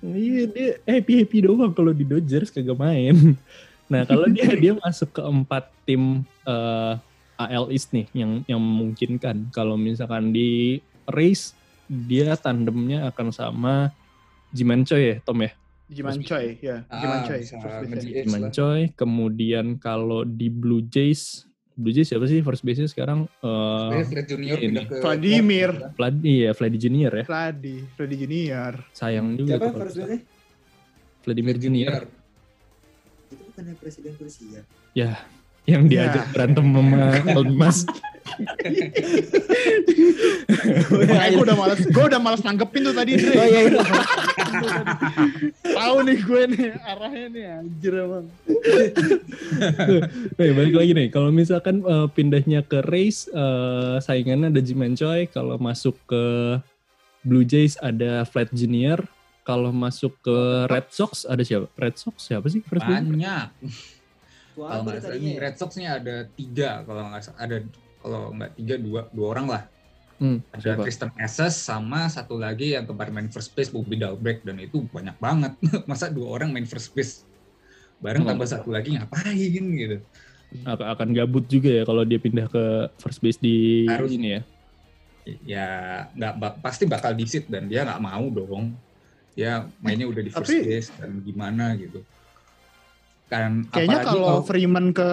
Iya 0.00 0.42
dia 0.48 0.70
happy 0.88 1.12
happy 1.20 1.38
doang 1.44 1.76
kalau 1.76 1.92
di 1.92 2.08
Dodgers 2.08 2.48
kagak 2.48 2.80
main. 2.80 3.16
Nah 3.86 4.02
kalau 4.02 4.26
dia 4.26 4.50
dia 4.66 4.72
masuk 4.74 5.14
ke 5.14 5.22
empat 5.22 5.70
tim 5.86 6.26
eh, 6.42 6.92
AL 7.36 7.68
East 7.68 7.92
nih 7.92 8.08
yang 8.12 8.40
yang 8.44 8.58
memungkinkan. 8.58 9.48
Kalau 9.50 9.76
misalkan 9.76 10.30
di 10.30 10.80
race 11.06 11.52
dia 11.86 12.34
tandemnya 12.34 13.06
akan 13.06 13.28
sama 13.30 13.94
Jiman 14.50 14.82
Choi 14.82 15.02
ya 15.06 15.16
Tom 15.20 15.40
ya. 15.40 15.52
Jiman 15.86 16.18
Choi 16.18 16.58
ya 16.58 16.82
Jiman 16.82 17.18
Ah, 17.18 17.24
Choi 17.24 17.40
nge-DH 17.46 18.16
Jiman. 18.26 18.42
Choi. 18.50 18.82
Kemudian 18.92 19.66
kalau 19.76 20.22
di 20.22 20.48
Blue 20.48 20.82
Jays 20.82 21.46
Blue 21.72 21.92
Jays 21.92 22.08
siapa 22.08 22.24
sih 22.24 22.40
first 22.40 22.64
base-nya 22.64 22.88
sekarang? 22.88 23.28
Eh 23.38 23.88
Saya 23.92 24.04
Fred 24.08 24.26
Junior 24.26 24.56
ini. 24.56 24.64
pindah 24.66 24.84
ke 24.88 24.94
Vladimir. 24.98 25.70
Vlad, 25.92 26.14
iya 26.24 26.50
Vladdy 26.50 26.78
Junior 26.80 27.12
ya. 27.12 27.24
Vladi 27.28 27.76
Vladi 27.92 28.16
Junior 28.16 28.72
Sayang 28.90 29.36
juga 29.36 29.60
Siapa 29.60 29.68
first 29.76 29.96
base-nya? 30.00 30.18
Vladimir 31.20 31.56
Junior. 31.60 32.02
Itu 33.26 33.42
bukannya 33.44 33.74
presiden 33.76 34.16
Rusia. 34.16 34.62
Yang 35.66 35.90
diajak 35.90 36.24
Ya. 36.26 36.32
berantem 36.32 36.64
sama 36.70 36.98
Elon 37.26 37.50
Musk. 37.54 37.86
Makanya 40.90 41.30
gue 41.30 41.44
udah 41.46 41.56
malas 41.56 41.80
gue 41.82 42.04
udah 42.04 42.20
malas 42.20 42.42
nanggepin 42.42 42.82
tuh 42.84 42.94
tadi 42.94 43.16
Dre. 43.16 43.34
Oh 43.34 43.46
iya 43.46 43.60
iya. 43.66 43.82
tahu 45.62 45.96
nih 46.04 46.18
gue 46.20 46.42
nih 46.54 46.68
arahnya 46.80 47.26
nih 47.30 47.44
anjir 47.60 47.94
emang 47.96 48.26
Nih, 50.36 50.50
balik 50.52 50.74
lagi 50.74 50.92
nih, 50.92 51.08
kalau 51.10 51.30
misalkan 51.30 51.80
eh, 51.80 52.06
pindahnya 52.12 52.60
ke 52.62 52.82
race, 52.84 53.30
eh, 53.30 53.96
saingannya 54.00 54.52
ada 54.52 54.60
Jiman 54.60 54.94
Choi, 54.96 55.28
kalau 55.30 55.56
masuk 55.56 55.96
ke 56.04 56.24
Blue 57.22 57.42
Jays 57.42 57.74
ada 57.80 58.22
Flat 58.24 58.50
Junior. 58.52 59.02
Kalau 59.46 59.70
masuk 59.70 60.10
ke 60.26 60.66
Red 60.66 60.90
Sox 60.90 61.22
ada 61.22 61.38
siapa? 61.46 61.70
Red 61.78 61.94
Sox 61.94 62.18
siapa 62.26 62.50
sih? 62.50 62.66
Banyak. 62.66 63.54
Kalau 64.56 64.82
nggak 64.82 64.98
salah 64.98 65.16
ini 65.16 65.30
ya? 65.30 65.38
Red 65.38 65.54
Sox-nya 65.54 65.88
ada 65.94 66.16
tiga. 66.30 66.70
Kalau 66.82 67.02
nggak 67.06 67.22
salah 67.22 67.38
ada 67.38 67.56
kalau 68.00 68.20
nggak 68.32 68.52
tiga 68.54 68.74
dua 68.76 69.00
dua 69.10 69.26
orang 69.30 69.46
lah. 69.46 69.62
Hmm, 70.16 70.40
Ada 70.48 70.72
siapa? 70.72 70.82
Kristen 70.82 71.10
Esses 71.20 71.54
sama 71.54 72.08
satu 72.08 72.40
lagi 72.40 72.72
yang 72.72 72.88
kemarin 72.88 73.12
main 73.12 73.28
first 73.28 73.52
base 73.52 73.68
Bobby 73.68 74.00
Dalbeck 74.00 74.40
dan 74.40 74.56
itu 74.56 74.80
banyak 74.86 75.12
banget. 75.16 75.52
Masa 75.90 76.08
dua 76.08 76.32
orang 76.32 76.48
main 76.48 76.64
first 76.64 76.90
base 76.90 77.20
bareng 77.96 78.24
Oh. 78.24 78.28
tambah 78.28 78.44
satu 78.46 78.68
lagi 78.70 78.92
ngapain 78.92 79.36
gitu. 79.36 80.00
Ak- 80.64 80.80
akan 80.80 81.12
gabut 81.12 81.44
juga 81.44 81.68
ya 81.70 81.84
kalau 81.84 82.00
dia 82.02 82.16
pindah 82.16 82.48
ke 82.48 82.64
first 82.96 83.20
base 83.20 83.36
di 83.36 83.84
Harus. 83.84 84.08
ini 84.10 84.28
ya. 84.30 84.40
Ya 85.44 85.68
nggak 86.12 86.34
bak- 86.38 86.58
pasti 86.60 86.86
bakal 86.86 87.12
disit 87.12 87.44
dan 87.46 87.68
dia 87.68 87.84
nggak 87.84 88.00
mau 88.00 88.24
dong. 88.26 88.72
Dia 89.32 89.68
mainnya 89.78 90.06
udah 90.06 90.22
di 90.22 90.32
first 90.32 90.48
Tapi- 90.48 90.64
base 90.64 90.88
dan 90.96 91.20
gimana 91.20 91.76
gitu. 91.76 92.00
Kan 93.26 93.66
Kayaknya 93.68 93.98
apalagi 94.02 94.10
kalau 94.14 94.36
Freeman 94.42 94.86
ke 94.94 95.08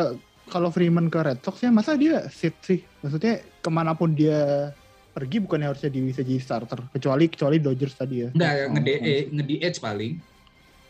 kalau 0.48 0.70
Freeman 0.70 1.08
ke 1.10 1.20
Red 1.24 1.40
Sox 1.42 1.64
ya 1.64 1.74
masa 1.74 1.98
dia 1.98 2.28
sit 2.30 2.54
sih? 2.62 2.84
Maksudnya 3.02 3.42
ke 3.42 3.70
mana 3.74 3.98
pun 3.98 4.14
dia 4.14 4.70
pergi 5.14 5.38
bukannya 5.42 5.70
harusnya 5.70 5.94
dia 5.94 6.04
bisa 6.04 6.22
jadi 6.26 6.42
starter 6.42 6.90
kecuali 6.90 7.30
kecuali 7.30 7.58
Dodgers 7.62 7.94
tadi 7.94 8.26
ya. 8.26 8.30
Enggak, 8.34 8.52
Oh, 8.66 8.70
nge-DE, 8.74 9.16
nge-DH 9.30 9.78
paling. 9.78 10.14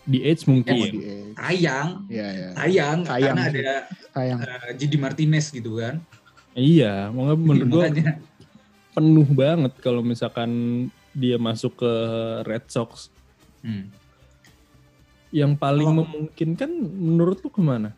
Di 0.03 0.19
Edge 0.19 0.43
Oh, 0.43 0.51
mungkin. 0.51 0.75
di 0.75 0.99
Sayang, 1.35 1.89
Iya 2.11 2.27
ya. 2.27 2.49
sayang, 2.59 2.97
Sayang 3.07 3.35
karena 3.39 3.43
sih. 3.47 3.59
ada 3.63 3.75
Sayang. 4.11 4.39
uh, 4.43 4.69
JD 4.75 4.93
Martinez 4.99 5.45
gitu 5.47 5.79
kan. 5.79 6.03
Iya, 6.53 7.07
makanya 7.09 7.39
menurut 7.39 7.67
gua 7.71 7.83
Makanya, 7.87 8.11
penuh 8.93 9.27
banget 9.31 9.73
kalau 9.79 10.03
misalkan 10.03 10.51
dia 11.11 11.39
masuk 11.39 11.79
ke 11.79 11.91
Red 12.43 12.67
Sox. 12.67 13.07
hmm. 13.63 14.02
Yang 15.33 15.57
paling 15.57 15.87
Kalau- 15.89 15.99
memungkinkan 16.05 16.69
menurut 16.93 17.41
lu 17.41 17.49
ke 17.49 17.59
mana? 17.59 17.91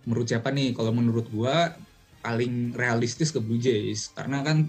menurut 0.00 0.24
siapa 0.24 0.48
nih? 0.48 0.72
Kalau 0.72 0.96
menurut 0.96 1.28
gua 1.28 1.76
paling 2.24 2.72
realistis 2.72 3.28
ke 3.28 3.36
Blue 3.40 3.60
Jays 3.60 4.08
karena 4.16 4.40
kan 4.40 4.68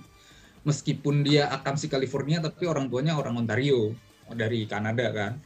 meskipun 0.67 1.23
dia 1.23 1.47
akamsi 1.47 1.87
California 1.87 2.43
tapi 2.43 2.67
orang 2.67 2.91
tuanya 2.91 3.15
orang 3.15 3.39
Ontario 3.39 3.95
dari 4.31 4.67
Kanada 4.67 5.07
kan. 5.11 5.39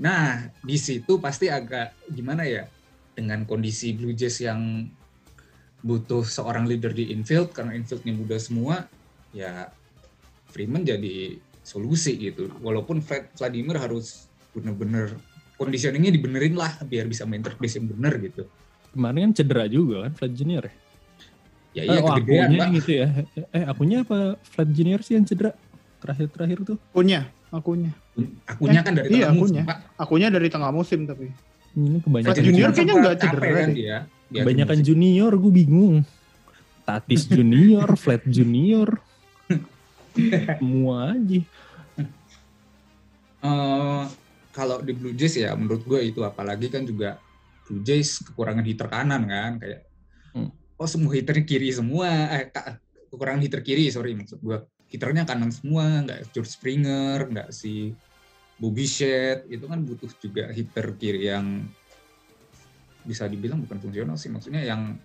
Nah, 0.00 0.48
di 0.64 0.80
situ 0.80 1.20
pasti 1.20 1.52
agak 1.52 1.92
gimana 2.08 2.48
ya 2.48 2.64
dengan 3.12 3.44
kondisi 3.44 3.92
Blue 3.92 4.16
Jays 4.16 4.40
yang 4.40 4.88
butuh 5.84 6.24
seorang 6.24 6.64
leader 6.64 6.96
di 6.96 7.12
infield 7.12 7.52
karena 7.52 7.76
infieldnya 7.76 8.16
muda 8.16 8.40
semua, 8.40 8.88
ya 9.36 9.68
Freeman 10.48 10.80
jadi 10.80 11.36
solusi 11.60 12.16
gitu. 12.16 12.48
Walaupun 12.64 13.04
Vlad- 13.04 13.36
Vladimir 13.36 13.76
harus 13.76 14.32
bener-bener 14.54 15.18
conditioningnya 15.54 16.10
dibenerin 16.10 16.54
lah 16.54 16.70
biar 16.82 17.06
bisa 17.06 17.26
main 17.26 17.42
third 17.42 17.58
base 17.58 17.78
yang 17.78 17.86
bener 17.86 18.14
gitu. 18.18 18.42
Kemarin 18.90 19.30
kan 19.30 19.32
cedera 19.34 19.64
juga 19.66 20.06
kan 20.06 20.12
Flat 20.14 20.32
Junior 20.32 20.62
ya? 20.62 20.74
Ya 21.74 21.82
iya 21.90 21.98
oh, 21.98 22.14
kegedean 22.14 22.48
akunya 22.54 22.66
gitu 22.78 22.90
ya. 22.94 23.06
Eh, 23.50 23.64
akunya 23.66 23.96
apa 24.06 24.18
Flat 24.40 24.70
Junior 24.70 25.00
sih 25.02 25.18
yang 25.18 25.26
cedera? 25.26 25.50
Terakhir-terakhir 25.98 26.58
tuh. 26.62 26.78
Akunya, 26.90 27.26
akunya. 27.50 27.90
Akunya 28.46 28.78
Eh, 28.78 28.84
kan 28.86 28.92
dari 28.94 29.08
iya, 29.10 29.26
tengah 29.26 29.34
musim, 29.34 29.58
akunya. 29.58 29.64
Pak. 29.66 29.78
Akunya 29.98 30.28
dari 30.30 30.48
tengah 30.50 30.70
musim 30.70 31.00
tapi. 31.02 31.26
Ini 31.74 31.98
Flat 31.98 32.04
kebanyakan 32.06 32.34
Junior 32.38 32.46
junior. 32.46 32.70
kayaknya 32.70 32.94
sempat 32.94 33.02
nggak 33.02 33.16
cedera 33.18 33.46
kan 33.50 33.66
deh. 33.66 33.74
dia. 33.74 33.96
Di 34.24 34.38
Kebanyakan 34.38 34.76
musim. 34.78 34.86
junior, 34.86 35.32
gue 35.34 35.52
bingung. 35.52 35.96
Tatis 36.84 37.22
junior, 37.26 37.88
Flat 38.02 38.22
junior. 38.24 38.88
Semua 40.62 40.96
aja. 41.10 41.40
Eh, 43.44 44.02
kalau 44.54 44.78
di 44.78 44.94
Blue 44.94 45.10
Jays 45.12 45.34
ya 45.34 45.52
menurut 45.58 45.82
gue 45.82 46.00
itu. 46.00 46.22
Apalagi 46.22 46.70
kan 46.70 46.86
juga 46.86 47.18
Blue 47.66 47.82
Jays 47.82 48.22
kekurangan 48.22 48.62
hitter 48.62 48.86
kanan 48.86 49.26
kan 49.26 49.58
kayak 49.58 49.82
Hmm. 50.34 50.50
oh 50.74 50.88
semua 50.90 51.14
hitter 51.14 51.38
kiri 51.42 51.70
semua. 51.70 52.10
Eh 52.34 52.50
kekurangan 53.10 53.42
hitter 53.42 53.62
kiri 53.62 53.86
sorry 53.90 54.14
maksud 54.14 54.38
gue 54.38 54.62
hitternya 54.90 55.22
kanan 55.22 55.50
semua 55.50 56.02
nggak 56.02 56.30
George 56.30 56.50
Springer 56.54 57.30
nggak 57.30 57.48
si 57.50 57.94
Bobby 58.58 58.86
Shedd. 58.86 59.46
Itu 59.46 59.66
kan 59.66 59.82
butuh 59.82 60.10
juga 60.18 60.50
hitter 60.50 60.94
kiri 60.94 61.30
yang 61.30 61.66
bisa 63.04 63.28
dibilang 63.28 63.62
bukan 63.62 63.78
fungsional 63.78 64.16
sih. 64.18 64.30
Maksudnya 64.32 64.64
yang 64.64 64.96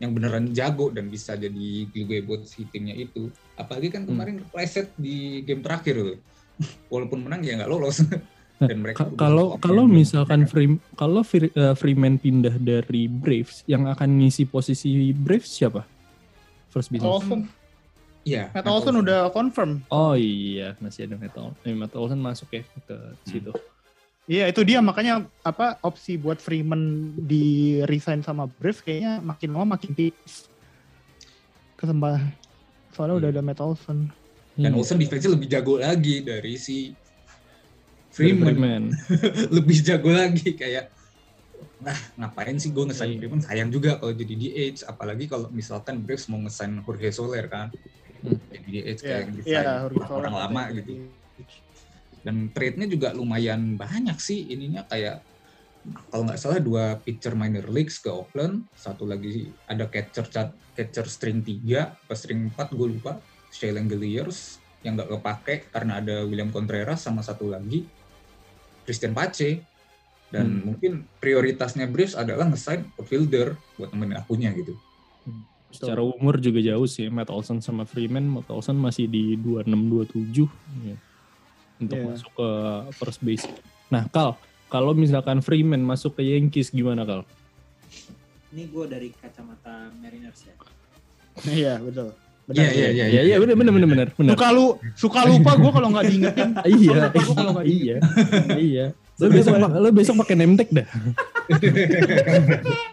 yang 0.00 0.16
beneran 0.16 0.48
jago 0.56 0.88
dan 0.88 1.12
bisa 1.12 1.36
jadi 1.36 1.84
giveaway 1.92 2.24
buat 2.24 2.42
si 2.48 2.64
timnya 2.70 2.96
itu. 2.96 3.28
Apalagi 3.58 3.92
kan 3.92 4.06
Hmm. 4.06 4.16
kemarin 4.16 4.36
pleset 4.48 4.94
di 4.96 5.42
game 5.42 5.60
terakhir 5.60 5.98
tuh. 5.98 6.18
Walaupun 6.92 7.26
menang 7.26 7.42
ya 7.42 7.58
nggak 7.58 7.70
lolos 7.70 8.00
dan 8.62 8.78
mereka 8.78 9.02
Ka- 9.02 9.16
Kalau 9.18 9.56
kalau 9.56 9.84
misalkan 9.84 10.44
Free, 10.44 10.68
kalau 10.92 11.20
Fre- 11.20 11.48
eh, 11.48 11.72
Freeman 11.72 12.14
pindah 12.14 12.54
dari 12.54 13.06
Braves, 13.06 13.64
yang 13.64 13.86
akan 13.86 14.18
ngisi 14.18 14.44
posisi 14.44 14.90
Braves 15.10 15.48
siapa? 15.48 15.88
First 16.68 16.88
base. 16.88 17.00
Olsen, 17.00 17.48
iya 18.22 18.52
Matt 18.52 18.68
Olsen 18.68 18.94
udah 18.96 19.28
confirm. 19.28 19.80
Oh 19.88 20.12
iya, 20.12 20.76
masih 20.76 21.04
ada 21.04 21.16
Matt 21.16 21.34
Olson. 21.34 21.56
Eh, 21.62 21.72
Matt 21.72 21.94
Olson 21.94 22.16
masuk 22.16 22.48
ya 22.50 22.62
ke 22.62 22.96
situ. 23.24 23.50
Iya 24.24 24.46
itu 24.46 24.62
dia 24.62 24.78
makanya 24.78 25.24
apa 25.40 25.80
opsi 25.80 26.14
buat 26.14 26.38
Freeman 26.38 26.80
di 27.16 27.44
resign 27.82 28.20
sama 28.20 28.46
Braves 28.46 28.78
kayaknya 28.78 29.18
makin 29.18 29.50
lama 29.50 29.74
makin 29.74 29.90
tipis. 29.90 30.46
Kesempatan. 31.74 32.30
Soalnya 32.90 33.14
Iya. 33.14 33.20
udah 33.20 33.30
ada 33.32 33.42
Matt 33.42 33.60
Olsen. 33.60 33.98
dan 34.52 34.70
Iya. 34.70 34.76
Olsen 34.76 34.98
defense 34.98 35.24
lebih 35.24 35.48
jago 35.48 35.78
lagi 35.78 36.20
dari 36.20 36.54
si 36.54 36.92
Freeman. 38.20 38.46
Freeman. 38.52 38.84
lebih 39.56 39.76
jago 39.80 40.10
lagi 40.12 40.52
kayak 40.52 40.92
nah 41.80 41.96
ngapain 42.16 42.60
sih 42.60 42.68
gue 42.70 42.84
ngesign 42.84 43.16
Iya. 43.16 43.18
Freeman? 43.18 43.40
Sayang 43.40 43.70
juga 43.72 43.96
kalau 43.96 44.12
jadi 44.12 44.34
DH 44.36 44.84
apalagi 44.84 45.24
kalau 45.24 45.48
misalkan 45.48 46.04
Braves 46.04 46.28
mau 46.28 46.36
ngesign 46.38 46.84
Jorge 46.84 47.08
Soler 47.10 47.48
kan? 47.48 47.72
Hmm. 48.20 48.36
jadi 48.52 48.68
DH 48.68 48.98
kayak 49.00 49.16
yang 49.16 49.30
iya, 49.32 49.38
design 49.40 49.66
Jorge 49.88 50.02
Soler 50.04 50.20
orang 50.20 50.34
lama 50.36 50.62
gitu. 50.76 50.92
Dan 52.20 52.52
trade-nya 52.52 52.84
juga 52.84 53.16
lumayan 53.16 53.80
banyak 53.80 54.20
sih 54.20 54.52
ininya 54.52 54.84
kayak 54.84 55.24
kalau 56.12 56.28
nggak 56.28 56.36
salah 56.36 56.60
dua 56.60 57.00
pitcher 57.00 57.32
minor 57.32 57.64
leagues 57.72 57.96
ke 57.96 58.12
Oakland 58.12 58.68
satu 58.76 59.08
lagi 59.08 59.48
ada 59.64 59.88
catcher 59.88 60.28
cat- 60.28 60.52
catcher 60.76 61.08
string 61.08 61.40
3 61.40 61.64
apa 62.04 62.12
string 62.12 62.52
4 62.52 62.76
gue 62.76 62.88
lupa 62.92 63.16
Shea 63.48 63.72
Langeliers 63.72 64.60
yang 64.84 65.00
nggak 65.00 65.08
kepake 65.08 65.72
karena 65.72 66.04
ada 66.04 66.28
William 66.28 66.52
Contreras 66.52 67.00
sama 67.00 67.24
satu 67.24 67.48
lagi 67.48 67.88
Christian 68.82 69.12
Pace 69.12 69.60
dan 70.30 70.46
Hmm. 70.46 70.62
mungkin 70.62 70.92
prioritasnya 71.18 71.86
Braves 71.86 72.14
adalah 72.14 72.46
nge-sign 72.46 72.86
outfielder 72.94 73.58
buat 73.74 73.90
nemenin 73.90 74.18
akunya 74.18 74.50
gitu 74.52 74.74
Secara 75.70 76.02
umur 76.02 76.42
juga 76.42 76.58
jauh 76.58 76.82
sih 76.82 77.06
Matt 77.06 77.30
Olson 77.30 77.62
sama 77.62 77.86
Freeman. 77.86 78.26
Matt 78.26 78.50
Olson 78.50 78.74
masih 78.74 79.06
di 79.06 79.38
26 79.38 79.86
27 79.86 80.50
ya. 80.82 80.98
Untuk 81.78 81.94
Iya. 81.94 82.06
masuk 82.10 82.30
ke 82.34 82.48
first 82.98 83.22
base. 83.22 83.46
Nah, 83.86 84.10
Kal, 84.10 84.34
kalau 84.66 84.90
misalkan 84.92 85.38
Freeman 85.38 85.78
masuk 85.78 86.18
ke 86.18 86.26
Yankees 86.26 86.74
gimana, 86.74 87.06
Kal? 87.06 87.22
Ini 88.50 88.66
gue 88.66 88.84
dari 88.90 89.14
kacamata 89.14 89.94
Mariners 89.94 90.42
ya. 90.42 90.54
Iya 91.46 91.74
betul. 91.78 92.18
Iya, 92.50 92.70
iya, 92.70 92.88
iya. 92.90 93.04
Iya, 93.06 93.20
iya, 93.22 93.36
benar 93.38 93.54
benar 93.54 93.72
benar 93.72 93.88
benar. 93.88 94.08
benar. 94.14 94.34
Suka 94.34 94.48
lu 94.50 94.66
suka 94.98 95.20
lupa 95.26 95.52
gue 95.54 95.70
kalau 95.70 95.88
nggak 95.94 96.04
diingetin. 96.10 96.50
Iya, 96.66 96.94
iya, 97.62 97.96
iya. 98.58 98.86
Lo 99.20 99.28
besok 99.28 99.52
lo 99.60 99.88
besok 99.92 100.14
pakai 100.24 100.36
name 100.38 100.56
tag 100.58 100.68
dah. 100.72 100.86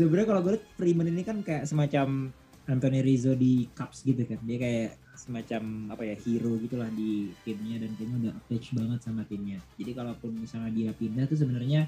Sebenarnya 0.00 0.28
kalau 0.32 0.40
gue 0.40 0.52
liat 0.56 0.64
Freeman 0.80 1.12
ini 1.12 1.22
kan 1.26 1.44
kayak 1.44 1.68
semacam 1.68 2.32
Anthony 2.64 3.04
Rizzo 3.04 3.36
di 3.36 3.68
Cubs 3.76 4.06
gitu 4.06 4.24
kan. 4.24 4.40
Dia 4.46 4.56
kayak 4.56 4.90
semacam 5.18 5.92
apa 5.92 6.02
ya 6.08 6.16
hero 6.16 6.56
gitulah 6.56 6.88
di 6.96 7.28
timnya 7.44 7.84
dan 7.84 7.92
timnya 8.00 8.16
udah 8.24 8.32
attach 8.40 8.72
banget 8.72 8.98
sama 9.04 9.22
timnya. 9.28 9.60
Jadi 9.76 9.92
kalaupun 9.92 10.40
misalnya 10.40 10.72
dia 10.72 10.90
pindah 10.96 11.28
tuh 11.28 11.36
sebenarnya 11.36 11.84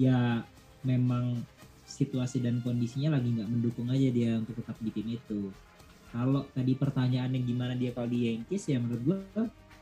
ya 0.00 0.40
memang 0.86 1.44
situasi 1.84 2.40
dan 2.40 2.62
kondisinya 2.64 3.18
lagi 3.18 3.34
nggak 3.34 3.50
mendukung 3.50 3.90
aja 3.90 4.08
dia 4.08 4.38
untuk 4.38 4.56
tetap 4.56 4.78
di 4.80 4.90
tim 4.94 5.08
itu. 5.12 5.52
Kalau 6.10 6.42
tadi 6.50 6.74
pertanyaannya 6.74 7.40
gimana 7.46 7.72
dia 7.78 7.94
kalau 7.94 8.10
di 8.10 8.26
Yankees 8.26 8.66
ya 8.66 8.82
menurut 8.82 9.02
gue 9.06 9.18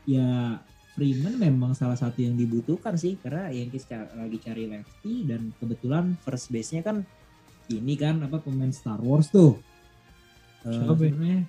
ya 0.05 0.57
Freeman 0.93 1.39
memang 1.41 1.73
salah 1.73 1.97
satu 1.97 2.21
yang 2.21 2.37
dibutuhkan 2.37 2.93
sih 2.99 3.17
karena 3.17 3.49
Yankees 3.49 3.89
lagi 3.89 4.37
cari 4.41 4.69
lefty 4.69 5.25
dan 5.25 5.55
kebetulan 5.57 6.13
first 6.21 6.53
base-nya 6.53 6.85
kan 6.85 7.01
ini 7.69 7.93
kan 7.95 8.21
apa 8.25 8.41
pemain 8.41 8.73
Star 8.73 8.97
Wars 9.01 9.29
tuh. 9.29 9.61
Eh, 10.65 10.73
Siapa 10.73 10.97
ya? 11.05 11.13
namanya? 11.13 11.41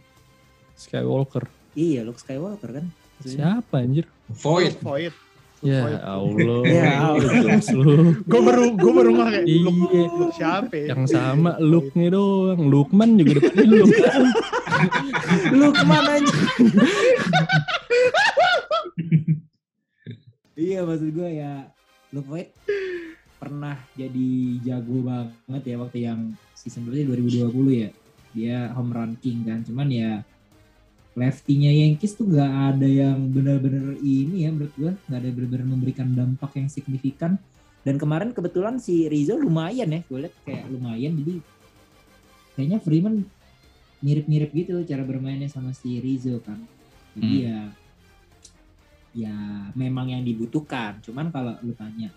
Skywalker. 0.77 1.45
Iya, 1.73 2.05
Luke 2.05 2.21
Skywalker 2.21 2.71
kan. 2.81 2.87
Siapa 3.25 3.85
anjir? 3.85 4.09
Void 4.29 4.81
Void. 4.81 5.15
Ya. 5.61 5.85
Allah. 6.01 6.61
Ya 6.65 6.93
Allah. 7.13 7.61
Gue 8.25 8.41
baru 8.41 8.65
gue 8.81 8.93
baru 8.97 9.11
nggak 9.13 9.29
kayak 9.29 9.45
Iya. 9.45 9.71
Siapa? 10.33 10.73
ya? 10.73 10.87
Yang 10.97 11.05
sama 11.13 11.61
look-nya 11.61 12.09
doang. 12.17 12.61
Lukman 12.73 13.21
juga 13.21 13.45
depannya 13.45 13.65
look. 13.69 13.93
Lukman 15.61 16.05
aja. 16.09 16.35
iya 20.57 20.81
maksud 20.85 21.09
gue 21.13 21.29
ya 21.29 21.69
Luke 22.13 22.29
Voigt 22.29 22.53
pernah 23.41 23.77
jadi 23.97 24.29
jago 24.61 25.01
banget 25.01 25.63
ya 25.65 25.77
waktu 25.81 25.99
yang 26.05 26.21
season 26.53 26.85
berarti 26.85 27.05
2020 27.09 27.85
ya. 27.85 27.91
Dia 28.31 28.59
home 28.73 28.93
run 28.93 29.13
king 29.21 29.45
kan. 29.45 29.61
Cuman 29.61 29.89
ya 29.93 30.25
lefty-nya 31.19 31.75
Yankees 31.75 32.15
tuh 32.15 32.31
gak 32.31 32.77
ada 32.77 32.87
yang 32.87 33.31
benar-benar 33.35 33.99
ini 33.99 34.47
ya 34.47 34.51
menurut 34.55 34.75
gue. 34.79 34.93
Gak 35.11 35.19
ada 35.19 35.27
yang 35.27 35.37
benar-benar 35.37 35.67
memberikan 35.67 36.09
dampak 36.15 36.55
yang 36.57 36.69
signifikan. 36.71 37.37
Dan 37.83 37.97
kemarin 37.97 38.31
kebetulan 38.37 38.77
si 38.79 39.09
Rizzo 39.11 39.41
lumayan 39.41 39.91
ya. 39.91 40.01
Gue 40.07 40.29
liat 40.29 40.35
kayak 40.47 40.69
lumayan. 40.71 41.17
Jadi 41.19 41.35
kayaknya 42.55 42.79
Freeman 42.79 43.25
mirip-mirip 44.01 44.51
gitu 44.53 44.81
cara 44.87 45.03
bermainnya 45.05 45.49
sama 45.51 45.75
si 45.75 45.99
Rizzo 45.99 46.39
kan. 46.45 46.61
Jadi 47.19 47.27
Hmm. 47.27 47.47
ya 47.47 47.59
ya 49.11 49.35
memang 49.75 50.15
yang 50.15 50.23
dibutuhkan. 50.23 51.03
Cuman 51.03 51.35
kalau 51.35 51.59
lu 51.67 51.75
tanya 51.75 52.15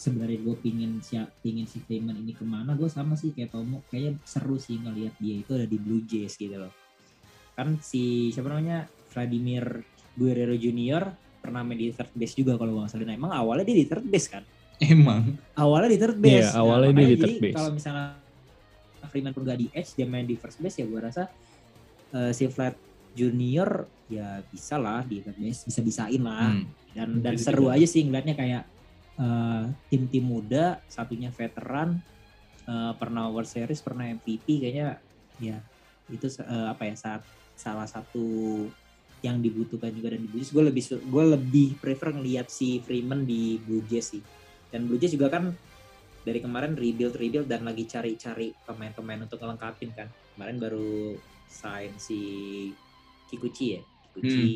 sebenarnya 0.00 0.40
gue 0.40 0.56
pingin 0.64 1.04
si 1.04 1.20
pingin 1.44 1.68
si 1.68 1.76
Freeman 1.84 2.16
ini 2.16 2.32
ke 2.32 2.40
mana 2.40 2.72
gue 2.72 2.88
sama 2.88 3.20
sih 3.20 3.36
kayak 3.36 3.52
Tomo 3.52 3.84
kayaknya 3.92 4.16
seru 4.24 4.56
sih 4.56 4.80
ngelihat 4.80 5.12
dia 5.20 5.44
itu 5.44 5.52
ada 5.52 5.68
di 5.68 5.76
Blue 5.76 6.00
Jays 6.08 6.40
gitu 6.40 6.56
loh 6.56 6.72
kan 7.60 7.76
si 7.78 8.02
siapa 8.30 8.48
namanya 8.48 8.84
Vladimir 9.06 9.84
Guerrero 10.12 10.54
Junior 10.54 11.04
pernah 11.38 11.60
main 11.60 11.76
di 11.76 11.88
third 11.90 12.12
base 12.12 12.34
juga 12.34 12.54
kalau 12.54 12.76
nggak 12.76 12.90
salah 12.90 13.04
nah, 13.04 13.14
emang 13.14 13.32
awalnya 13.32 13.64
dia 13.64 13.76
di 13.76 13.86
third 13.86 14.04
base 14.04 14.28
kan 14.28 14.44
Emang. 14.78 15.36
awalnya 15.54 15.90
di 15.90 15.98
third 15.98 16.16
base 16.16 16.40
Iya, 16.42 16.56
awalnya 16.56 16.88
dia 16.88 16.96
makanya 16.96 17.10
di 17.10 17.18
third 17.18 17.36
base. 17.38 17.54
kalau 17.54 17.70
misalnya 17.70 18.04
Freeman 19.02 19.32
pun 19.32 19.42
gak 19.42 19.58
di 19.58 19.68
edge 19.70 19.90
dia 19.92 20.04
main 20.04 20.22
di 20.22 20.34
first 20.34 20.56
base 20.56 20.76
ya 20.76 20.86
gue 20.86 21.00
rasa 21.00 21.28
eh, 22.10 22.30
si 22.30 22.46
Vlad 22.46 22.76
Junior 23.10 23.68
ya 24.06 24.38
bisa 24.44 24.76
lah 24.76 25.02
di 25.02 25.18
third 25.18 25.36
base 25.36 25.60
bisa 25.64 25.80
bisain 25.80 26.20
lah 26.20 26.48
Hmm. 26.50 26.64
dan 26.90 27.08
dan 27.20 27.34
Jadi 27.34 27.42
seru 27.42 27.66
juga. 27.66 27.74
aja 27.74 27.86
sih 27.86 28.02
ngeliatnya 28.02 28.34
kayak 28.34 28.62
eh, 29.16 29.62
tim-tim 29.88 30.24
muda 30.24 30.64
satunya 30.86 31.28
veteran 31.28 31.98
eh, 32.64 32.92
pernah 32.94 33.28
World 33.28 33.46
Series 33.46 33.80
pernah 33.80 34.06
MVP 34.06 34.46
kayaknya 34.60 34.96
ya 35.38 35.58
itu 36.08 36.26
eh, 36.38 36.66
apa 36.68 36.82
ya 36.84 36.94
saat 36.94 37.22
salah 37.60 37.84
satu 37.84 38.64
yang 39.20 39.44
dibutuhkan 39.44 39.92
juga 39.92 40.16
dan 40.16 40.24
di 40.24 40.28
Blue 40.32 40.40
Jays 40.40 40.48
gue 40.48 40.64
lebih 40.64 40.84
gue 40.96 41.24
lebih 41.36 41.68
prefer 41.76 42.16
ngeliat 42.16 42.48
si 42.48 42.80
Freeman 42.80 43.28
di 43.28 43.60
Blue 43.60 43.84
Jays 43.84 44.16
sih. 44.16 44.22
Dan 44.72 44.88
Blue 44.88 44.96
Jays 44.96 45.12
juga 45.12 45.28
kan 45.28 45.52
dari 46.24 46.40
kemarin 46.40 46.72
rebuild 46.72 47.20
rebuild 47.20 47.44
dan 47.44 47.68
lagi 47.68 47.84
cari-cari 47.84 48.56
pemain-pemain 48.64 49.20
untuk 49.28 49.36
ngelengkapin 49.44 49.92
kan. 49.92 50.08
Kemarin 50.36 50.56
baru 50.56 51.20
sign 51.52 51.92
si 52.00 52.20
Kikuchi 53.28 53.76
ya? 53.76 53.80
Kikuchi. 54.16 54.48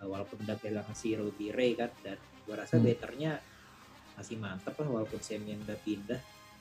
Uh, 0.00 0.08
walaupun 0.08 0.40
udah 0.40 0.56
kehilangan 0.56 0.96
si 0.96 1.12
Ruby 1.12 1.52
Ray 1.52 1.76
kan 1.76 1.92
dan 2.00 2.16
gua 2.48 2.64
rasa 2.64 2.80
Hmm. 2.80 2.88
betternya 2.88 3.36
masih 4.16 4.40
mantep 4.40 4.72
lah 4.80 4.88
walaupun 4.88 5.20
Sam 5.20 5.44
yang 5.44 5.60
udah 5.60 5.76
pindah 5.84 6.20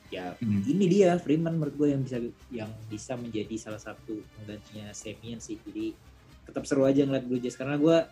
ya 0.09 0.33
Hmm. 0.37 0.61
ini 0.63 0.85
dia 0.85 1.15
Freeman 1.17 1.53
menurut 1.53 1.75
gue 1.75 1.87
yang 1.89 2.01
bisa 2.01 2.17
yang 2.49 2.69
bisa 2.85 3.13
menjadi 3.13 3.55
salah 3.55 3.77
satu 3.77 4.17
penggantinya 4.35 4.89
Samian 4.91 5.37
sih 5.37 5.61
jadi 5.61 5.93
tetap 6.43 6.65
seru 6.65 6.83
aja 6.83 7.05
ngeliat 7.05 7.25
Blue 7.25 7.37
Jays 7.37 7.53
karena 7.53 7.77
gua 7.77 8.09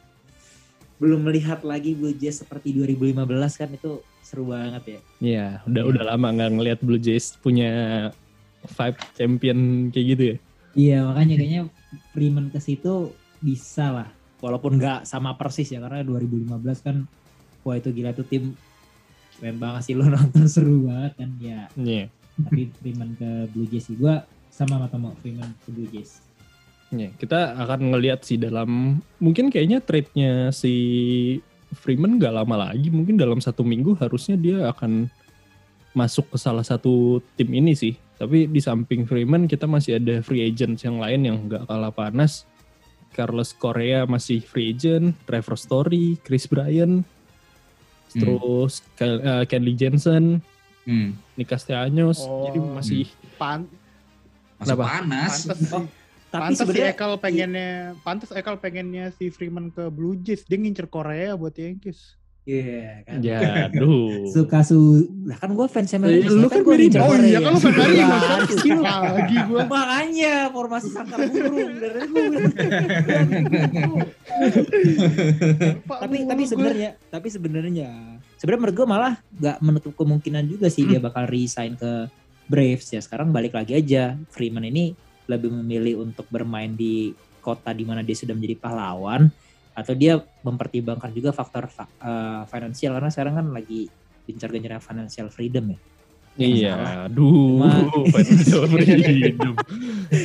belum 0.97 1.21
melihat 1.23 1.61
lagi 1.61 1.93
Blue 1.93 2.09
Jays 2.11 2.37
seperti 2.37 2.73
2015 2.73 3.21
kan 3.55 3.69
itu 3.69 3.91
seru 4.19 4.49
banget 4.49 4.83
ya 4.87 4.99
Iya, 5.17 5.47
udah 5.65 5.83
Iya. 5.83 5.89
udah 5.89 6.03
lama 6.07 6.27
nggak 6.31 6.51
ngelihat 6.53 6.79
Blue 6.81 6.97
Jays 6.97 7.33
punya 7.35 7.69
five 8.67 8.97
champion 9.13 9.89
kayak 9.89 10.05
gitu 10.13 10.23
ya. 10.23 10.37
Iya 10.73 10.97
makanya 11.03 11.35
kayaknya 11.35 11.61
Freeman 12.11 12.49
ke 12.49 12.59
situ 12.59 13.09
bisa 13.39 13.89
lah. 13.91 14.09
Walaupun 14.37 14.77
nggak 14.77 15.05
sama 15.05 15.33
persis 15.33 15.69
ya 15.69 15.79
karena 15.79 16.01
2015 16.01 16.45
kan 16.81 17.09
wah 17.61 17.73
itu 17.73 17.89
gila 17.89 18.13
tuh 18.13 18.21
tim 18.23 18.53
keren 19.37 19.57
banget 19.61 19.81
sih 19.87 19.93
lo 19.93 20.09
nonton 20.09 20.45
seru 20.53 20.89
banget 20.89 21.13
kan 21.17 21.29
ya. 21.39 21.61
Iya. 21.77 22.03
Tapi 22.37 22.69
Freeman 22.81 23.09
ke 23.17 23.29
Blue 23.53 23.65
Jays 23.69 23.89
sih 23.89 23.97
gua 23.97 24.25
sama 24.49 24.81
sama 24.81 24.89
Tomo 24.89 25.13
Freeman 25.21 25.49
ke 25.65 25.69
Blue 25.73 25.89
Jays. 25.89 26.21
Iya, 26.87 27.11
kita 27.19 27.59
akan 27.59 27.91
ngelihat 27.91 28.23
sih 28.23 28.39
dalam 28.39 28.99
mungkin 29.19 29.51
kayaknya 29.51 29.83
trade-nya 29.83 30.55
si 30.55 30.73
Freeman 31.75 32.15
nggak 32.15 32.31
lama 32.31 32.71
lagi, 32.71 32.87
mungkin 32.87 33.19
dalam 33.19 33.43
satu 33.43 33.59
minggu 33.59 33.99
harusnya 33.99 34.39
dia 34.39 34.71
akan 34.71 35.11
masuk 35.91 36.31
ke 36.31 36.37
salah 36.39 36.63
satu 36.63 37.19
tim 37.35 37.51
ini 37.51 37.75
sih. 37.75 37.99
Tapi 38.17 38.47
di 38.47 38.63
samping 38.63 39.03
Freeman 39.03 39.51
kita 39.51 39.67
masih 39.67 39.99
ada 39.99 40.23
free 40.23 40.47
agent 40.47 40.79
yang 40.79 40.97
lain 40.97 41.21
yang 41.27 41.37
nggak 41.49 41.67
kalah 41.67 41.91
panas. 41.91 42.47
Carlos 43.11 43.51
Correa 43.51 44.05
masih 44.05 44.39
free 44.45 44.71
agent, 44.77 45.17
Trevor 45.25 45.57
Story, 45.57 46.21
Chris 46.21 46.45
Bryan, 46.45 47.01
terus 48.09 48.79
Kel- 48.93 49.19
eh, 49.19 49.43
Kenley 49.45 49.73
Jensen, 49.73 50.39
Hmm. 50.83 51.19
Nick 51.33 51.47
Castellanos, 51.47 52.21
Oh. 52.21 52.47
jadi 52.47 52.59
masih 52.61 53.03
Pan 53.35 53.67
Masih 54.55 54.73
Kenapa? 54.73 54.83
panas. 54.89 55.33
pantes 55.43 55.69
Oh. 55.69 55.85
Tapi 56.27 56.41
Pantes 56.41 56.55
si 56.55 56.61
sebenarnya 56.61 56.91
Ekal 56.91 57.11
pengennya, 57.15 57.69
pantes 58.01 58.29
Ekal 58.29 58.55
pengennya 58.55 59.05
si 59.11 59.27
Freeman 59.27 59.69
ke 59.69 59.87
Blue 59.87 60.11
Jays. 60.13 60.43
Dia 60.43 60.57
ngincer 60.57 60.85
Korea 60.85 61.33
buat 61.33 61.53
Yankees. 61.53 62.19
Iya 62.47 63.03
kan. 63.03 63.19
ya 63.19 63.39
aduh. 63.67 64.23
Suka 64.33 64.63
su 64.63 64.79
lah 65.27 65.35
kan 65.35 65.51
gue 65.51 65.67
fans 65.67 65.91
sama 65.91 66.07
Eh, 66.07 66.23
lu 66.23 66.47
kan 66.47 66.63
mirip. 66.63 66.95
ngincer 66.95 67.01
Oh 67.03 67.13
iya, 67.19 67.37
kan 67.37 67.51
lu 67.51 67.59
fan 67.59 67.73
dari 67.75 67.95
lagi 69.19 69.37
gue. 69.43 69.61
Makanya 69.61 70.33
formasi 70.49 70.87
sangkar 70.87 71.19
burung 71.27 71.75
dari 71.75 71.99
gue 72.07 72.23
tapi 75.87 76.17
tapi 76.23 76.43
sebenarnya 76.45 76.89
tapi 77.09 77.27
sebenarnya 77.27 77.89
sebenarnya 78.37 78.61
menurut 78.61 78.75
gue 78.75 78.87
malah 78.87 79.13
nggak 79.33 79.57
menutup 79.59 79.93
kemungkinan 79.95 80.43
juga 80.45 80.67
sih 80.67 80.85
dia 80.85 80.99
bakal 80.99 81.27
resign 81.27 81.75
ke 81.75 82.07
Braves 82.47 82.87
ya 82.89 83.03
sekarang 83.03 83.29
balik 83.29 83.53
lagi 83.53 83.75
aja 83.75 84.15
Freeman 84.31 84.63
ini 84.63 84.95
lebih 85.27 85.51
memilih 85.51 85.99
untuk 86.01 86.23
bermain 86.29 86.71
di 86.71 87.11
kota 87.43 87.71
di 87.71 87.83
mana 87.83 87.99
dia 87.99 88.15
sudah 88.15 88.31
menjadi 88.31 88.55
pahlawan 88.57 89.27
atau 89.77 89.93
dia 89.93 90.17
mempertimbangkan 90.41 91.13
juga 91.13 91.29
faktor 91.35 91.69
fa- 91.69 91.91
eh, 92.01 92.43
finansial. 92.49 92.97
Karena 92.97 93.11
sekarang 93.13 93.35
kan 93.39 93.47
lagi 93.53 93.93
gencar-gencarnya 94.27 94.81
financial 94.83 95.29
freedom 95.31 95.65
ya 95.77 95.79
Iya, 96.37 96.73
aduh, 97.05 98.05
freedom. 98.69 99.53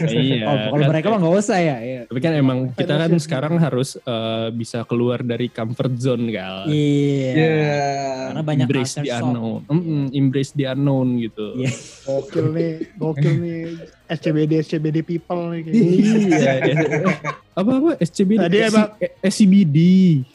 iya. 0.05 0.45
oh, 0.45 0.57
kalau 0.69 0.77
kan- 0.79 0.91
mereka 0.93 1.07
mah 1.09 1.19
nggak 1.19 1.35
usah 1.39 1.57
ya, 1.57 1.77
ya. 1.81 2.01
Tapi 2.05 2.21
kan 2.21 2.33
emang 2.33 2.59
kita 2.71 2.95
kan 2.95 3.11
sekarang 3.17 3.57
harus 3.57 3.97
eh, 3.97 4.49
bisa 4.51 4.85
keluar 4.85 5.21
dari 5.21 5.49
comfort 5.49 5.97
zone 5.97 6.29
kan. 6.29 6.69
Iya. 6.69 7.33
Ya. 7.33 7.57
Karena 8.29 8.43
banyak 8.43 8.67
embrace 8.67 8.95
the 8.95 9.11
unknown. 9.11 9.61
Mm-mm, 9.67 10.03
embrace 10.13 10.53
the 10.53 10.65
unknown 10.67 11.17
gitu. 11.19 11.47
Iya. 11.57 11.73
Gokil 12.05 12.47
nih, 12.51 12.73
gokil 12.95 13.35
nih. 13.35 13.61
SCBD, 14.07 14.53
SCBD 14.61 14.99
people 15.01 15.41
nih. 15.49 15.63
Iya, 15.67 16.53
iya. 16.63 16.75
Apa 17.53 17.69
apa 17.75 17.91
SCBD? 17.99 18.41
Tadi 18.43 18.57
SC- 18.59 18.69
emang- 18.69 18.93
eh, 18.97 19.11
SCBD. 19.23 19.77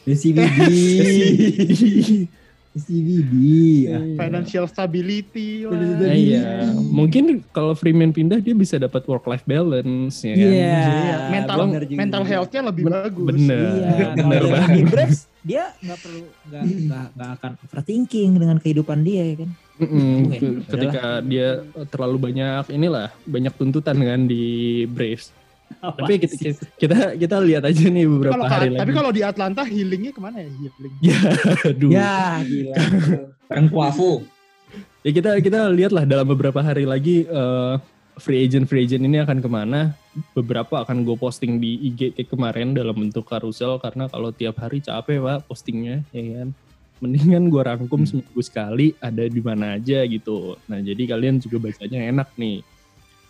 SCBD. 0.06 0.62
SCBD. 2.70 3.32
ya. 3.82 3.98
Financial 4.16 4.64
stability 4.64 5.64
lah. 5.64 5.80
Nah, 5.96 6.12
iya, 6.12 6.44
mungkin 6.74 7.24
kalau 7.48 7.72
Freeman 7.72 8.10
pindah 8.10 8.38
dia 8.38 8.52
bisa 8.52 8.76
dapat 8.76 9.02
work 9.04 9.24
life 9.24 9.42
balance 9.42 10.20
ya 10.20 10.32
kan. 10.32 10.42
Iya. 10.42 10.76
Iya, 10.78 11.16
mental 11.30 11.56
juga. 11.80 11.96
mental 11.96 12.22
health-nya 12.24 12.62
lebih 12.64 12.82
Ben- 12.84 12.94
bagus. 12.94 13.26
bener. 13.32 13.58
Iya, 13.58 14.06
Bener 14.14 14.18
kalau 14.18 14.32
dia 14.44 14.52
banget. 14.54 14.70
di 14.70 14.82
Braves, 14.84 15.20
dia 15.40 15.62
nggak 15.78 15.98
perlu 15.98 16.22
nggak 17.14 17.30
akan 17.34 17.52
overthinking 17.62 18.30
dengan 18.36 18.56
kehidupan 18.58 18.98
dia 19.00 19.22
ya 19.24 19.36
kan. 19.38 19.50
Mm-mm, 19.78 20.10
Oke, 20.26 20.36
ke- 20.36 20.58
ketika 20.68 21.02
dia 21.22 21.48
terlalu 21.86 22.16
banyak 22.20 22.66
inilah 22.68 23.14
banyak 23.24 23.54
tuntutan 23.54 23.96
kan 23.96 24.20
di 24.24 24.44
Braves. 24.86 25.30
Tapi 25.78 26.12
kita, 26.18 26.34
kita 26.74 26.96
kita 27.14 27.36
lihat 27.38 27.62
aja 27.62 27.84
nih 27.86 28.04
beberapa 28.04 28.34
Kalau 28.34 28.46
hari 28.46 28.68
tapi 28.72 28.90
lagi. 28.90 28.98
kalau 28.98 29.10
di 29.10 29.22
Atlanta 29.22 29.62
healingnya 29.62 30.10
ke 30.10 30.18
mana 30.18 30.36
ya 30.38 30.50
healing? 30.50 30.94
Ya, 31.04 31.18
aduh. 31.64 31.88
Ya. 31.88 32.02
ya 32.02 32.18
gila. 32.42 32.74
Bareng 33.46 33.68
Kuafu. 33.68 34.10
kita 35.00 35.38
kita 35.38 35.70
lihatlah 35.70 36.04
dalam 36.04 36.26
beberapa 36.26 36.58
hari 36.58 36.82
lagi 36.82 37.24
eh, 37.24 37.74
free 38.18 38.42
agent 38.42 38.66
free 38.66 38.84
agent 38.84 39.00
ini 39.00 39.18
akan 39.18 39.38
ke 39.38 39.46
mana. 39.46 39.94
Beberapa 40.34 40.82
akan 40.82 41.06
gue 41.06 41.14
posting 41.14 41.56
di 41.56 41.78
IG 41.86 42.12
kayak 42.12 42.28
kemarin 42.28 42.74
dalam 42.74 42.92
bentuk 42.92 43.22
karusel 43.22 43.78
karena 43.78 44.06
kalau 44.06 44.28
tiap 44.28 44.58
hari 44.58 44.82
capek 44.82 45.22
pak 45.22 45.46
postingnya 45.46 46.02
ya 46.10 46.42
kan. 46.42 46.48
Mendingan 46.98 47.46
gue 47.46 47.62
rangkum 47.62 48.02
Hmm. 48.02 48.08
seminggu 48.10 48.42
sekali 48.42 48.98
ada 48.98 49.22
di 49.22 49.38
mana 49.38 49.78
aja 49.78 50.02
gitu. 50.02 50.58
Nah 50.66 50.82
jadi 50.82 50.98
kalian 51.06 51.38
juga 51.38 51.62
bacanya 51.62 52.02
enak 52.04 52.34
nih. 52.34 52.66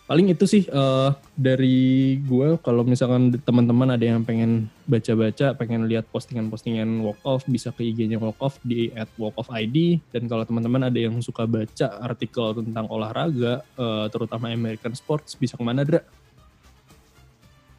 Paling 0.09 0.33
itu 0.33 0.49
sih 0.49 0.65
eh, 0.65 1.11
dari 1.37 2.17
gue 2.25 2.57
kalau 2.65 2.81
misalkan 2.81 3.29
teman-teman 3.45 3.93
ada 3.93 4.01
yang 4.01 4.25
pengen 4.25 4.73
baca-baca, 4.89 5.53
pengen 5.53 5.85
lihat 5.85 6.09
postingan-postingan 6.09 7.05
walk 7.05 7.21
off 7.29 7.45
bisa 7.45 7.69
ke 7.77 7.93
IG-nya 7.93 8.17
walk 8.17 8.41
off 8.41 8.57
di 8.65 8.89
at 8.97 9.13
walk 9.21 9.37
off 9.37 9.53
ID 9.53 10.01
dan 10.09 10.25
kalau 10.25 10.49
teman-teman 10.49 10.89
ada 10.89 10.97
yang 10.97 11.21
suka 11.21 11.45
baca 11.45 12.01
artikel 12.01 12.57
tentang 12.57 12.89
olahraga 12.89 13.61
eh, 13.77 14.07
terutama 14.09 14.49
American 14.49 14.97
sports 14.97 15.37
bisa 15.37 15.61
ke 15.61 15.63
mana 15.63 15.85
Dra? 15.85 16.01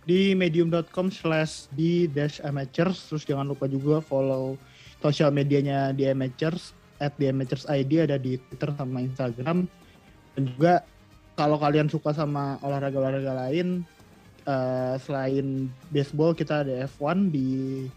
di 0.10 0.34
medium.com 0.34 1.14
slash 1.14 1.70
di 1.70 2.10
dash 2.10 2.42
amateurs. 2.42 3.14
Terus 3.14 3.30
jangan 3.30 3.46
lupa 3.46 3.70
juga 3.70 4.02
follow 4.02 4.58
sosial 5.06 5.30
medianya 5.30 5.94
di 5.94 6.10
amateurs 6.10 6.74
at 6.98 7.14
di 7.22 7.30
amateurs 7.30 7.70
ID 7.70 8.10
ada 8.10 8.18
di 8.18 8.42
Twitter 8.42 8.74
sama 8.74 9.06
Instagram. 9.06 9.70
Dan 10.34 10.42
juga 10.50 10.82
kalau 11.40 11.56
kalian 11.56 11.88
suka 11.88 12.12
sama 12.12 12.60
olahraga-olahraga 12.60 13.48
lain 13.48 13.88
eh, 14.44 14.96
selain 15.00 15.72
baseball 15.88 16.36
kita 16.36 16.68
ada 16.68 16.84
F1 16.84 17.32
di 17.32 17.48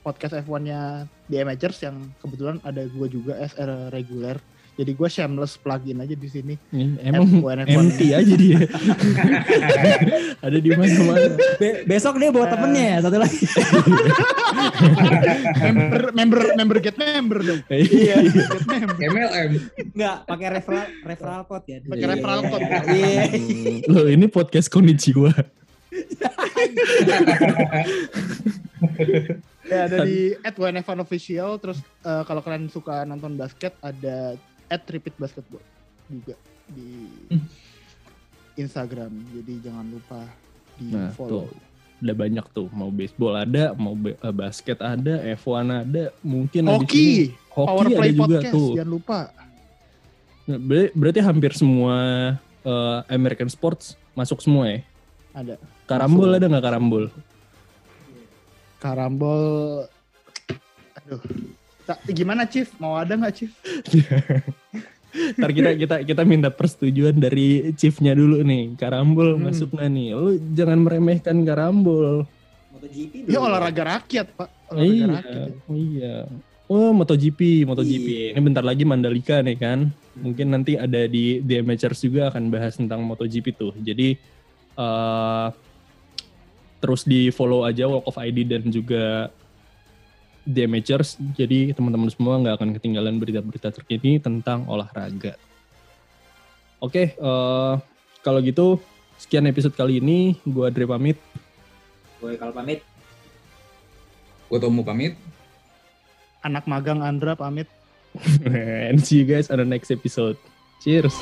podcast 0.06 0.38
F1-nya 0.46 1.10
di 1.26 1.42
amateurs 1.42 1.82
yang 1.82 1.98
kebetulan 2.22 2.62
ada 2.62 2.86
gue 2.86 3.08
juga 3.10 3.34
SR 3.42 3.90
reguler 3.90 4.38
jadi 4.82 4.92
gue 4.92 5.06
shameless 5.06 5.54
plugin 5.56 5.96
aja 5.96 6.12
di 6.12 6.26
sini 6.26 6.54
Ini 6.68 6.98
Emang 7.00 7.30
F1, 7.32 7.56
F1. 7.62 7.70
empty 7.70 8.08
aja 8.10 8.34
dia. 8.34 8.60
Ada 10.44 10.58
di 10.58 10.70
mana-mana. 10.70 11.38
Be- 11.56 11.86
besok 11.86 12.18
dia 12.18 12.28
bawa 12.28 12.46
temennya 12.46 12.84
ya 12.84 12.98
satu 13.00 13.16
lagi. 13.16 13.38
member 15.62 16.02
member 16.12 16.40
member 16.54 16.76
get 16.78 16.96
member 16.96 17.38
dong 17.40 17.62
Iya. 17.68 18.26
get 18.26 18.66
member 18.66 18.96
MLM. 18.98 19.50
Enggak, 19.94 20.16
pakai 20.26 20.48
referral 20.50 20.86
referral 21.02 21.42
code 21.46 21.66
ya. 21.66 21.78
pakai 21.80 22.06
referral 22.10 22.40
code 22.44 22.66
Iya. 22.90 23.22
Loh 23.92 24.06
ini 24.06 24.26
podcast 24.26 24.66
Konichiwa. 24.66 25.30
Ya 29.62 29.86
ada 29.86 30.04
di 30.04 30.34
at 30.38 30.52
WNF1 30.52 30.98
official 31.00 31.56
terus 31.56 31.78
eh, 32.02 32.22
kalau 32.26 32.42
kalian 32.42 32.66
suka 32.66 33.06
nonton 33.06 33.38
basket 33.38 33.72
ada 33.78 34.34
at 34.72 34.82
repeat 34.86 35.12
basketball 35.14 35.60
juga 36.08 36.32
di 36.66 37.12
Instagram. 38.54 39.12
Jadi 39.30 39.52
jangan 39.62 39.86
lupa 39.86 40.20
di 40.74 40.88
Nah, 40.88 41.12
follow. 41.12 41.46
tuh. 41.46 41.60
Ada 42.02 42.18
banyak 42.18 42.46
tuh, 42.50 42.66
mau 42.72 42.90
baseball 42.90 43.38
ada, 43.38 43.70
mau 43.72 43.94
eh, 43.94 44.34
basket 44.34 44.82
ada, 44.82 45.22
F1 45.38 45.54
ada, 45.86 46.10
mungkin 46.20 46.66
ini 46.66 46.72
Hoki, 46.74 47.08
hoki 47.46 47.68
Power 47.70 47.86
ada 47.86 47.94
Play 47.94 48.10
juga 48.10 48.26
Podcast, 48.42 48.50
tuh. 48.50 48.70
jangan 48.74 48.90
lupa. 48.90 49.20
Nah, 50.42 50.58
ber- 50.58 50.92
berarti 50.92 51.20
hampir 51.22 51.52
semua 51.54 51.94
eh, 52.58 52.98
American 53.06 53.46
sports 53.46 53.94
masuk 54.12 54.42
semua 54.42 54.66
ya? 54.66 54.78
Ada 55.30 55.54
Karambol 55.86 56.26
Masuk. 56.26 56.38
ada 56.38 56.46
nggak 56.50 56.64
karambol? 56.64 57.04
Karambol. 58.78 59.42
Aduh. 60.98 61.20
Tak, 61.82 61.98
gimana 62.08 62.44
Chief? 62.44 62.68
Mau 62.76 62.94
ada 62.94 63.12
nggak 63.12 63.34
Chief? 63.34 63.52
Ntar 65.36 65.50
kita 65.52 65.70
kita 65.76 65.96
kita 66.04 66.22
minta 66.24 66.48
persetujuan 66.48 67.12
dari 67.14 67.74
chiefnya 67.74 68.12
dulu 68.12 68.40
nih. 68.40 68.72
Karambol 68.74 69.36
Hmm. 69.36 69.44
masuk 69.44 69.68
nggak 69.70 69.90
nih? 69.90 70.08
Lu 70.12 70.26
jangan 70.52 70.78
meremehkan 70.80 71.36
karambol. 71.42 72.24
MotoGP 72.72 73.28
Ya 73.28 73.36
dulu. 73.36 73.44
olahraga 73.44 73.82
rakyat 73.92 74.26
Pak. 74.32 74.48
Olahraga 74.70 74.88
Iya, 74.88 75.06
rakyat. 75.12 75.50
ya. 75.52 75.74
iya. 75.74 76.16
Oh 76.64 76.90
MotoGP, 76.90 77.40
MotoGP. 77.62 78.08
Iya. 78.08 78.28
Ini 78.32 78.40
bentar 78.40 78.64
lagi 78.64 78.82
Mandalika 78.82 79.44
nih 79.44 79.58
kan. 79.58 79.92
Mungkin 80.14 80.46
nanti 80.48 80.74
ada 80.74 81.04
di 81.04 81.42
The 81.42 81.60
Amateurs 81.60 82.00
juga 82.00 82.32
akan 82.32 82.48
bahas 82.48 82.72
tentang 82.74 83.04
MotoGP 83.04 83.46
tuh. 83.52 83.76
Jadi 83.76 84.16
eh 84.72 85.46
terus 86.78 87.04
di 87.04 87.28
follow 87.28 87.62
aja 87.62 87.84
Walk 87.84 88.08
of 88.08 88.16
ID 88.16 88.48
dan 88.48 88.64
juga 88.66 89.28
The 90.46 90.66
Amateurs. 90.66 91.18
Jadi 91.38 91.74
teman-teman 91.74 92.10
semua 92.10 92.38
nggak 92.42 92.56
akan 92.58 92.70
ketinggalan 92.78 93.18
berita-berita 93.18 93.70
terkini 93.70 94.18
tentang 94.18 94.66
olahraga. 94.66 95.38
Oke, 96.82 97.14
eh 97.14 97.74
kalau 98.22 98.38
gitu 98.42 98.78
sekian 99.18 99.46
episode 99.46 99.74
kali 99.74 100.02
ini. 100.02 100.38
Gua 100.46 100.70
Andre 100.70 100.86
pamit. 100.86 101.18
Gue 102.22 102.38
kalau 102.38 102.54
pamit. 102.54 102.86
Gue 104.46 104.58
Tomu 104.62 104.86
pamit. 104.86 105.18
Anak 106.46 106.70
magang 106.70 107.02
Andra 107.02 107.34
pamit. 107.34 107.66
And 108.46 109.02
see 109.02 109.22
you 109.22 109.26
guys 109.26 109.50
on 109.50 109.58
the 109.58 109.66
next 109.66 109.90
episode. 109.90 110.38
Cheers. 110.86 111.14